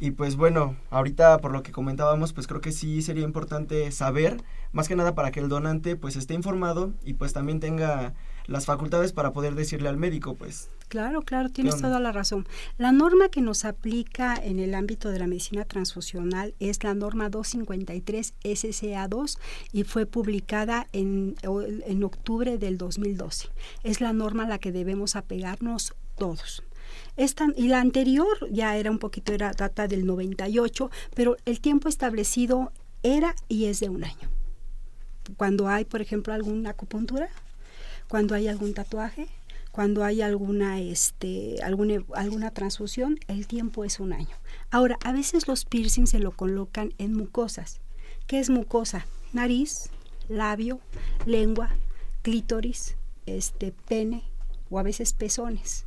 Y 0.00 0.10
pues 0.10 0.34
bueno, 0.34 0.74
ahorita 0.90 1.38
por 1.38 1.52
lo 1.52 1.62
que 1.62 1.70
comentábamos, 1.70 2.32
pues 2.32 2.48
creo 2.48 2.60
que 2.60 2.72
sí 2.72 3.00
sería 3.02 3.22
importante 3.22 3.92
saber, 3.92 4.42
más 4.72 4.88
que 4.88 4.96
nada 4.96 5.14
para 5.14 5.30
que 5.30 5.38
el 5.38 5.48
donante 5.48 5.94
pues 5.94 6.16
esté 6.16 6.34
informado 6.34 6.92
y 7.04 7.14
pues 7.14 7.32
también 7.32 7.60
tenga 7.60 8.12
las 8.46 8.66
facultades 8.66 9.12
para 9.12 9.32
poder 9.32 9.54
decirle 9.54 9.88
al 9.88 9.96
médico, 9.96 10.34
pues. 10.34 10.68
Claro, 10.90 11.22
claro, 11.22 11.50
tienes 11.50 11.80
toda 11.80 12.00
la 12.00 12.10
razón. 12.10 12.48
La 12.76 12.90
norma 12.90 13.28
que 13.28 13.40
nos 13.40 13.64
aplica 13.64 14.34
en 14.34 14.58
el 14.58 14.74
ámbito 14.74 15.10
de 15.10 15.20
la 15.20 15.28
medicina 15.28 15.64
transfusional 15.64 16.52
es 16.58 16.82
la 16.82 16.94
norma 16.94 17.30
253 17.30 18.34
SCA2 18.42 19.38
y 19.72 19.84
fue 19.84 20.06
publicada 20.06 20.88
en, 20.92 21.36
en 21.44 22.02
octubre 22.02 22.58
del 22.58 22.76
2012. 22.76 23.50
Es 23.84 24.00
la 24.00 24.12
norma 24.12 24.46
a 24.46 24.48
la 24.48 24.58
que 24.58 24.72
debemos 24.72 25.14
apegarnos 25.14 25.94
todos. 26.18 26.64
Esta, 27.16 27.46
y 27.56 27.68
la 27.68 27.80
anterior 27.80 28.26
ya 28.50 28.76
era 28.76 28.90
un 28.90 28.98
poquito, 28.98 29.32
era 29.32 29.52
data 29.52 29.86
del 29.86 30.04
98, 30.04 30.90
pero 31.14 31.36
el 31.44 31.60
tiempo 31.60 31.88
establecido 31.88 32.72
era 33.04 33.36
y 33.46 33.66
es 33.66 33.78
de 33.78 33.90
un 33.90 34.02
año. 34.02 34.28
Cuando 35.36 35.68
hay, 35.68 35.84
por 35.84 36.02
ejemplo, 36.02 36.34
alguna 36.34 36.70
acupuntura, 36.70 37.28
cuando 38.08 38.34
hay 38.34 38.48
algún 38.48 38.74
tatuaje, 38.74 39.28
cuando 39.72 40.04
hay 40.04 40.22
alguna, 40.22 40.80
este, 40.80 41.62
alguna, 41.62 42.02
alguna 42.14 42.50
transfusión, 42.50 43.18
el 43.28 43.46
tiempo 43.46 43.84
es 43.84 44.00
un 44.00 44.12
año. 44.12 44.36
Ahora, 44.70 44.98
a 45.04 45.12
veces 45.12 45.48
los 45.48 45.64
piercings 45.64 46.10
se 46.10 46.18
lo 46.18 46.32
colocan 46.32 46.92
en 46.98 47.14
mucosas. 47.14 47.80
¿Qué 48.26 48.40
es 48.40 48.50
mucosa? 48.50 49.06
Nariz, 49.32 49.90
labio, 50.28 50.80
lengua, 51.24 51.70
clítoris, 52.22 52.96
este, 53.26 53.72
pene 53.72 54.24
o 54.70 54.78
a 54.78 54.82
veces 54.82 55.12
pezones. 55.12 55.84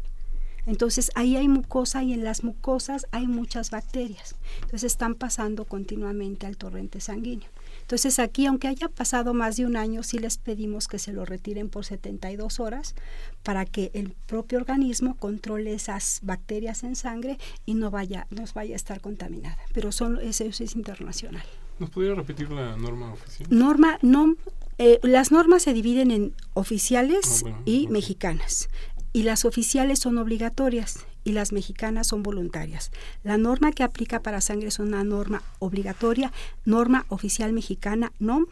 Entonces 0.66 1.12
ahí 1.16 1.36
hay 1.36 1.48
mucosa 1.48 2.04
y 2.04 2.14
en 2.14 2.24
las 2.24 2.44
mucosas 2.44 3.08
hay 3.12 3.28
muchas 3.28 3.70
bacterias. 3.70 4.36
Entonces 4.56 4.84
están 4.84 5.16
pasando 5.16 5.66
continuamente 5.66 6.46
al 6.46 6.58
torrente 6.58 7.02
sanguíneo. 7.02 7.50
Entonces 7.84 8.18
aquí, 8.18 8.46
aunque 8.46 8.68
haya 8.68 8.88
pasado 8.88 9.34
más 9.34 9.58
de 9.58 9.66
un 9.66 9.76
año, 9.78 10.04
sí 10.04 10.18
les 10.18 10.38
pedimos 10.38 10.88
que 10.88 11.00
se 11.00 11.14
lo 11.14 11.26
retiren 11.26 11.70
por 11.70 11.86
72 11.86 12.60
horas 12.60 12.96
para 13.44 13.66
que 13.66 13.92
el 13.94 14.14
propio 14.26 14.58
organismo 14.58 15.16
controle 15.18 15.74
esas 15.74 16.20
bacterias 16.24 16.84
en 16.84 16.96
sangre 16.96 17.38
y 17.66 17.76
no 17.76 17.92
vaya, 17.92 18.26
nos 18.30 18.54
vaya 18.54 18.74
a 18.74 18.78
estar 18.78 19.02
contaminada. 19.02 19.58
Pero 19.74 19.92
son, 19.92 20.20
eso, 20.22 20.46
es 20.46 20.76
internacional. 20.76 21.44
¿Nos 21.78 21.90
podría 21.90 22.16
repetir 22.16 22.50
la 22.52 22.78
norma 22.78 23.12
oficial? 23.12 23.48
Norma, 23.52 24.00
no, 24.02 24.36
eh, 24.78 25.00
las 25.04 25.32
normas 25.32 25.64
se 25.64 25.74
dividen 25.74 26.12
en 26.12 26.34
oficiales 26.54 27.44
ah, 27.46 27.62
y 27.66 27.88
mexicanas 27.90 28.70
y 29.12 29.24
las 29.24 29.46
oficiales 29.46 30.00
son 30.00 30.18
obligatorias 30.18 31.06
y 31.24 31.32
las 31.34 31.52
mexicanas 31.52 32.08
son 32.08 32.24
voluntarias. 32.24 32.92
La 33.24 33.38
norma 33.38 33.72
que 33.72 33.84
aplica 33.84 34.22
para 34.22 34.42
sangre 34.42 34.68
es 34.68 34.80
una 34.80 35.04
norma 35.04 35.44
obligatoria, 35.60 36.32
norma 36.66 37.06
oficial 37.10 37.54
mexicana 37.54 38.12
NOM 38.20 38.46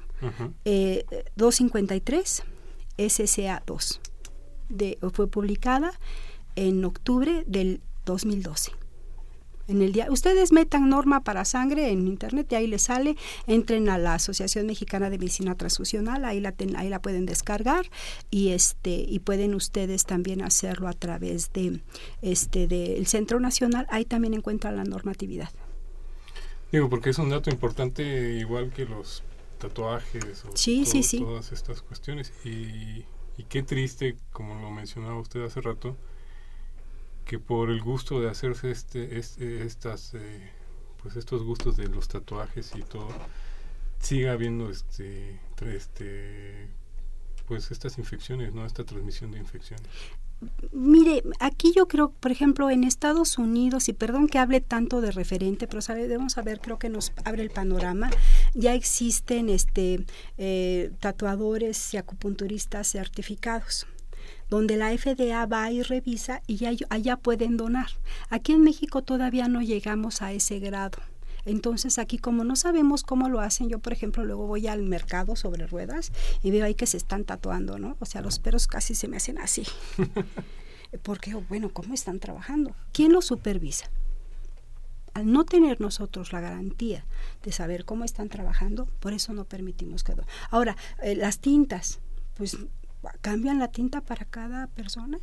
253 1.35 2.43
SCA 3.09 3.63
2. 3.65 4.01
fue 5.13 5.27
publicada 5.27 5.91
en 6.55 6.85
octubre 6.85 7.43
del 7.47 7.81
2012 8.05 8.80
en 9.67 9.81
el 9.81 9.91
día. 9.91 10.07
Ustedes 10.09 10.51
metan 10.51 10.89
norma 10.89 11.23
para 11.23 11.45
sangre 11.45 11.89
en 11.89 12.07
internet 12.07 12.47
y 12.51 12.55
ahí 12.55 12.67
les 12.67 12.83
sale. 12.83 13.15
Entren 13.47 13.89
a 13.89 13.97
la 13.97 14.15
Asociación 14.15 14.67
Mexicana 14.67 15.09
de 15.09 15.17
Medicina 15.17 15.55
Transfusional, 15.55 16.25
ahí 16.25 16.39
la 16.39 16.53
ahí 16.75 16.89
la 16.89 17.01
pueden 17.01 17.25
descargar 17.25 17.85
y 18.29 18.49
este 18.49 19.05
y 19.07 19.19
pueden 19.19 19.55
ustedes 19.55 20.05
también 20.05 20.41
hacerlo 20.41 20.87
a 20.87 20.93
través 20.93 21.51
de 21.53 21.81
este 22.21 22.67
del 22.67 23.07
Centro 23.07 23.39
Nacional. 23.39 23.87
Ahí 23.89 24.05
también 24.05 24.33
encuentran 24.33 24.75
la 24.75 24.83
normatividad. 24.83 25.49
Digo, 26.71 26.89
porque 26.89 27.09
es 27.09 27.17
un 27.17 27.29
dato 27.29 27.49
importante 27.49 28.03
igual 28.39 28.71
que 28.71 28.85
los 28.85 29.23
tatuajes 29.57 30.45
o 30.45 30.55
sí, 30.55 30.85
sí, 30.85 31.03
sí. 31.03 31.19
todas 31.19 31.51
estas 31.51 31.81
cuestiones 31.81 32.33
y, 32.45 33.05
y 33.37 33.43
qué 33.49 33.61
triste, 33.61 34.17
como 34.31 34.55
lo 34.55 34.71
mencionaba 34.71 35.19
usted 35.19 35.43
hace 35.43 35.61
rato, 35.61 35.97
que 37.25 37.39
por 37.39 37.69
el 37.69 37.81
gusto 37.81 38.21
de 38.21 38.29
hacerse 38.29 38.71
este, 38.71 39.17
este 39.17 39.63
estas 39.63 40.13
eh, 40.13 40.51
pues 41.01 41.15
estos 41.15 41.43
gustos 41.43 41.77
de 41.77 41.87
los 41.87 42.07
tatuajes 42.07 42.71
y 42.75 42.81
todo 42.81 43.09
siga 43.99 44.33
habiendo 44.33 44.69
este 44.69 45.39
este 45.61 46.67
pues 47.47 47.71
estas 47.71 47.97
infecciones 47.97 48.53
no 48.53 48.65
esta 48.65 48.83
transmisión 48.83 49.31
de 49.31 49.39
infecciones. 49.39 49.87
Mire, 50.71 51.21
aquí 51.39 51.71
yo 51.75 51.87
creo, 51.87 52.09
por 52.19 52.31
ejemplo, 52.31 52.71
en 52.71 52.83
Estados 52.83 53.37
Unidos, 53.37 53.89
y 53.89 53.93
perdón 53.93 54.27
que 54.27 54.39
hable 54.39 54.59
tanto 54.59 54.99
de 54.99 55.11
referente, 55.11 55.67
pero 55.67 55.81
sabe, 55.81 56.01
debemos 56.01 56.33
saber, 56.33 56.59
creo 56.59 56.79
que 56.79 56.89
nos 56.89 57.11
abre 57.25 57.43
el 57.43 57.51
panorama, 57.51 58.09
ya 58.55 58.73
existen 58.73 59.49
este 59.49 60.03
eh, 60.39 60.91
tatuadores 60.99 61.93
y 61.93 61.97
acupunturistas 61.97 62.87
certificados 62.87 63.85
donde 64.49 64.77
la 64.77 64.95
FDA 64.95 65.45
va 65.45 65.71
y 65.71 65.81
revisa 65.81 66.41
y 66.47 66.65
allá 66.89 67.17
pueden 67.17 67.57
donar. 67.57 67.87
Aquí 68.29 68.51
en 68.51 68.61
México 68.61 69.01
todavía 69.01 69.47
no 69.47 69.61
llegamos 69.61 70.21
a 70.21 70.31
ese 70.33 70.59
grado. 70.59 70.99
Entonces 71.45 71.97
aquí 71.97 72.17
como 72.17 72.43
no 72.43 72.55
sabemos 72.55 73.03
cómo 73.03 73.29
lo 73.29 73.39
hacen, 73.39 73.69
yo 73.69 73.79
por 73.79 73.93
ejemplo 73.93 74.23
luego 74.23 74.45
voy 74.45 74.67
al 74.67 74.83
mercado 74.83 75.35
sobre 75.35 75.65
ruedas 75.65 76.11
y 76.43 76.51
veo 76.51 76.65
ahí 76.65 76.75
que 76.75 76.85
se 76.85 76.97
están 76.97 77.23
tatuando, 77.23 77.79
¿no? 77.79 77.97
O 77.99 78.05
sea, 78.05 78.21
los 78.21 78.39
perros 78.39 78.67
casi 78.67 78.93
se 78.93 79.07
me 79.07 79.17
hacen 79.17 79.39
así. 79.39 79.63
Porque, 81.03 81.33
bueno, 81.33 81.69
¿cómo 81.69 81.93
están 81.93 82.19
trabajando? 82.19 82.75
¿Quién 82.91 83.13
los 83.13 83.25
supervisa? 83.25 83.89
Al 85.13 85.31
no 85.31 85.45
tener 85.45 85.79
nosotros 85.81 86.31
la 86.31 86.41
garantía 86.41 87.05
de 87.43 87.51
saber 87.51 87.85
cómo 87.85 88.03
están 88.03 88.29
trabajando, 88.29 88.87
por 88.99 89.13
eso 89.13 89.33
no 89.33 89.45
permitimos 89.45 90.03
que... 90.03 90.13
Ahora, 90.49 90.75
eh, 91.01 91.15
las 91.15 91.39
tintas, 91.39 91.99
pues 92.35 92.57
cambian 93.21 93.59
la 93.59 93.69
tinta 93.69 94.01
para 94.01 94.25
cada 94.25 94.67
persona. 94.67 95.19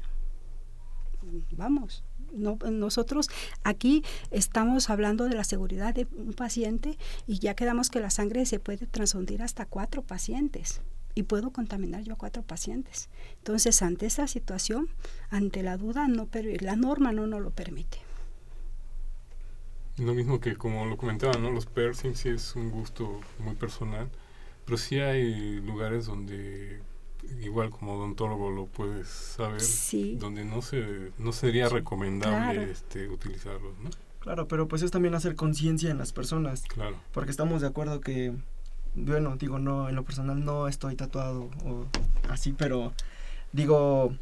Vamos, 1.53 2.05
no, 2.33 2.59
nosotros 2.71 3.29
aquí 3.65 4.05
estamos 4.31 4.91
hablando 4.91 5.25
de 5.25 5.35
la 5.35 5.45
seguridad 5.45 5.95
de 5.95 6.07
un 6.17 6.33
paciente 6.33 6.97
y 7.27 7.39
ya 7.39 7.55
quedamos 7.55 7.91
que 7.91 8.01
la 8.01 8.11
sangre 8.11 8.47
se 8.47 8.61
puede 8.61 8.87
transfundir 8.87 9.43
hasta 9.43 9.67
cuatro 9.67 10.03
pacientes 10.03 10.81
y 11.15 11.25
puedo 11.25 11.51
contaminar 11.51 12.05
yo 12.05 12.15
a 12.15 12.17
cuatro 12.17 12.43
pacientes. 12.43 13.09
Entonces, 13.39 13.83
ante 13.83 14.07
esa 14.07 14.29
situación, 14.29 14.89
ante 15.31 15.63
la 15.63 15.77
duda, 15.77 16.07
no 16.07 16.29
la 16.61 16.77
norma 16.77 17.13
no 17.13 17.27
nos 17.27 17.41
lo 17.41 17.51
permite. 17.51 17.99
Lo 19.97 20.15
mismo 20.15 20.39
que 20.39 20.55
como 20.55 20.87
lo 20.87 20.97
comentaba, 20.97 21.35
¿no? 21.35 21.51
Los 21.51 21.67
piercings 21.67 22.21
sí 22.21 22.29
es 22.29 22.55
un 22.55 22.71
gusto 22.71 23.21
muy 23.41 23.57
personal, 23.57 24.09
pero 24.65 24.79
sí 24.79 25.01
hay 25.01 25.61
lugares 25.61 26.07
donde 26.07 26.81
igual 27.41 27.71
como 27.71 27.95
odontólogo 27.95 28.51
lo 28.51 28.67
puedes 28.67 29.09
saber, 29.09 29.61
donde 30.19 30.45
no 30.45 30.63
se 30.63 31.13
no 31.19 31.33
sería 31.33 31.69
recomendable 31.69 32.71
este 32.71 33.09
utilizarlos, 33.09 33.79
¿no? 33.79 33.91
Claro, 34.21 34.49
pero 34.49 34.69
pues 34.69 34.83
es 34.83 34.91
también 34.91 35.15
hacer 35.15 35.37
conciencia 35.37 35.91
en 35.91 35.99
las 35.99 36.13
personas. 36.13 36.63
Claro. 36.63 36.97
Porque 37.13 37.31
estamos 37.31 37.61
de 37.61 37.69
acuerdo 37.69 38.01
que 38.01 38.35
bueno, 38.95 39.37
digo, 39.37 39.59
no 39.59 39.89
en 39.89 39.95
lo 39.95 40.05
personal 40.05 40.45
no 40.45 40.69
estoy 40.69 40.97
tatuado 40.97 41.51
o 41.65 41.87
así, 42.29 42.53
pero 42.53 42.93
digo, 43.53 44.13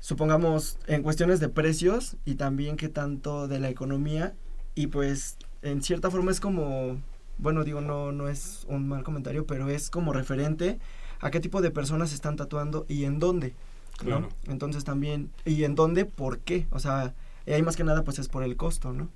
supongamos 0.00 0.78
en 0.86 1.02
cuestiones 1.02 1.40
de 1.40 1.48
precios 1.48 2.16
y 2.24 2.34
también 2.34 2.76
que 2.76 2.88
tanto 2.88 3.48
de 3.48 3.60
la 3.60 3.68
economía 3.68 4.34
y 4.74 4.88
pues 4.88 5.36
en 5.62 5.82
cierta 5.82 6.10
forma 6.10 6.30
es 6.30 6.40
como 6.40 7.00
bueno, 7.38 7.62
digo, 7.62 7.80
no 7.80 8.10
no 8.10 8.28
es 8.28 8.66
un 8.68 8.88
mal 8.88 9.04
comentario, 9.04 9.46
pero 9.46 9.68
es 9.68 9.90
como 9.90 10.12
referente 10.12 10.80
a 11.20 11.30
qué 11.30 11.40
tipo 11.40 11.60
de 11.60 11.70
personas 11.70 12.12
están 12.12 12.36
tatuando 12.36 12.86
y 12.88 13.04
en 13.04 13.18
dónde. 13.18 13.54
Claro. 13.96 14.28
Entonces 14.46 14.84
también, 14.84 15.30
y 15.44 15.64
en 15.64 15.74
dónde, 15.74 16.04
por 16.04 16.38
qué. 16.38 16.66
O 16.70 16.78
sea, 16.78 17.14
ahí 17.46 17.62
más 17.62 17.76
que 17.76 17.84
nada 17.84 18.04
pues 18.04 18.18
es 18.18 18.28
por 18.28 18.42
el 18.42 18.56
costo, 18.56 18.92
¿no? 18.92 19.08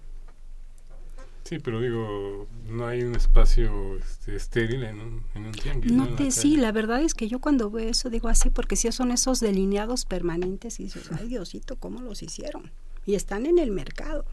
Sí, 1.45 1.59
pero 1.59 1.81
digo, 1.81 2.47
no 2.69 2.87
hay 2.87 3.03
un 3.03 3.15
espacio 3.17 3.97
este, 3.97 4.37
estéril 4.37 4.85
en 4.85 5.01
un, 5.01 5.23
en 5.35 5.47
un 5.47 5.53
tianguis. 5.53 5.93
No, 5.93 6.09
te, 6.15 6.31
sí, 6.31 6.57
la 6.57 6.73
verdad 6.73 7.03
es 7.03 7.15
que 7.15 7.29
yo 7.29 7.41
cuando 7.41 7.71
veo 7.71 7.89
eso 7.89 8.11
digo 8.11 8.29
así, 8.29 8.49
porque 8.51 8.77
si 8.77 8.91
son 8.93 9.11
esos 9.11 9.41
delineados 9.41 10.05
permanentes 10.05 10.79
y 10.79 10.85
dices, 10.85 11.11
ay 11.13 11.29
Diosito, 11.29 11.77
¿cómo 11.77 12.01
los 12.01 12.23
hicieron? 12.23 12.71
Y 13.05 13.17
están 13.17 13.47
en 13.47 13.59
el 13.59 13.73
mercado. 13.73 14.25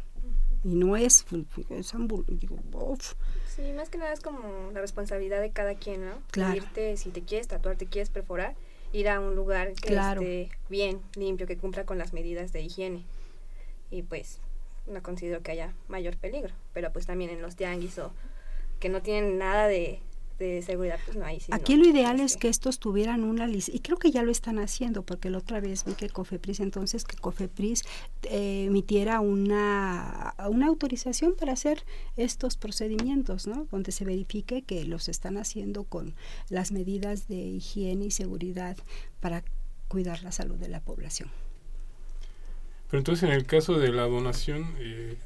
Y 0.63 0.75
no 0.75 0.97
es, 0.97 1.25
es 1.69 1.93
digo, 2.27 2.59
Sí, 3.59 3.73
más 3.73 3.89
que 3.89 3.97
nada 3.97 4.13
es 4.13 4.21
como 4.21 4.71
la 4.71 4.79
responsabilidad 4.79 5.41
de 5.41 5.51
cada 5.51 5.75
quien, 5.75 6.05
¿no? 6.05 6.13
Claro. 6.31 6.55
Irte, 6.55 6.95
si 6.95 7.09
te 7.09 7.21
quieres 7.23 7.49
tatuar, 7.49 7.75
te 7.75 7.87
quieres 7.87 8.09
perforar, 8.09 8.55
ir 8.93 9.09
a 9.09 9.19
un 9.19 9.35
lugar 9.35 9.73
que 9.73 9.95
esté 9.95 10.49
bien, 10.69 11.01
limpio, 11.15 11.45
que 11.45 11.57
cumpla 11.57 11.85
con 11.85 11.97
las 11.97 12.13
medidas 12.13 12.53
de 12.53 12.61
higiene. 12.61 13.03
Y 13.91 14.03
pues 14.03 14.39
no 14.87 15.03
considero 15.03 15.41
que 15.43 15.51
haya 15.51 15.73
mayor 15.89 16.15
peligro, 16.15 16.53
pero 16.73 16.93
pues 16.93 17.05
también 17.05 17.31
en 17.31 17.41
los 17.41 17.57
tianguis 17.57 17.99
o 17.99 18.13
que 18.79 18.87
no 18.87 19.01
tienen 19.01 19.37
nada 19.37 19.67
de 19.67 19.99
de 20.39 20.61
seguridad, 20.61 20.99
pues 21.05 21.17
no 21.17 21.25
hay. 21.25 21.39
Aquí 21.51 21.75
lo 21.75 21.87
ideal 21.87 22.19
es 22.19 22.37
que 22.37 22.47
estos 22.47 22.79
tuvieran 22.79 23.23
una 23.23 23.45
lista, 23.45 23.71
y 23.75 23.79
creo 23.79 23.97
que 23.97 24.11
ya 24.11 24.23
lo 24.23 24.31
están 24.31 24.57
haciendo, 24.57 25.03
porque 25.03 25.29
la 25.29 25.37
otra 25.37 25.59
vez 25.59 25.85
vi 25.85 25.93
que 25.93 26.09
COFEPRIS, 26.09 26.61
entonces 26.61 27.03
que 27.03 27.17
COFEPRIS 27.17 27.83
eh, 28.23 28.65
emitiera 28.65 29.19
una, 29.19 30.33
una 30.49 30.67
autorización 30.67 31.35
para 31.35 31.53
hacer 31.53 31.83
estos 32.17 32.57
procedimientos, 32.57 33.47
¿no? 33.47 33.67
Donde 33.71 33.91
se 33.91 34.05
verifique 34.05 34.63
que 34.63 34.85
los 34.85 35.09
están 35.09 35.37
haciendo 35.37 35.83
con 35.83 36.15
las 36.49 36.71
medidas 36.71 37.27
de 37.27 37.37
higiene 37.37 38.05
y 38.05 38.11
seguridad 38.11 38.77
para 39.19 39.43
cuidar 39.87 40.23
la 40.23 40.31
salud 40.31 40.57
de 40.57 40.69
la 40.69 40.79
población. 40.79 41.29
Pero 42.89 42.99
entonces 42.99 43.23
en 43.29 43.35
el 43.35 43.45
caso 43.45 43.77
de 43.77 43.91
la 43.91 44.03
donación, 44.03 44.73
eh, 44.79 45.17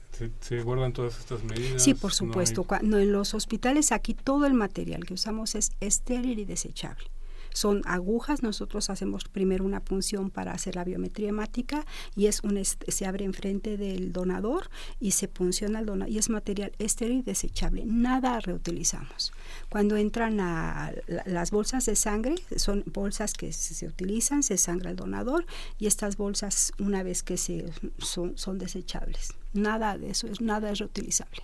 ¿se, 0.42 0.62
guardan 0.62 0.92
todas 0.92 1.18
estas 1.18 1.44
medidas? 1.44 1.82
Sí, 1.82 1.94
por 1.94 2.14
supuesto. 2.14 2.64
Cuando 2.64 3.00
en 3.00 3.12
los 3.12 3.34
hospitales 3.34 3.92
aquí 3.92 4.14
todo 4.14 4.46
el 4.46 4.54
material 4.54 5.06
que 5.06 5.14
usamos 5.14 5.56
es 5.56 5.72
estéril 5.80 6.40
y 6.40 6.46
desechable 6.46 7.13
son 7.54 7.82
agujas. 7.86 8.44
Nosotros 8.44 8.90
hacemos 8.90 9.26
primero 9.26 9.66
una 9.66 9.80
punción 9.80 10.30
para 10.30 10.52
hacer 10.52 10.76
la 10.76 10.84
biometría 10.84 11.30
hemática 11.30 11.86
y 12.16 12.28
es 12.28 12.44
un 12.44 12.64
se 12.64 13.06
abre 13.06 13.26
enfrente 13.26 13.78
del 13.78 14.12
donador 14.12 14.70
y 15.00 15.12
se 15.12 15.28
punciona 15.28 15.80
el 15.80 15.86
donador 15.86 16.14
y 16.14 16.18
es 16.18 16.30
material 16.30 16.72
estéril 16.80 17.24
desechable. 17.24 17.84
Nada 17.86 18.40
reutilizamos. 18.40 19.32
Cuando 19.70 19.98
entran 19.98 20.40
a 20.40 20.92
las 21.26 21.52
bolsas 21.52 21.86
de 21.86 21.96
sangre, 21.96 22.36
son 22.56 22.84
bolsas 22.86 23.34
que 23.34 23.52
se, 23.54 23.88
utilizan, 23.88 24.44
se 24.44 24.58
sangra 24.58 24.92
el 24.92 24.96
donador 24.96 25.46
y 25.80 25.88
estas 25.88 26.18
bolsas 26.18 26.74
una 26.80 27.04
vez 27.04 27.24
que 27.24 27.38
se 27.38 27.66
son, 27.98 28.38
son 28.38 28.58
desechables. 28.58 29.34
Nada 29.54 29.98
de 29.98 30.10
eso, 30.12 30.28
es 30.28 30.42
nada 30.42 30.72
es 30.72 30.80
reutilizable. 30.80 31.42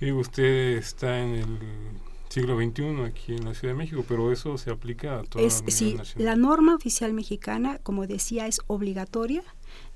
Y 0.00 0.12
usted 0.12 0.76
está 0.76 1.20
en 1.20 1.34
el 1.34 1.58
siglo 2.28 2.56
XXI 2.56 3.02
aquí 3.04 3.34
en 3.34 3.44
la 3.44 3.54
Ciudad 3.54 3.74
de 3.74 3.78
México, 3.78 4.04
pero 4.06 4.32
eso 4.32 4.58
se 4.58 4.70
aplica 4.70 5.20
a 5.20 5.22
toda 5.22 5.44
es, 5.44 5.62
la 5.64 5.70
Sí, 5.70 5.96
la 6.16 6.36
norma 6.36 6.74
oficial 6.74 7.12
mexicana, 7.14 7.78
como 7.82 8.06
decía, 8.06 8.46
es 8.46 8.60
obligatoria 8.66 9.42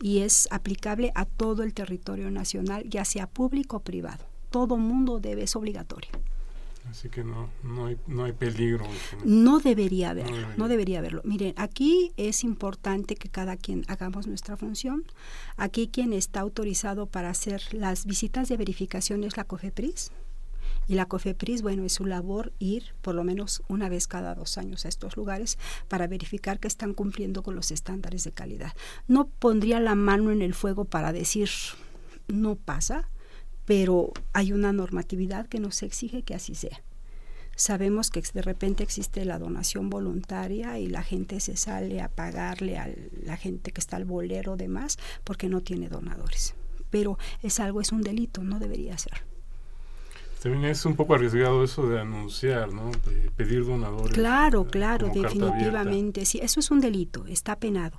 y 0.01 0.19
es 0.19 0.49
aplicable 0.51 1.13
a 1.15 1.25
todo 1.25 1.63
el 1.63 1.75
territorio 1.75 2.31
nacional, 2.31 2.85
ya 2.89 3.05
sea 3.05 3.27
público 3.27 3.79
o 3.79 3.81
privado. 3.81 4.27
Todo 4.51 4.77
mundo 4.77 5.21
debe, 5.21 5.45
es 5.45 5.57
obligatorio. 5.57 6.11
Así 6.91 7.09
que 7.09 7.23
no, 7.23 7.49
no, 7.63 7.87
hay, 7.87 7.97
no 8.07 8.25
hay 8.25 8.33
peligro. 8.33 8.85
No 9.25 9.61
debería 9.61 10.11
haberlo, 10.11 10.49
no 10.57 10.69
debería. 10.69 10.99
haberlo. 10.99 11.23
Miren, 11.25 11.55
aquí 11.57 12.13
es 12.17 12.43
importante 12.43 13.15
que 13.15 13.29
cada 13.29 13.57
quien 13.57 13.85
hagamos 13.87 14.27
nuestra 14.27 14.57
función. 14.57 15.05
Aquí 15.57 15.89
quien 15.89 16.13
está 16.13 16.41
autorizado 16.41 17.07
para 17.07 17.31
hacer 17.31 17.63
las 17.73 18.05
visitas 18.05 18.49
de 18.49 18.57
verificación 18.57 19.23
es 19.23 19.37
la 19.37 19.45
COFEPRIS. 19.45 20.11
Y 20.89 20.95
la 20.95 21.07
COFEPRIS, 21.07 21.63
bueno, 21.63 21.85
es 21.85 21.93
su 21.93 22.07
labor 22.07 22.53
ir 22.59 22.95
por 23.03 23.15
lo 23.15 23.25
menos 23.25 23.63
una 23.69 23.89
vez 23.89 24.09
cada 24.09 24.35
dos 24.35 24.59
años 24.59 24.85
a 24.85 24.89
estos 24.89 25.17
lugares 25.17 25.59
para 25.89 26.07
verificar 26.07 26.59
que 26.59 26.69
están 26.69 26.95
cumpliendo 26.95 27.43
con 27.43 27.55
los 27.55 27.71
estándares 27.71 28.25
de 28.25 28.33
calidad. 28.33 28.73
No 29.07 29.29
pondría 29.29 29.81
la 29.81 29.95
mano 29.95 30.31
en 30.31 30.43
el 30.43 30.55
fuego 30.55 30.85
para 30.85 31.13
decir 31.13 31.49
no 32.29 32.57
pasa, 32.57 33.09
pero 33.65 34.13
hay 34.33 34.53
una 34.53 34.73
normatividad 34.73 35.47
que 35.47 35.61
nos 35.61 35.83
exige 35.83 36.23
que 36.23 36.35
así 36.35 36.55
sea. 36.55 36.83
Sabemos 37.55 38.11
que 38.11 38.23
de 38.33 38.43
repente 38.43 38.83
existe 38.83 39.25
la 39.25 39.39
donación 39.39 39.91
voluntaria 39.91 40.79
y 40.79 40.87
la 40.87 41.03
gente 41.03 41.39
se 41.39 41.57
sale 41.57 42.01
a 42.01 42.09
pagarle 42.09 42.79
a 42.79 42.91
la 43.25 43.37
gente 43.37 43.73
que 43.73 43.81
está 43.81 43.97
al 43.97 44.05
bolero 44.07 44.57
demás 44.57 44.99
porque 45.23 45.49
no 45.49 45.61
tiene 45.61 45.89
donadores. 45.89 46.55
Pero 46.91 47.19
es 47.43 47.61
algo, 47.61 47.81
es 47.81 47.93
un 47.93 48.03
delito, 48.03 48.43
no 48.43 48.59
debería 48.59 48.97
ser. 48.97 49.32
También 50.43 50.65
es 50.65 50.85
un 50.85 50.97
poco 50.97 51.15
arriesgado 51.15 51.63
eso 51.63 51.89
de 51.89 52.01
anunciar, 52.01 52.73
¿no? 52.73 52.91
De 52.91 53.31
pedir 53.37 53.65
donadores. 53.65 54.13
Claro, 54.13 54.65
claro, 54.67 55.09
definitivamente. 55.15 56.25
Sí, 56.25 56.41
eso 56.43 56.59
es 56.59 56.71
un 56.73 56.81
delito, 56.81 57.25
está 57.29 57.57
penado. 57.57 57.97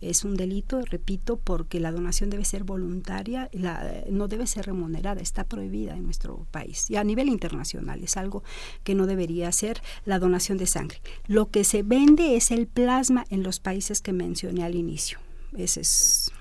Es 0.00 0.24
un 0.24 0.36
delito, 0.36 0.80
repito, 0.82 1.36
porque 1.36 1.78
la 1.78 1.92
donación 1.92 2.28
debe 2.28 2.44
ser 2.44 2.64
voluntaria, 2.64 3.48
la, 3.52 4.02
no 4.10 4.26
debe 4.26 4.46
ser 4.46 4.66
remunerada, 4.66 5.20
está 5.20 5.44
prohibida 5.44 5.94
en 5.94 6.04
nuestro 6.04 6.46
país. 6.50 6.90
Y 6.90 6.96
a 6.96 7.04
nivel 7.04 7.28
internacional 7.28 8.02
es 8.02 8.16
algo 8.16 8.42
que 8.82 8.94
no 8.94 9.06
debería 9.06 9.52
ser 9.52 9.80
la 10.04 10.18
donación 10.18 10.58
de 10.58 10.66
sangre. 10.66 11.00
Lo 11.26 11.50
que 11.50 11.62
se 11.62 11.82
vende 11.82 12.36
es 12.36 12.50
el 12.50 12.66
plasma 12.66 13.24
en 13.30 13.42
los 13.42 13.60
países 13.60 14.00
que 14.00 14.12
mencioné 14.12 14.64
al 14.64 14.74
inicio. 14.74 15.18
Ese 15.56 15.80
es 15.80 16.32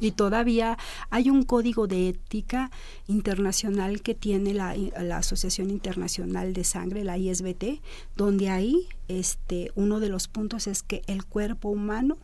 y 0.00 0.12
todavía 0.12 0.78
hay 1.10 1.30
un 1.30 1.42
código 1.42 1.86
de 1.86 2.10
ética 2.10 2.70
internacional 3.06 4.02
que 4.02 4.14
tiene 4.14 4.54
la, 4.54 4.76
la, 4.76 5.18
Asociación 5.18 5.70
Internacional 5.70 6.52
de 6.52 6.64
Sangre, 6.64 7.04
la 7.04 7.18
ISBT, 7.18 7.80
donde 8.16 8.50
ahí 8.50 8.88
este 9.08 9.70
uno 9.74 10.00
de 10.00 10.08
los 10.08 10.28
puntos 10.28 10.66
es 10.66 10.82
que 10.82 11.02
el 11.06 11.24
cuerpo 11.24 11.68
humano 11.70 12.18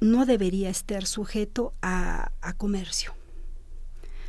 no 0.00 0.26
debería 0.26 0.68
estar 0.68 1.06
sujeto 1.06 1.72
a, 1.80 2.30
comercio. 2.56 3.14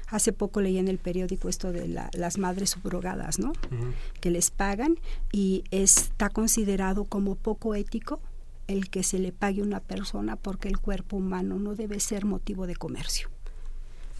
Hace 0.07 0.31
poco 0.31 0.61
leí 0.61 0.77
en 0.77 0.87
el 0.87 0.99
periódico 0.99 1.49
esto 1.49 1.71
de 1.71 1.87
las 1.87 2.37
madres 2.37 2.69
subrogadas, 2.71 3.39
¿no? 3.39 3.53
Que 4.21 4.29
les 4.29 4.51
pagan 4.51 4.99
y 5.31 5.63
está 5.71 6.29
considerado 6.29 7.05
como 7.05 7.35
poco 7.35 7.75
ético 7.75 8.21
el 8.67 8.89
que 8.89 9.03
se 9.03 9.19
le 9.19 9.31
pague 9.31 9.61
a 9.61 9.65
una 9.65 9.79
persona 9.79 10.35
porque 10.35 10.67
el 10.67 10.77
cuerpo 10.77 11.17
humano 11.17 11.57
no 11.57 11.75
debe 11.75 11.99
ser 11.99 12.25
motivo 12.25 12.67
de 12.67 12.75
comercio. 12.75 13.29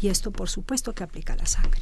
Y 0.01 0.09
esto, 0.09 0.31
por 0.31 0.49
supuesto, 0.49 0.93
que 0.93 1.03
aplica 1.03 1.33
a 1.33 1.37
la 1.37 1.45
sangre. 1.45 1.81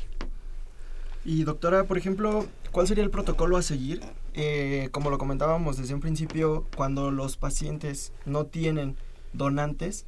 Y 1.26 1.44
doctora, 1.44 1.86
por 1.86 1.98
ejemplo, 1.98 2.46
¿cuál 2.72 2.88
sería 2.88 3.04
el 3.04 3.10
protocolo 3.10 3.58
a 3.58 3.62
seguir? 3.62 4.02
Eh, 4.34 4.90
como 4.92 5.10
lo 5.10 5.18
comentábamos 5.18 5.78
desde 5.78 5.94
un 5.94 6.02
principio, 6.02 6.68
cuando 6.76 7.12
los 7.12 7.38
pacientes 7.38 8.12
no 8.26 8.46
tienen 8.46 8.98
donantes, 9.32 10.06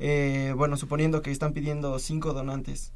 eh, 0.00 0.52
bueno, 0.56 0.76
suponiendo 0.76 1.22
que 1.22 1.30
están 1.30 1.52
pidiendo 1.52 1.98
cinco 1.98 2.32
donantes 2.32 2.92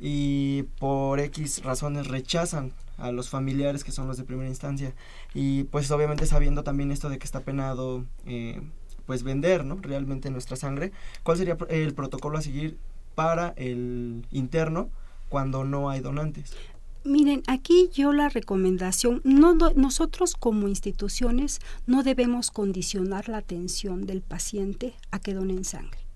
y 0.00 0.64
por 0.78 1.20
X 1.20 1.62
razones 1.62 2.08
rechazan 2.08 2.72
a 2.96 3.12
los 3.12 3.28
familiares 3.28 3.84
que 3.84 3.92
son 3.92 4.08
los 4.08 4.16
de 4.16 4.24
primera 4.24 4.48
instancia 4.48 4.94
y 5.34 5.64
pues 5.64 5.90
obviamente 5.90 6.26
sabiendo 6.26 6.62
también 6.62 6.90
esto 6.90 7.08
de 7.08 7.18
que 7.18 7.24
está 7.24 7.40
penado 7.40 8.04
eh, 8.26 8.60
pues 9.06 9.22
vender 9.22 9.64
¿no? 9.64 9.76
realmente 9.80 10.30
nuestra 10.30 10.56
sangre, 10.56 10.92
¿cuál 11.22 11.36
sería 11.36 11.56
el 11.68 11.94
protocolo 11.94 12.38
a 12.38 12.42
seguir 12.42 12.78
para 13.14 13.54
el 13.56 14.24
interno 14.30 14.88
cuando 15.28 15.64
no 15.64 15.90
hay 15.90 16.00
donantes? 16.00 16.54
Miren, 17.02 17.42
aquí 17.46 17.88
yo 17.94 18.12
la 18.12 18.28
recomendación, 18.28 19.22
no, 19.24 19.54
nosotros 19.54 20.34
como 20.34 20.68
instituciones 20.68 21.58
no 21.86 22.02
debemos 22.02 22.50
condicionar 22.50 23.28
la 23.28 23.38
atención 23.38 24.06
del 24.06 24.20
paciente 24.20 24.94
a 25.10 25.18
que 25.18 25.32
donen 25.32 25.64
sangre. 25.64 26.09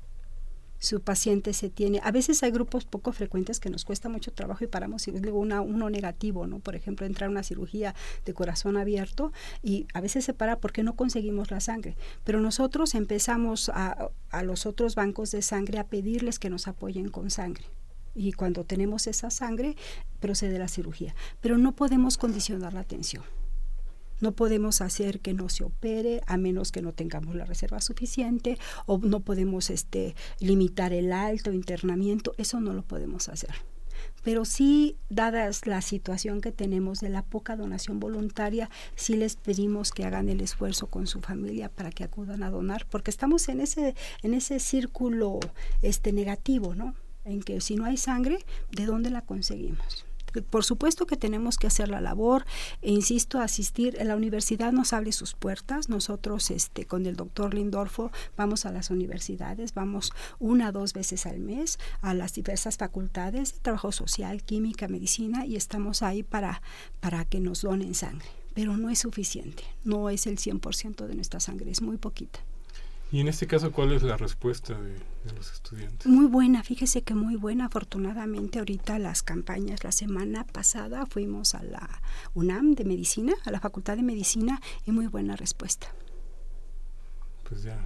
Su 0.85 1.01
paciente 1.01 1.55
se 1.55 1.70
tiene, 1.70 2.01
a 2.05 2.11
veces 2.11 2.43
hay 2.43 2.51
grupos 2.51 2.85
poco 2.85 3.12
frecuentes 3.12 3.59
que 3.59 3.70
nos 3.70 3.85
cuesta 3.85 4.09
mucho 4.09 4.32
trabajo 4.32 4.64
y 4.64 4.66
paramos 4.66 5.09
y 5.09 5.12
luego 5.12 5.39
una, 5.39 5.61
uno 5.62 5.89
negativo, 5.89 6.47
¿no? 6.47 6.59
Por 6.59 6.76
ejemplo, 6.76 7.07
entrar 7.07 7.28
a 7.28 7.30
una 7.30 7.43
cirugía 7.43 7.95
de 8.26 8.35
corazón 8.35 8.76
abierto 8.76 9.32
y 9.62 9.87
a 9.95 10.01
veces 10.01 10.24
se 10.26 10.35
para 10.35 10.61
porque 10.61 10.82
no 10.82 10.95
conseguimos 10.95 11.51
la 11.51 11.61
sangre. 11.61 11.97
Pero 12.22 12.41
nosotros 12.41 12.95
empezamos 12.95 13.70
a, 13.70 14.11
a 14.30 14.43
los 14.43 14.66
otros 14.66 14.95
bancos 14.95 15.30
de 15.30 15.41
sangre 15.41 15.78
a 15.78 15.87
pedirles 15.87 16.39
que 16.39 16.51
nos 16.51 16.68
apoyen 16.68 17.09
con 17.09 17.30
sangre 17.30 17.64
y 18.14 18.32
cuando 18.32 18.64
tenemos 18.64 19.07
esa 19.07 19.30
sangre 19.30 19.76
procede 20.20 20.59
la 20.59 20.68
cirugía. 20.68 21.14
Pero 21.41 21.59
no 21.59 21.72
podemos 21.72 22.18
condicionar 22.18 22.74
la 22.74 22.80
atención. 22.80 23.24
No 24.25 24.33
podemos 24.33 24.81
hacer 24.81 25.20
que 25.20 25.35
no 25.35 25.51
se 25.51 25.64
opere 25.64 26.22
a 26.27 26.39
menos 26.39 26.72
que 26.72 26.81
no 26.81 26.93
tengamos 26.93 27.35
la 27.35 27.45
reserva 27.45 27.83
suficiente 27.83 28.57
o 28.87 28.97
no 28.97 29.20
podemos 29.20 29.68
este, 29.68 30.16
limitar 30.41 30.95
el 30.95 31.12
alto 31.12 31.53
internamiento. 31.53 32.33
Eso 32.39 32.59
no 32.59 32.72
lo 32.72 32.81
podemos 32.81 33.29
hacer. 33.29 33.55
Pero 34.22 34.47
sí, 34.47 34.97
dadas 35.11 35.66
la 35.66 35.83
situación 35.83 36.41
que 36.41 36.53
tenemos 36.53 37.01
de 37.01 37.11
la 37.11 37.20
poca 37.20 37.55
donación 37.55 38.01
voluntaria, 38.01 38.70
sí 38.97 39.14
les 39.14 39.37
pedimos 39.37 39.91
que 39.91 40.07
hagan 40.07 40.31
el 40.31 40.41
esfuerzo 40.41 40.87
con 40.87 41.07
su 41.07 41.20
familia 41.20 41.68
para 41.68 41.91
que 41.91 42.05
acudan 42.05 42.43
a 42.43 42.51
donar, 42.51 42.87
porque 42.89 43.11
estamos 43.11 43.51
en 43.51 43.61
ese, 43.61 43.95
en 44.22 44.33
ese 44.33 44.59
círculo 44.59 45.39
este, 45.83 46.14
negativo, 46.14 46.75
¿no? 46.75 46.95
en 47.27 47.43
que 47.43 47.61
si 47.61 47.77
no 47.77 47.85
hay 47.85 47.99
sangre, 47.99 48.39
¿de 48.70 48.87
dónde 48.87 49.11
la 49.11 49.20
conseguimos? 49.20 50.07
Por 50.43 50.64
supuesto 50.64 51.07
que 51.07 51.16
tenemos 51.16 51.59
que 51.59 51.66
hacer 51.66 51.89
la 51.89 52.01
labor 52.01 52.45
e 52.82 52.91
insisto, 52.91 53.39
asistir. 53.39 53.97
La 54.03 54.16
universidad 54.16 54.72
nos 54.72 54.93
abre 54.93 55.12
sus 55.12 55.35
puertas. 55.35 55.89
Nosotros 55.89 56.51
este, 56.51 56.87
con 56.87 57.07
el 57.07 57.16
doctor 57.16 57.55
Lindorfo 57.55 58.11
vamos 58.37 58.66
a 58.66 58.72
las 58.72 58.91
universidades, 58.91 59.74
vamos 59.74 60.12
una 60.39 60.72
dos 60.72 60.93
veces 60.93 61.26
al 61.26 61.41
mes 61.41 61.78
a 62.01 62.14
las 62.14 62.35
diversas 62.35 62.76
facultades 62.76 63.55
de 63.55 63.61
trabajo 63.61 63.93
social, 63.93 64.43
química, 64.43 64.89
medicina 64.89 65.47
y 65.47 65.57
estamos 65.57 66.03
ahí 66.03 66.22
para, 66.22 66.62
para 67.01 67.24
que 67.24 67.41
nos 67.41 67.62
donen 67.62 67.95
sangre. 67.95 68.28
Pero 68.55 68.76
no 68.76 68.89
es 68.89 69.01
suficiente, 69.01 69.64
no 69.85 70.11
es 70.11 70.26
el 70.26 70.39
100% 70.39 71.07
de 71.07 71.14
nuestra 71.14 71.41
sangre, 71.41 71.70
es 71.70 71.82
muy 71.82 71.97
poquita. 71.97 72.41
Y 73.13 73.21
en 73.21 73.29
este 73.29 73.47
caso, 73.47 73.71
¿cuál 73.71 73.93
es 73.93 74.03
la 74.03 74.17
respuesta 74.17 74.75
de, 74.81 74.97
los 75.35 75.53
estudiantes? 75.53 76.07
Muy 76.07 76.27
buena, 76.27 76.63
fíjese 76.63 77.03
que 77.03 77.15
muy 77.15 77.37
buena. 77.37 77.67
Afortunadamente, 77.67 78.59
ahorita 78.59 78.99
las 78.99 79.23
campañas, 79.23 79.85
la 79.85 79.93
semana 79.93 80.45
pasada 80.45 81.07
fuimos 81.07 81.55
a 81.55 81.63
la 81.63 82.03
UNAM 82.35 82.75
de 82.75 82.85
Medicina, 82.85 83.35
a 83.45 83.51
la 83.51 83.61
Facultad 83.61 83.97
de 83.97 84.03
Medicina, 84.03 84.61
y 84.85 84.91
muy 84.91 85.07
buena 85.07 85.37
respuesta. 85.37 85.95
Pues 87.49 87.63
ya, 87.63 87.79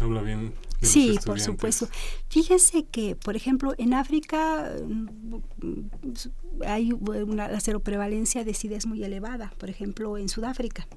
habla 0.00 0.22
bien. 0.22 0.54
De 0.80 0.86
sí, 0.86 1.18
por 1.24 1.40
supuesto. 1.40 1.88
Fíjese 2.28 2.84
que, 2.84 3.14
por 3.14 3.36
ejemplo, 3.36 3.74
en 3.78 3.94
África 3.94 4.72
mm, 4.84 5.36
hay 6.66 6.92
una, 6.92 7.48
la 7.48 7.60
seroprevalencia 7.60 8.44
de 8.44 8.54
SIDA 8.54 8.76
es 8.76 8.86
muy 8.86 9.04
elevada, 9.04 9.52
por 9.58 9.70
ejemplo, 9.70 10.18
en 10.18 10.28
Sudáfrica. 10.28 10.88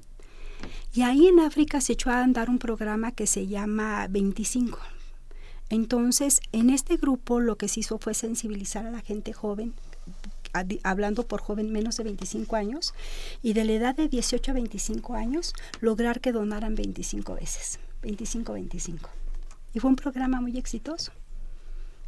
Y 0.94 1.02
ahí 1.02 1.26
en 1.26 1.40
África 1.40 1.80
se 1.80 1.92
echó 1.94 2.10
a 2.10 2.22
andar 2.22 2.50
un 2.50 2.58
programa 2.58 3.12
que 3.12 3.26
se 3.26 3.46
llama 3.46 4.06
25. 4.08 4.78
Entonces, 5.70 6.40
en 6.52 6.70
este 6.70 6.96
grupo 6.96 7.40
lo 7.40 7.56
que 7.56 7.68
se 7.68 7.80
hizo 7.80 7.98
fue 7.98 8.14
sensibilizar 8.14 8.86
a 8.86 8.90
la 8.90 9.00
gente 9.00 9.32
joven, 9.32 9.74
hablando 10.82 11.26
por 11.26 11.42
joven 11.42 11.70
menos 11.70 11.96
de 11.98 12.04
25 12.04 12.56
años, 12.56 12.94
y 13.42 13.52
de 13.52 13.64
la 13.64 13.72
edad 13.72 13.94
de 13.94 14.08
18 14.08 14.50
a 14.50 14.54
25 14.54 15.14
años, 15.14 15.52
lograr 15.80 16.20
que 16.20 16.32
donaran 16.32 16.74
25 16.74 17.34
veces, 17.34 17.78
25-25. 18.02 19.08
Y 19.74 19.80
fue 19.80 19.90
un 19.90 19.96
programa 19.96 20.40
muy 20.40 20.56
exitoso 20.56 21.12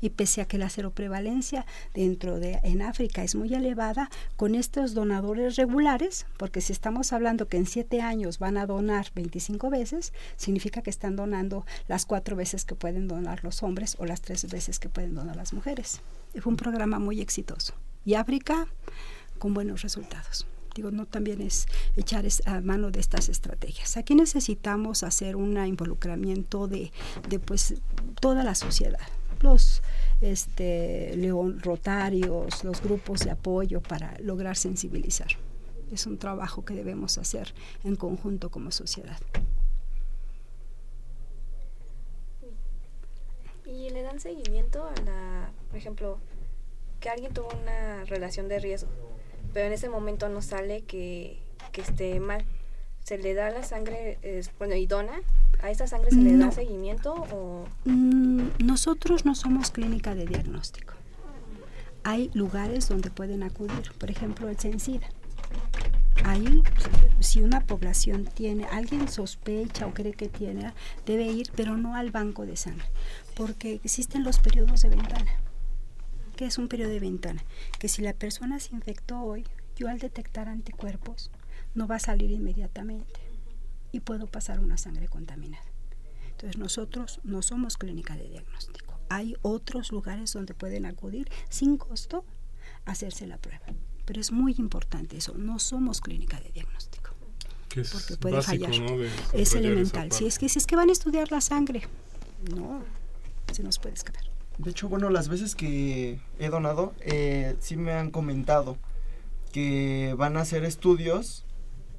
y 0.01 0.11
pese 0.11 0.41
a 0.41 0.45
que 0.47 0.59
la 0.59 0.71
seroprevalencia 0.71 1.67
dentro 1.95 2.39
de 2.39 2.61
en 2.63 2.83
África 2.83 3.23
es 3.23 3.35
muy 3.35 3.53
elevada, 3.55 4.11
con 4.37 4.55
estos 4.55 4.95
donadores 4.95 5.57
regulares, 5.57 6.27
porque 6.37 6.61
si 6.61 6.73
estamos 6.73 7.13
hablando 7.13 7.49
que 7.49 7.57
en 7.57 7.67
siete 7.67 8.01
años 8.01 8.39
van 8.39 8.57
a 8.57 8.67
donar 8.67 9.09
25 9.15 9.71
veces, 9.71 10.13
significa 10.37 10.83
que 10.83 10.91
están 10.91 11.17
donando 11.17 11.67
las 11.89 12.07
cuatro 12.07 12.37
veces 12.37 12.65
que 12.65 12.75
pueden 12.75 13.09
donar 13.09 13.45
los 13.45 13.63
hombres 13.63 13.97
o 13.99 14.07
las 14.07 14.21
tres 14.21 14.51
veces 14.51 14.79
que 14.79 14.89
pueden 14.89 15.15
donar 15.15 15.37
las 15.37 15.53
mujeres. 15.53 16.01
Fue 16.41 16.51
un 16.51 16.57
programa 16.57 16.99
muy 16.99 17.21
exitoso. 17.21 17.75
Y 18.05 18.15
África 18.15 18.67
con 19.39 19.55
buenos 19.55 19.83
resultados 19.83 20.47
digo, 20.75 20.91
no 20.91 21.07
también 21.07 21.41
es 21.41 21.67
echar 21.97 22.25
a 22.47 22.61
mano 22.61 22.91
de 22.91 23.01
estas 23.01 23.29
estrategias. 23.29 23.97
Aquí 23.97 24.15
necesitamos 24.15 25.03
hacer 25.03 25.37
un 25.37 25.57
involucramiento 25.67 26.69
de, 26.69 26.93
de 27.29 27.39
pues 27.39 27.75
toda 28.21 28.45
la 28.45 28.55
sociedad, 28.55 29.01
los 29.43 29.83
este, 30.21 31.17
león 31.17 31.61
rotarios, 31.61 32.65
los 32.65 32.81
grupos 32.83 33.21
de 33.21 33.31
apoyo 33.31 33.81
para 33.81 34.17
lograr 34.21 34.57
sensibilizar. 34.57 35.29
Es 35.93 36.07
un 36.07 36.19
trabajo 36.19 36.65
que 36.65 36.75
debemos 36.75 37.19
hacer 37.19 37.53
en 37.85 37.97
conjunto 37.97 38.51
como 38.51 38.71
sociedad. 38.71 39.19
¿Y 43.67 43.91
le 43.91 44.03
dan 44.03 44.21
seguimiento 44.21 44.85
a 44.85 45.01
la, 45.03 45.51
por 45.69 45.79
ejemplo, 45.79 46.19
que 46.99 47.09
alguien 47.09 47.33
tuvo 47.33 47.49
una 47.63 48.05
relación 48.05 48.49
de 48.49 48.59
riesgo, 48.59 48.91
pero 49.53 49.67
en 49.67 49.73
ese 49.73 49.89
momento 49.89 50.29
no 50.29 50.43
sale 50.43 50.83
que, 50.83 51.39
que 51.73 51.81
esté 51.81 52.21
mal? 52.21 52.45
¿Se 53.05 53.17
le 53.17 53.35
da 53.35 53.51
la 53.51 53.63
sangre, 53.63 54.19
bueno, 54.59 54.75
y 54.75 54.87
dona? 54.87 55.21
¿A 55.63 55.71
esa 55.71 55.87
sangre 55.87 56.11
se 56.11 56.17
le 56.17 56.37
da 56.37 56.51
seguimiento 56.51 57.13
o...? 57.33 57.67
Mm, 57.85 58.49
nosotros 58.59 59.25
no 59.27 59.35
somos 59.35 59.71
clínica 59.71 60.15
de 60.15 60.27
diagnóstico. 60.27 60.95
Hay 62.03 62.31
lugares 62.33 62.89
donde 62.89 63.11
pueden 63.11 63.43
acudir, 63.43 63.93
por 63.99 64.11
ejemplo, 64.11 64.49
el 64.49 64.59
CENSIDA. 64.59 65.09
Ahí, 66.25 66.63
si 67.21 67.43
una 67.43 67.61
población 67.61 68.25
tiene, 68.25 68.65
alguien 68.65 69.09
sospecha 69.09 69.87
o 69.87 69.93
cree 69.93 70.13
que 70.13 70.29
tiene, 70.29 70.73
debe 71.05 71.25
ir, 71.25 71.51
pero 71.55 71.77
no 71.77 71.95
al 71.95 72.11
banco 72.11 72.47
de 72.47 72.57
sangre, 72.57 72.87
porque 73.37 73.81
existen 73.85 74.25
los 74.25 74.39
periodos 74.39 74.81
de 74.83 74.89
ventana. 74.91 75.31
¿Qué 76.37 76.47
es 76.47 76.57
un 76.57 76.69
periodo 76.69 76.91
de 76.91 77.01
ventana? 77.01 77.45
Que 77.79 77.89
si 77.89 78.01
la 78.01 78.15
persona 78.15 78.61
se 78.61 78.75
infectó 78.75 79.21
hoy, 79.21 79.45
yo 79.77 79.89
al 79.89 79.99
detectar 79.99 80.49
anticuerpos, 80.49 81.31
no 81.75 81.87
va 81.87 81.97
a 81.97 82.01
salir 82.01 82.31
inmediatamente 82.31 83.30
y 83.93 84.01
puedo 84.01 84.27
pasar 84.27 84.61
una 84.61 84.77
sangre 84.77 85.09
contaminada. 85.09 85.65
Entonces 86.31 86.59
nosotros 86.59 87.21
no 87.23 87.43
somos 87.43 87.77
clínica 87.77 88.17
de 88.17 88.29
diagnóstico. 88.29 88.99
Hay 89.09 89.37
otros 89.43 89.93
lugares 89.93 90.33
donde 90.33 90.55
pueden 90.55 90.87
acudir 90.87 91.29
sin 91.49 91.77
costo 91.77 92.25
a 92.87 92.93
hacerse 92.93 93.27
la 93.27 93.37
prueba. 93.37 93.67
Pero 94.07 94.21
es 94.21 94.33
muy 94.33 94.55
importante 94.59 95.17
eso, 95.17 95.35
no 95.37 95.59
somos 95.59 96.01
clínica 96.01 96.41
de 96.41 96.51
diagnóstico. 96.51 97.11
es 97.77 97.91
porque 97.91 98.17
puede 98.17 98.43
fallar. 98.43 98.73
es 99.33 99.55
elemental. 99.55 100.13
Si 100.13 100.27
es 100.27 100.39
que 100.39 100.49
si 100.49 100.59
es 100.59 100.67
que 100.67 100.77
van 100.77 100.89
a 100.89 100.93
estudiar 100.93 101.31
la 101.31 101.41
sangre, 101.41 101.83
no, 102.55 102.83
se 103.53 103.63
nos 103.63 103.79
puede 103.79 103.95
escapar. 103.95 104.25
De 104.59 104.71
hecho, 104.71 104.89
bueno, 104.89 105.11
las 105.11 105.29
veces 105.29 105.55
que 105.55 106.21
he 106.39 106.49
donado, 106.49 106.95
eh, 107.01 107.57
sí 107.61 107.77
me 107.77 107.93
han 107.93 108.11
comentado 108.11 108.77
que 109.53 110.15
van 110.17 110.37
a 110.37 110.41
hacer 110.41 110.65
estudios 110.65 111.45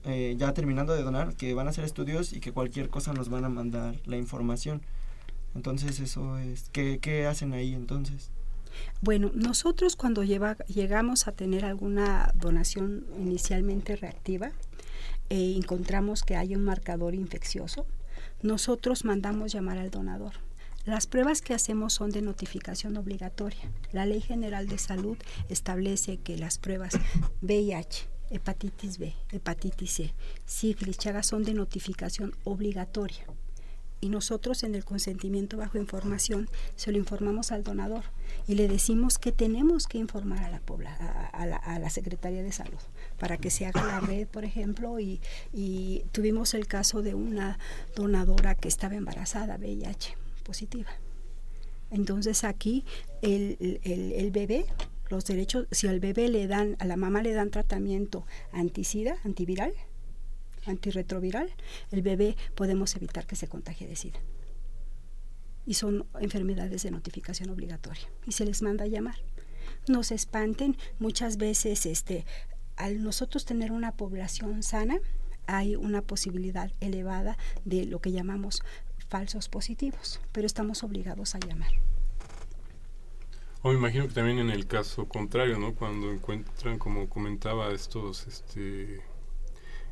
eh, 0.05 0.35
ya 0.37 0.53
terminando 0.53 0.93
de 0.93 1.03
donar, 1.03 1.35
que 1.35 1.53
van 1.53 1.67
a 1.67 1.69
hacer 1.71 1.83
estudios 1.83 2.33
y 2.33 2.39
que 2.39 2.51
cualquier 2.51 2.89
cosa 2.89 3.13
nos 3.13 3.29
van 3.29 3.45
a 3.45 3.49
mandar 3.49 3.95
la 4.05 4.17
información. 4.17 4.81
Entonces 5.55 5.99
eso 5.99 6.37
es, 6.37 6.69
¿qué, 6.71 6.99
qué 6.99 7.25
hacen 7.25 7.53
ahí 7.53 7.73
entonces? 7.73 8.31
Bueno, 9.01 9.31
nosotros 9.33 9.95
cuando 9.95 10.23
llegamos 10.23 11.27
a 11.27 11.31
tener 11.33 11.65
alguna 11.65 12.31
donación 12.35 13.05
inicialmente 13.17 13.95
reactiva, 13.95 14.51
e 15.29 15.55
encontramos 15.55 16.23
que 16.23 16.35
hay 16.35 16.55
un 16.55 16.63
marcador 16.63 17.15
infeccioso, 17.15 17.85
nosotros 18.41 19.05
mandamos 19.05 19.53
llamar 19.53 19.77
al 19.77 19.89
donador. 19.89 20.33
Las 20.83 21.07
pruebas 21.07 21.41
que 21.41 21.53
hacemos 21.53 21.93
son 21.93 22.09
de 22.09 22.21
notificación 22.21 22.97
obligatoria. 22.97 23.71
La 23.91 24.05
Ley 24.05 24.19
General 24.19 24.67
de 24.67 24.77
Salud 24.77 25.17
establece 25.47 26.17
que 26.17 26.37
las 26.37 26.57
pruebas 26.57 26.95
VIH, 27.41 28.09
hepatitis 28.31 28.97
B, 28.97 29.13
hepatitis 29.31 29.91
C, 29.91 30.13
sífilis, 30.45 30.97
chagas 30.97 31.27
son 31.27 31.43
de 31.43 31.53
notificación 31.53 32.33
obligatoria. 32.43 33.25
Y 34.03 34.09
nosotros 34.09 34.63
en 34.63 34.73
el 34.73 34.83
consentimiento 34.83 35.57
bajo 35.57 35.77
información 35.77 36.49
se 36.75 36.91
lo 36.91 36.97
informamos 36.97 37.51
al 37.51 37.63
donador 37.63 38.03
y 38.47 38.55
le 38.55 38.67
decimos 38.67 39.19
que 39.19 39.31
tenemos 39.31 39.85
que 39.85 39.99
informar 39.99 40.43
a 40.43 40.49
la, 40.49 40.61
a, 41.33 41.45
la, 41.45 41.57
a 41.57 41.77
la 41.77 41.89
Secretaría 41.91 42.41
de 42.41 42.51
Salud 42.51 42.79
para 43.19 43.37
que 43.37 43.51
se 43.51 43.67
haga 43.67 43.85
la 43.85 43.99
red, 43.99 44.27
por 44.27 44.43
ejemplo, 44.43 44.99
y, 44.99 45.21
tuvimos 46.11 46.55
el 46.55 46.65
caso 46.65 47.03
de 47.03 47.13
una 47.13 47.59
donadora 47.95 48.55
que 48.55 48.67
estaba 48.67 48.95
embarazada, 48.95 49.57
VIH, 49.57 50.17
positiva. 50.43 50.89
Entonces 51.91 52.43
aquí 52.43 52.83
el 53.21 54.31
bebé 54.31 54.65
los 55.11 55.25
derechos, 55.25 55.67
si 55.71 55.87
al 55.87 55.99
bebé 55.99 56.29
le 56.29 56.47
dan, 56.47 56.75
a 56.79 56.85
la 56.85 56.97
mamá 56.97 57.21
le 57.21 57.33
dan 57.33 57.51
tratamiento 57.51 58.25
anticida, 58.51 59.17
antiviral, 59.23 59.73
antirretroviral, 60.65 61.49
el 61.91 62.01
bebé 62.01 62.35
podemos 62.55 62.95
evitar 62.95 63.27
que 63.27 63.35
se 63.35 63.47
contagie 63.47 63.87
de 63.87 63.95
SIDA. 63.95 64.19
Y 65.65 65.75
son 65.75 66.07
enfermedades 66.19 66.83
de 66.83 66.91
notificación 66.91 67.49
obligatoria. 67.49 68.09
Y 68.25 68.31
se 68.31 68.45
les 68.45 68.61
manda 68.61 68.85
a 68.85 68.87
llamar. 68.87 69.17
No 69.87 70.03
se 70.03 70.15
espanten, 70.15 70.75
muchas 70.99 71.37
veces 71.37 71.85
este, 71.85 72.25
al 72.77 73.03
nosotros 73.03 73.45
tener 73.45 73.71
una 73.71 73.91
población 73.95 74.63
sana, 74.63 74.99
hay 75.45 75.75
una 75.75 76.01
posibilidad 76.01 76.71
elevada 76.79 77.37
de 77.65 77.85
lo 77.85 77.99
que 77.99 78.11
llamamos 78.11 78.61
falsos 79.09 79.49
positivos, 79.49 80.21
pero 80.31 80.47
estamos 80.47 80.83
obligados 80.83 81.35
a 81.35 81.39
llamar. 81.39 81.90
O 83.63 83.69
me 83.69 83.75
imagino 83.75 84.07
que 84.07 84.13
también 84.13 84.39
en 84.39 84.49
el 84.49 84.65
caso 84.65 85.07
contrario, 85.07 85.59
¿no? 85.59 85.75
Cuando 85.75 86.11
encuentran, 86.11 86.79
como 86.79 87.07
comentaba, 87.07 87.71
estos, 87.71 88.25
este, 88.25 89.01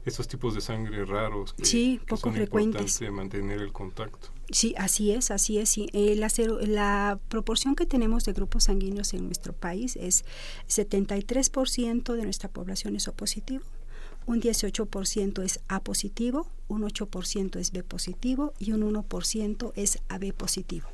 estos 0.06 0.28
tipos 0.28 0.56
de 0.56 0.62
sangre 0.62 1.06
raros. 1.06 1.54
Que, 1.54 1.66
sí, 1.66 2.02
poco 2.08 2.32
frecuentes. 2.32 3.00
mantener 3.12 3.62
el 3.62 3.72
contacto. 3.72 4.30
Sí, 4.50 4.74
así 4.76 5.12
es, 5.12 5.30
así 5.30 5.60
es. 5.60 5.70
Sí. 5.70 5.88
Eh, 5.94 6.16
la, 6.16 6.32
la, 6.66 7.20
proporción 7.30 7.76
que 7.76 7.86
tenemos 7.86 8.26
de 8.26 8.34
grupos 8.34 8.64
sanguíneos 8.64 9.14
en 9.14 9.26
nuestro 9.26 9.54
país 9.54 9.96
es 9.98 10.26
73% 10.68 12.16
de 12.16 12.24
nuestra 12.24 12.50
población 12.50 12.96
es 12.96 13.08
O 13.08 13.14
positivo, 13.14 13.64
un 14.26 14.42
18% 14.42 15.44
es 15.44 15.60
A 15.68 15.84
positivo, 15.84 16.48
un 16.68 16.82
8% 16.82 17.58
es 17.58 17.72
B 17.72 17.84
positivo 17.84 18.54
y 18.58 18.72
un 18.72 18.82
1% 18.82 19.74
es 19.76 20.00
AB 20.10 20.34
positivo 20.34 20.88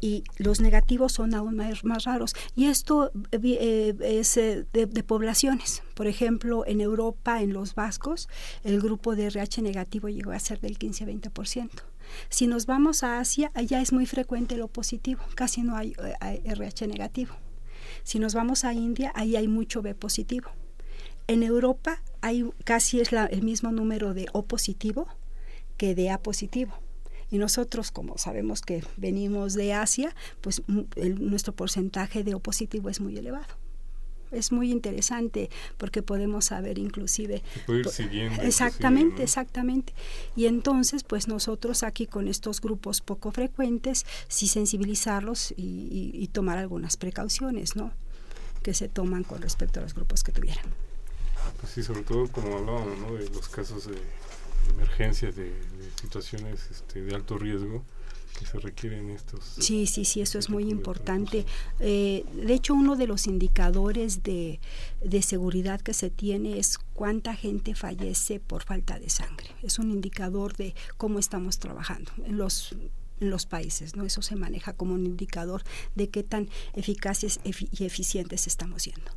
y 0.00 0.24
los 0.38 0.60
negativos 0.60 1.12
son 1.12 1.34
aún 1.34 1.56
más, 1.56 2.04
raros. 2.04 2.34
Y 2.54 2.66
esto 2.66 3.12
eh, 3.32 3.94
es 4.00 4.36
eh, 4.36 4.66
de, 4.72 5.02
poblaciones. 5.02 5.82
Por 5.94 6.06
ejemplo, 6.06 6.64
en 6.66 6.80
Europa, 6.80 7.42
en 7.42 7.52
los 7.52 7.74
vascos, 7.74 8.28
el 8.64 8.80
grupo 8.80 9.16
de 9.16 9.26
RH 9.26 9.62
negativo 9.62 10.08
llegó 10.08 10.32
a 10.32 10.38
ser 10.38 10.60
del 10.60 10.78
15-20%. 10.78 11.70
Si 12.28 12.46
nos 12.46 12.66
vamos 12.66 13.02
a 13.04 13.20
Asia, 13.20 13.50
allá 13.54 13.80
es 13.80 13.92
muy 13.92 14.06
frecuente 14.06 14.56
lo 14.56 14.68
positivo, 14.68 15.22
casi 15.34 15.62
no 15.62 15.76
hay, 15.76 15.94
RH 16.44 16.88
negativo. 16.88 17.34
Si 18.02 18.18
nos 18.18 18.34
vamos 18.34 18.64
a 18.64 18.72
India, 18.72 19.12
ahí 19.14 19.36
hay 19.36 19.48
mucho 19.48 19.82
B 19.82 19.94
positivo. 19.94 20.50
En 21.28 21.42
Europa 21.42 22.02
hay 22.20 22.50
casi 22.64 23.00
es 23.00 23.12
el 23.12 23.42
mismo 23.42 23.70
número 23.70 24.14
de 24.14 24.26
O 24.32 24.44
positivo 24.44 25.06
que 25.76 25.94
de 25.94 26.10
A 26.10 26.18
positivo 26.18 26.74
y 27.30 27.38
nosotros, 27.38 27.90
como 27.90 28.18
sabemos 28.18 28.60
que 28.60 28.84
venimos 28.96 29.54
de 29.54 29.72
Asia, 29.72 30.14
pues 30.40 30.62
nuestro 30.66 31.54
porcentaje 31.54 32.24
de 32.24 32.34
O 32.34 32.40
positivo 32.40 32.90
es 32.90 33.00
muy 33.00 33.16
elevado. 33.16 33.46
Es 34.30 34.52
muy 34.52 34.70
interesante 34.70 35.50
porque 35.76 36.02
podemos 36.02 36.46
saber 36.46 36.78
inclusive 36.78 37.42
ir 37.66 37.88
siguiendo 37.88 38.40
exactamente 38.42 39.24
exactamente. 39.24 39.92
Y 40.36 40.46
entonces 40.46 41.02
pues 41.02 41.26
nosotros 41.26 41.82
aquí 41.82 42.06
con 42.06 42.28
estos 42.28 42.60
grupos 42.60 43.00
poco 43.00 43.32
frecuentes 43.32 44.06
sí 44.28 44.46
sensibilizarlos 44.46 45.52
y, 45.56 46.28
tomar 46.32 46.58
algunas 46.58 46.96
precauciones 46.96 47.74
no 47.74 47.90
que 48.62 48.72
se 48.72 48.88
toman 48.88 49.24
con 49.24 49.42
respecto 49.42 49.80
a 49.80 49.82
los 49.82 49.94
grupos 49.94 50.22
que 50.22 50.30
tuvieran. 50.30 50.64
Pues 51.58 51.72
sí 51.72 51.82
sobre 51.82 52.02
todo 52.02 52.28
como 52.28 52.56
hablábamos 52.56 52.98
¿no? 53.00 53.14
de 53.14 53.28
los 53.30 53.48
casos 53.48 53.88
de 53.88 53.96
emergencias 54.70 55.36
de, 55.36 55.52
situaciones 56.00 56.68
este, 56.70 57.02
de 57.02 57.14
alto 57.14 57.36
riesgo 57.38 57.84
que 58.38 58.46
se 58.46 58.58
requieren 58.58 59.10
estos. 59.10 59.44
Sí, 59.58 59.86
sí, 59.86 60.04
sí, 60.04 60.20
eso 60.20 60.38
es 60.38 60.48
muy 60.48 60.70
importante. 60.70 61.44
Eh, 61.78 62.24
de 62.32 62.54
hecho, 62.54 62.74
uno 62.74 62.96
de 62.96 63.06
los 63.06 63.26
indicadores 63.26 64.22
de, 64.22 64.60
de, 65.04 65.22
seguridad 65.22 65.80
que 65.80 65.92
se 65.92 66.10
tiene 66.10 66.58
es 66.58 66.78
cuánta 66.94 67.34
gente 67.34 67.74
fallece 67.74 68.40
por 68.40 68.62
falta 68.62 68.98
de 68.98 69.10
sangre. 69.10 69.48
Es 69.62 69.78
un 69.78 69.90
indicador 69.90 70.56
de 70.56 70.74
cómo 70.96 71.18
estamos 71.18 71.58
trabajando 71.58 72.10
en 72.24 72.38
los 72.38 72.74
en 73.20 73.28
los 73.28 73.44
países, 73.44 73.96
¿no? 73.96 74.04
Eso 74.06 74.22
se 74.22 74.34
maneja 74.34 74.72
como 74.72 74.94
un 74.94 75.04
indicador 75.04 75.62
de 75.94 76.08
qué 76.08 76.22
tan 76.22 76.48
eficaces 76.72 77.38
y 77.44 77.84
eficientes 77.84 78.46
estamos 78.46 78.84
siendo 78.84 79.10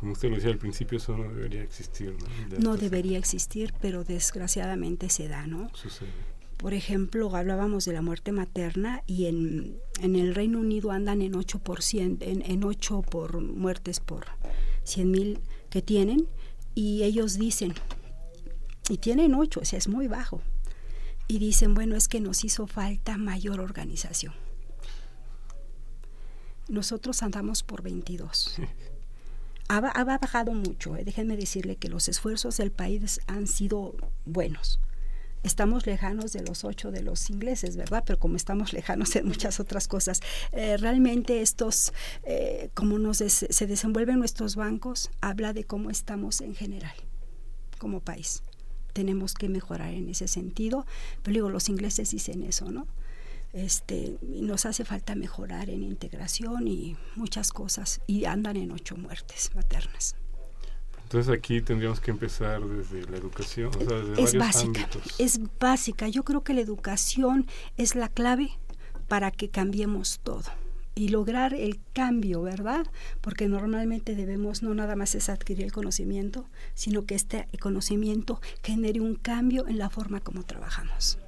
como 0.00 0.12
usted 0.12 0.30
lo 0.30 0.36
decía 0.36 0.50
al 0.50 0.56
principio, 0.56 0.96
eso 0.96 1.14
no 1.14 1.24
debería 1.24 1.62
existir. 1.62 2.16
No, 2.48 2.70
no 2.70 2.76
debería 2.78 3.18
existir, 3.18 3.74
pero 3.82 4.02
desgraciadamente 4.02 5.10
se 5.10 5.28
da, 5.28 5.46
¿no? 5.46 5.68
Sucede. 5.74 6.08
Por 6.56 6.72
ejemplo, 6.72 7.36
hablábamos 7.36 7.84
de 7.84 7.92
la 7.92 8.00
muerte 8.00 8.32
materna 8.32 9.02
y 9.06 9.26
en, 9.26 9.78
en 10.00 10.16
el 10.16 10.34
Reino 10.34 10.58
Unido 10.58 10.90
andan 10.90 11.20
en 11.20 11.34
8%, 11.34 12.16
en, 12.22 12.42
en 12.50 12.64
8 12.64 13.02
por 13.02 13.42
muertes 13.42 14.00
por 14.00 14.24
100 14.84 15.10
mil 15.10 15.38
que 15.68 15.82
tienen 15.82 16.26
y 16.74 17.02
ellos 17.02 17.36
dicen, 17.38 17.74
y 18.88 18.96
tienen 18.96 19.34
8, 19.34 19.60
o 19.60 19.64
sea, 19.66 19.78
es 19.78 19.88
muy 19.88 20.08
bajo, 20.08 20.40
y 21.28 21.40
dicen, 21.40 21.74
bueno, 21.74 21.94
es 21.94 22.08
que 22.08 22.20
nos 22.20 22.42
hizo 22.42 22.66
falta 22.66 23.18
mayor 23.18 23.60
organización. 23.60 24.32
Nosotros 26.68 27.22
andamos 27.22 27.62
por 27.62 27.82
22. 27.82 28.56
ha, 29.70 30.04
bajado 30.04 30.52
mucho. 30.52 30.96
Eh. 30.96 31.04
Déjenme 31.04 31.36
decirle 31.36 31.76
que 31.76 31.88
los 31.88 32.08
esfuerzos 32.08 32.56
del 32.56 32.72
país 32.72 33.20
han 33.26 33.46
sido 33.46 33.94
buenos. 34.24 34.80
Estamos 35.42 35.86
lejanos 35.86 36.32
de 36.32 36.42
los 36.42 36.64
ocho 36.64 36.90
de 36.90 37.02
los 37.02 37.30
ingleses, 37.30 37.76
¿verdad? 37.76 38.02
Pero 38.06 38.18
como 38.18 38.36
estamos 38.36 38.72
lejanos 38.74 39.16
en 39.16 39.26
muchas 39.26 39.58
otras 39.58 39.88
cosas, 39.88 40.20
eh, 40.52 40.76
realmente 40.76 41.40
estos, 41.40 41.94
eh, 42.24 42.70
como 42.74 42.98
nos 42.98 43.18
se 43.18 43.66
desenvuelven 43.66 44.18
nuestros 44.18 44.56
bancos, 44.56 45.10
habla 45.20 45.52
de 45.54 45.64
cómo 45.64 45.88
estamos 45.88 46.40
en 46.42 46.54
general 46.54 46.94
como 47.78 48.00
país. 48.00 48.42
Tenemos 48.92 49.32
que 49.32 49.48
mejorar 49.48 49.94
en 49.94 50.10
ese 50.10 50.28
sentido, 50.28 50.84
pero 51.22 51.34
digo, 51.34 51.48
los 51.48 51.68
ingleses 51.70 52.10
dicen 52.10 52.42
eso, 52.42 52.70
¿no? 52.70 52.86
Este, 53.52 54.16
nos 54.22 54.64
hace 54.66 54.84
falta 54.84 55.14
mejorar 55.14 55.70
en 55.70 55.82
integración 55.82 56.68
y 56.68 56.96
muchas 57.16 57.50
cosas 57.52 58.00
y 58.06 58.24
andan 58.24 58.56
en 58.56 58.70
ocho 58.70 58.96
muertes 58.96 59.50
maternas. 59.54 60.14
Entonces 61.02 61.36
aquí 61.36 61.60
tendríamos 61.60 61.98
que 61.98 62.12
empezar 62.12 62.62
desde 62.62 63.02
la 63.10 63.16
educación, 63.16 63.72
o 63.76 63.84
sea, 63.84 63.98
desde 63.98 64.22
es 64.22 64.38
básica, 64.38 64.88
es 65.18 65.40
básica. 65.58 66.08
Yo 66.08 66.22
creo 66.22 66.44
que 66.44 66.54
la 66.54 66.60
educación 66.60 67.48
es 67.76 67.96
la 67.96 68.08
clave 68.08 68.50
para 69.08 69.32
que 69.32 69.48
cambiemos 69.48 70.20
todo 70.22 70.44
y 70.94 71.08
lograr 71.08 71.52
el 71.54 71.80
cambio, 71.94 72.42
¿verdad? 72.42 72.86
Porque 73.20 73.48
normalmente 73.48 74.14
debemos 74.14 74.62
no 74.62 74.72
nada 74.74 74.94
más 74.94 75.16
es 75.16 75.28
adquirir 75.28 75.64
el 75.64 75.72
conocimiento, 75.72 76.46
sino 76.74 77.06
que 77.06 77.16
este 77.16 77.48
conocimiento 77.58 78.40
genere 78.62 79.00
un 79.00 79.16
cambio 79.16 79.66
en 79.66 79.78
la 79.78 79.90
forma 79.90 80.20
como 80.20 80.44
trabajamos. 80.44 81.18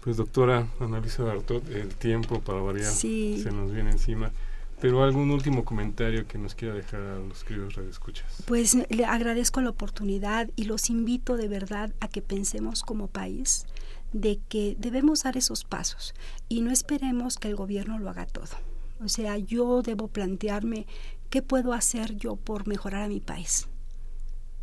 Pues 0.00 0.16
doctora 0.16 0.66
Annalisa 0.80 1.22
Bartot, 1.24 1.68
el 1.68 1.94
tiempo 1.94 2.40
para 2.40 2.60
variar 2.60 2.90
se 2.90 3.50
nos 3.52 3.72
viene 3.72 3.90
encima. 3.90 4.32
Pero 4.80 5.04
algún 5.04 5.30
último 5.30 5.62
comentario 5.62 6.26
que 6.26 6.38
nos 6.38 6.54
quiera 6.54 6.72
dejar 6.72 7.02
a 7.02 7.18
los 7.18 7.44
queridos 7.44 7.74
radioescuchas. 7.74 8.42
Pues 8.46 8.78
le 8.88 9.04
agradezco 9.04 9.60
la 9.60 9.68
oportunidad 9.68 10.48
y 10.56 10.64
los 10.64 10.88
invito 10.88 11.36
de 11.36 11.48
verdad 11.48 11.92
a 12.00 12.08
que 12.08 12.22
pensemos 12.22 12.82
como 12.82 13.06
país 13.06 13.66
de 14.14 14.40
que 14.48 14.76
debemos 14.78 15.22
dar 15.22 15.36
esos 15.36 15.64
pasos 15.64 16.14
y 16.48 16.62
no 16.62 16.70
esperemos 16.70 17.36
que 17.36 17.48
el 17.48 17.56
gobierno 17.56 17.98
lo 17.98 18.08
haga 18.08 18.24
todo. 18.24 18.56
O 19.04 19.08
sea, 19.08 19.36
yo 19.36 19.82
debo 19.82 20.08
plantearme 20.08 20.86
qué 21.28 21.42
puedo 21.42 21.74
hacer 21.74 22.16
yo 22.16 22.36
por 22.36 22.66
mejorar 22.66 23.02
a 23.02 23.08
mi 23.08 23.20
país 23.20 23.68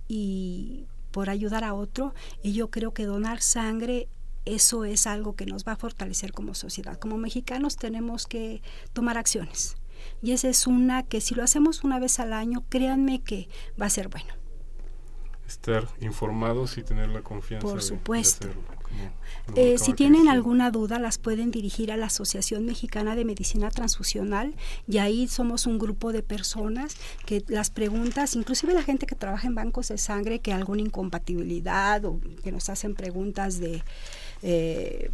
y 0.07 0.85
por 1.11 1.29
ayudar 1.29 1.63
a 1.63 1.75
otro 1.75 2.13
y 2.41 2.53
yo 2.53 2.69
creo 2.69 2.93
que 2.93 3.05
donar 3.05 3.41
sangre 3.41 4.07
eso 4.55 4.85
es 4.85 5.07
algo 5.07 5.35
que 5.35 5.45
nos 5.45 5.65
va 5.65 5.73
a 5.73 5.77
fortalecer 5.77 6.31
como 6.31 6.53
sociedad. 6.53 6.97
Como 6.97 7.17
mexicanos 7.17 7.77
tenemos 7.77 8.27
que 8.27 8.61
tomar 8.93 9.17
acciones 9.17 9.77
y 10.21 10.31
esa 10.31 10.49
es 10.49 10.67
una 10.67 11.03
que 11.03 11.21
si 11.21 11.35
lo 11.35 11.43
hacemos 11.43 11.83
una 11.83 11.99
vez 11.99 12.19
al 12.19 12.33
año, 12.33 12.63
créanme 12.69 13.21
que 13.21 13.49
va 13.79 13.85
a 13.85 13.89
ser 13.89 14.09
bueno. 14.09 14.33
Estar 15.47 15.87
informados 16.01 16.77
y 16.77 16.83
tener 16.83 17.09
la 17.09 17.21
confianza. 17.21 17.67
Por 17.67 17.81
supuesto. 17.81 18.49
Eh, 19.55 19.77
si 19.77 19.93
tienen 19.93 20.27
alguna 20.27 20.71
duda, 20.71 20.97
las 20.99 21.17
pueden 21.17 21.51
dirigir 21.51 21.91
a 21.91 21.97
la 21.97 22.07
Asociación 22.07 22.65
Mexicana 22.65 23.15
de 23.15 23.25
Medicina 23.25 23.69
Transfusional 23.69 24.55
y 24.87 24.97
ahí 24.97 25.27
somos 25.27 25.67
un 25.67 25.77
grupo 25.77 26.11
de 26.11 26.23
personas 26.23 26.95
que 27.25 27.43
las 27.47 27.69
preguntas, 27.69 28.35
inclusive 28.35 28.73
la 28.73 28.83
gente 28.83 29.05
que 29.05 29.15
trabaja 29.15 29.47
en 29.47 29.55
bancos 29.55 29.89
de 29.89 29.97
sangre, 29.97 30.39
que 30.39 30.51
alguna 30.51 30.81
incompatibilidad 30.81 32.03
o 32.05 32.19
que 32.43 32.51
nos 32.51 32.69
hacen 32.69 32.95
preguntas 32.95 33.59
de 33.59 33.83
eh, 34.41 35.09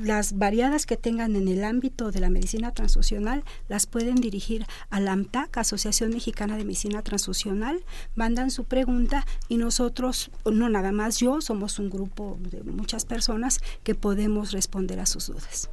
las 0.00 0.38
variadas 0.38 0.86
que 0.86 0.96
tengan 0.96 1.36
en 1.36 1.48
el 1.48 1.64
ámbito 1.64 2.10
de 2.10 2.20
la 2.20 2.30
medicina 2.30 2.72
transfusional 2.72 3.44
las 3.68 3.86
pueden 3.86 4.16
dirigir 4.16 4.66
a 4.90 5.00
la 5.00 5.12
AMTAC, 5.12 5.58
Asociación 5.58 6.10
Mexicana 6.10 6.56
de 6.56 6.64
Medicina 6.64 7.02
Transfusional, 7.02 7.84
mandan 8.14 8.50
su 8.50 8.64
pregunta 8.64 9.26
y 9.48 9.58
nosotros, 9.58 10.30
no 10.44 10.68
nada 10.68 10.92
más 10.92 11.18
yo, 11.18 11.40
somos 11.40 11.78
un 11.78 11.90
grupo 11.90 12.38
de 12.40 12.62
muchas 12.62 13.04
personas 13.04 13.60
que 13.82 13.94
podemos 13.94 14.52
responder 14.52 15.00
a 15.00 15.06
sus 15.06 15.26
dudas. 15.26 15.68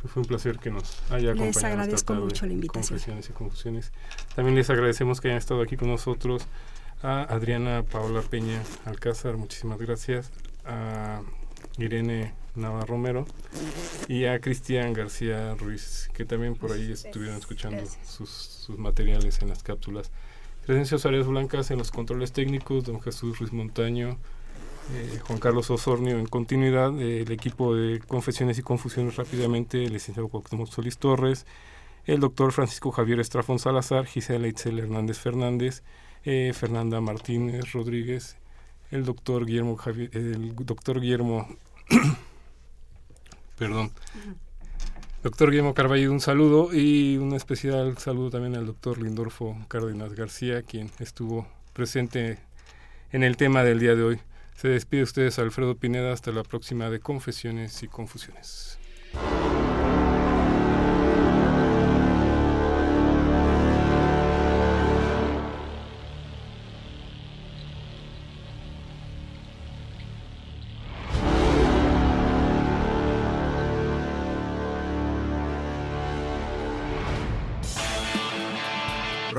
Pues 0.00 0.12
fue 0.12 0.22
un 0.22 0.28
placer 0.28 0.58
que 0.58 0.70
nos 0.70 1.00
haya 1.10 1.30
acompañado. 1.30 1.46
Les 1.46 1.64
agradezco 1.64 2.14
mucho 2.14 2.46
la 2.46 2.52
invitación. 2.52 2.98
Confesiones 2.98 3.30
y 3.30 3.32
confusiones. 3.32 3.92
También 4.34 4.54
les 4.54 4.68
agradecemos 4.68 5.20
que 5.20 5.28
hayan 5.28 5.38
estado 5.38 5.62
aquí 5.62 5.76
con 5.76 5.88
nosotros 5.88 6.42
a 7.02 7.22
Adriana 7.22 7.82
Paola 7.82 8.22
Peña 8.22 8.62
Alcázar, 8.84 9.36
muchísimas 9.36 9.78
gracias. 9.78 10.30
A 10.64 11.22
Irene 11.78 12.32
Navarro 12.54 12.86
Romero 12.86 13.26
y 14.08 14.26
a 14.26 14.40
Cristian 14.40 14.92
García 14.92 15.54
Ruiz, 15.54 16.08
que 16.14 16.24
también 16.24 16.54
por 16.54 16.72
ahí 16.72 16.92
estuvieron 16.92 17.36
escuchando 17.36 17.82
sus, 18.04 18.68
materiales 18.78 19.42
en 19.42 19.48
las 19.48 19.62
cápsulas. 19.62 20.10
Presencias 20.64 21.04
áreas 21.04 21.26
blancas 21.26 21.70
en 21.70 21.78
los 21.78 21.90
controles 21.90 22.32
técnicos, 22.32 22.84
don 22.84 23.00
Jesús 23.00 23.38
Ruiz 23.38 23.52
Montaño, 23.52 24.18
eh, 24.94 25.18
Juan 25.26 25.38
Carlos 25.38 25.70
Osornio 25.70 26.18
en 26.18 26.26
continuidad, 26.26 26.98
el 27.00 27.30
equipo 27.32 27.74
de 27.74 28.00
Confesiones 28.00 28.58
y 28.58 28.62
Confusiones 28.62 29.16
rápidamente, 29.16 29.84
el 29.84 29.92
licenciado 29.92 30.28
Cuauhtémoc 30.28 30.68
Solís 30.68 30.98
Torres, 30.98 31.44
el 32.06 32.20
doctor 32.20 32.52
Francisco 32.52 32.92
Javier 32.92 33.20
Estrafón 33.20 33.58
Salazar, 33.58 34.06
Gisela 34.06 34.46
Itzel 34.46 34.78
Hernández 34.78 35.18
Fernández, 35.18 35.82
eh, 36.24 36.52
Fernanda 36.54 37.00
Martínez 37.00 37.72
Rodríguez, 37.72 38.36
el 38.94 39.04
doctor 39.04 39.44
Guillermo 39.44 39.76
el 40.12 40.54
doctor 40.54 41.00
Guillermo 41.00 41.48
perdón. 43.58 43.90
Doctor 45.24 45.50
Guillermo 45.50 45.74
Carballo, 45.74 46.12
un 46.12 46.20
saludo 46.20 46.72
y 46.72 47.16
un 47.16 47.34
especial 47.34 47.98
saludo 47.98 48.30
también 48.30 48.54
al 48.56 48.66
doctor 48.66 49.02
Lindorfo 49.02 49.56
Cárdenas 49.68 50.12
García, 50.14 50.62
quien 50.62 50.90
estuvo 51.00 51.46
presente 51.72 52.38
en 53.10 53.24
el 53.24 53.36
tema 53.36 53.64
del 53.64 53.80
día 53.80 53.96
de 53.96 54.02
hoy. 54.02 54.20
Se 54.54 54.68
despide 54.68 55.02
ustedes 55.02 55.38
Alfredo 55.38 55.76
Pineda 55.76 56.12
hasta 56.12 56.30
la 56.30 56.44
próxima 56.44 56.88
de 56.88 57.00
Confesiones 57.00 57.82
y 57.82 57.88
Confusiones. 57.88 58.78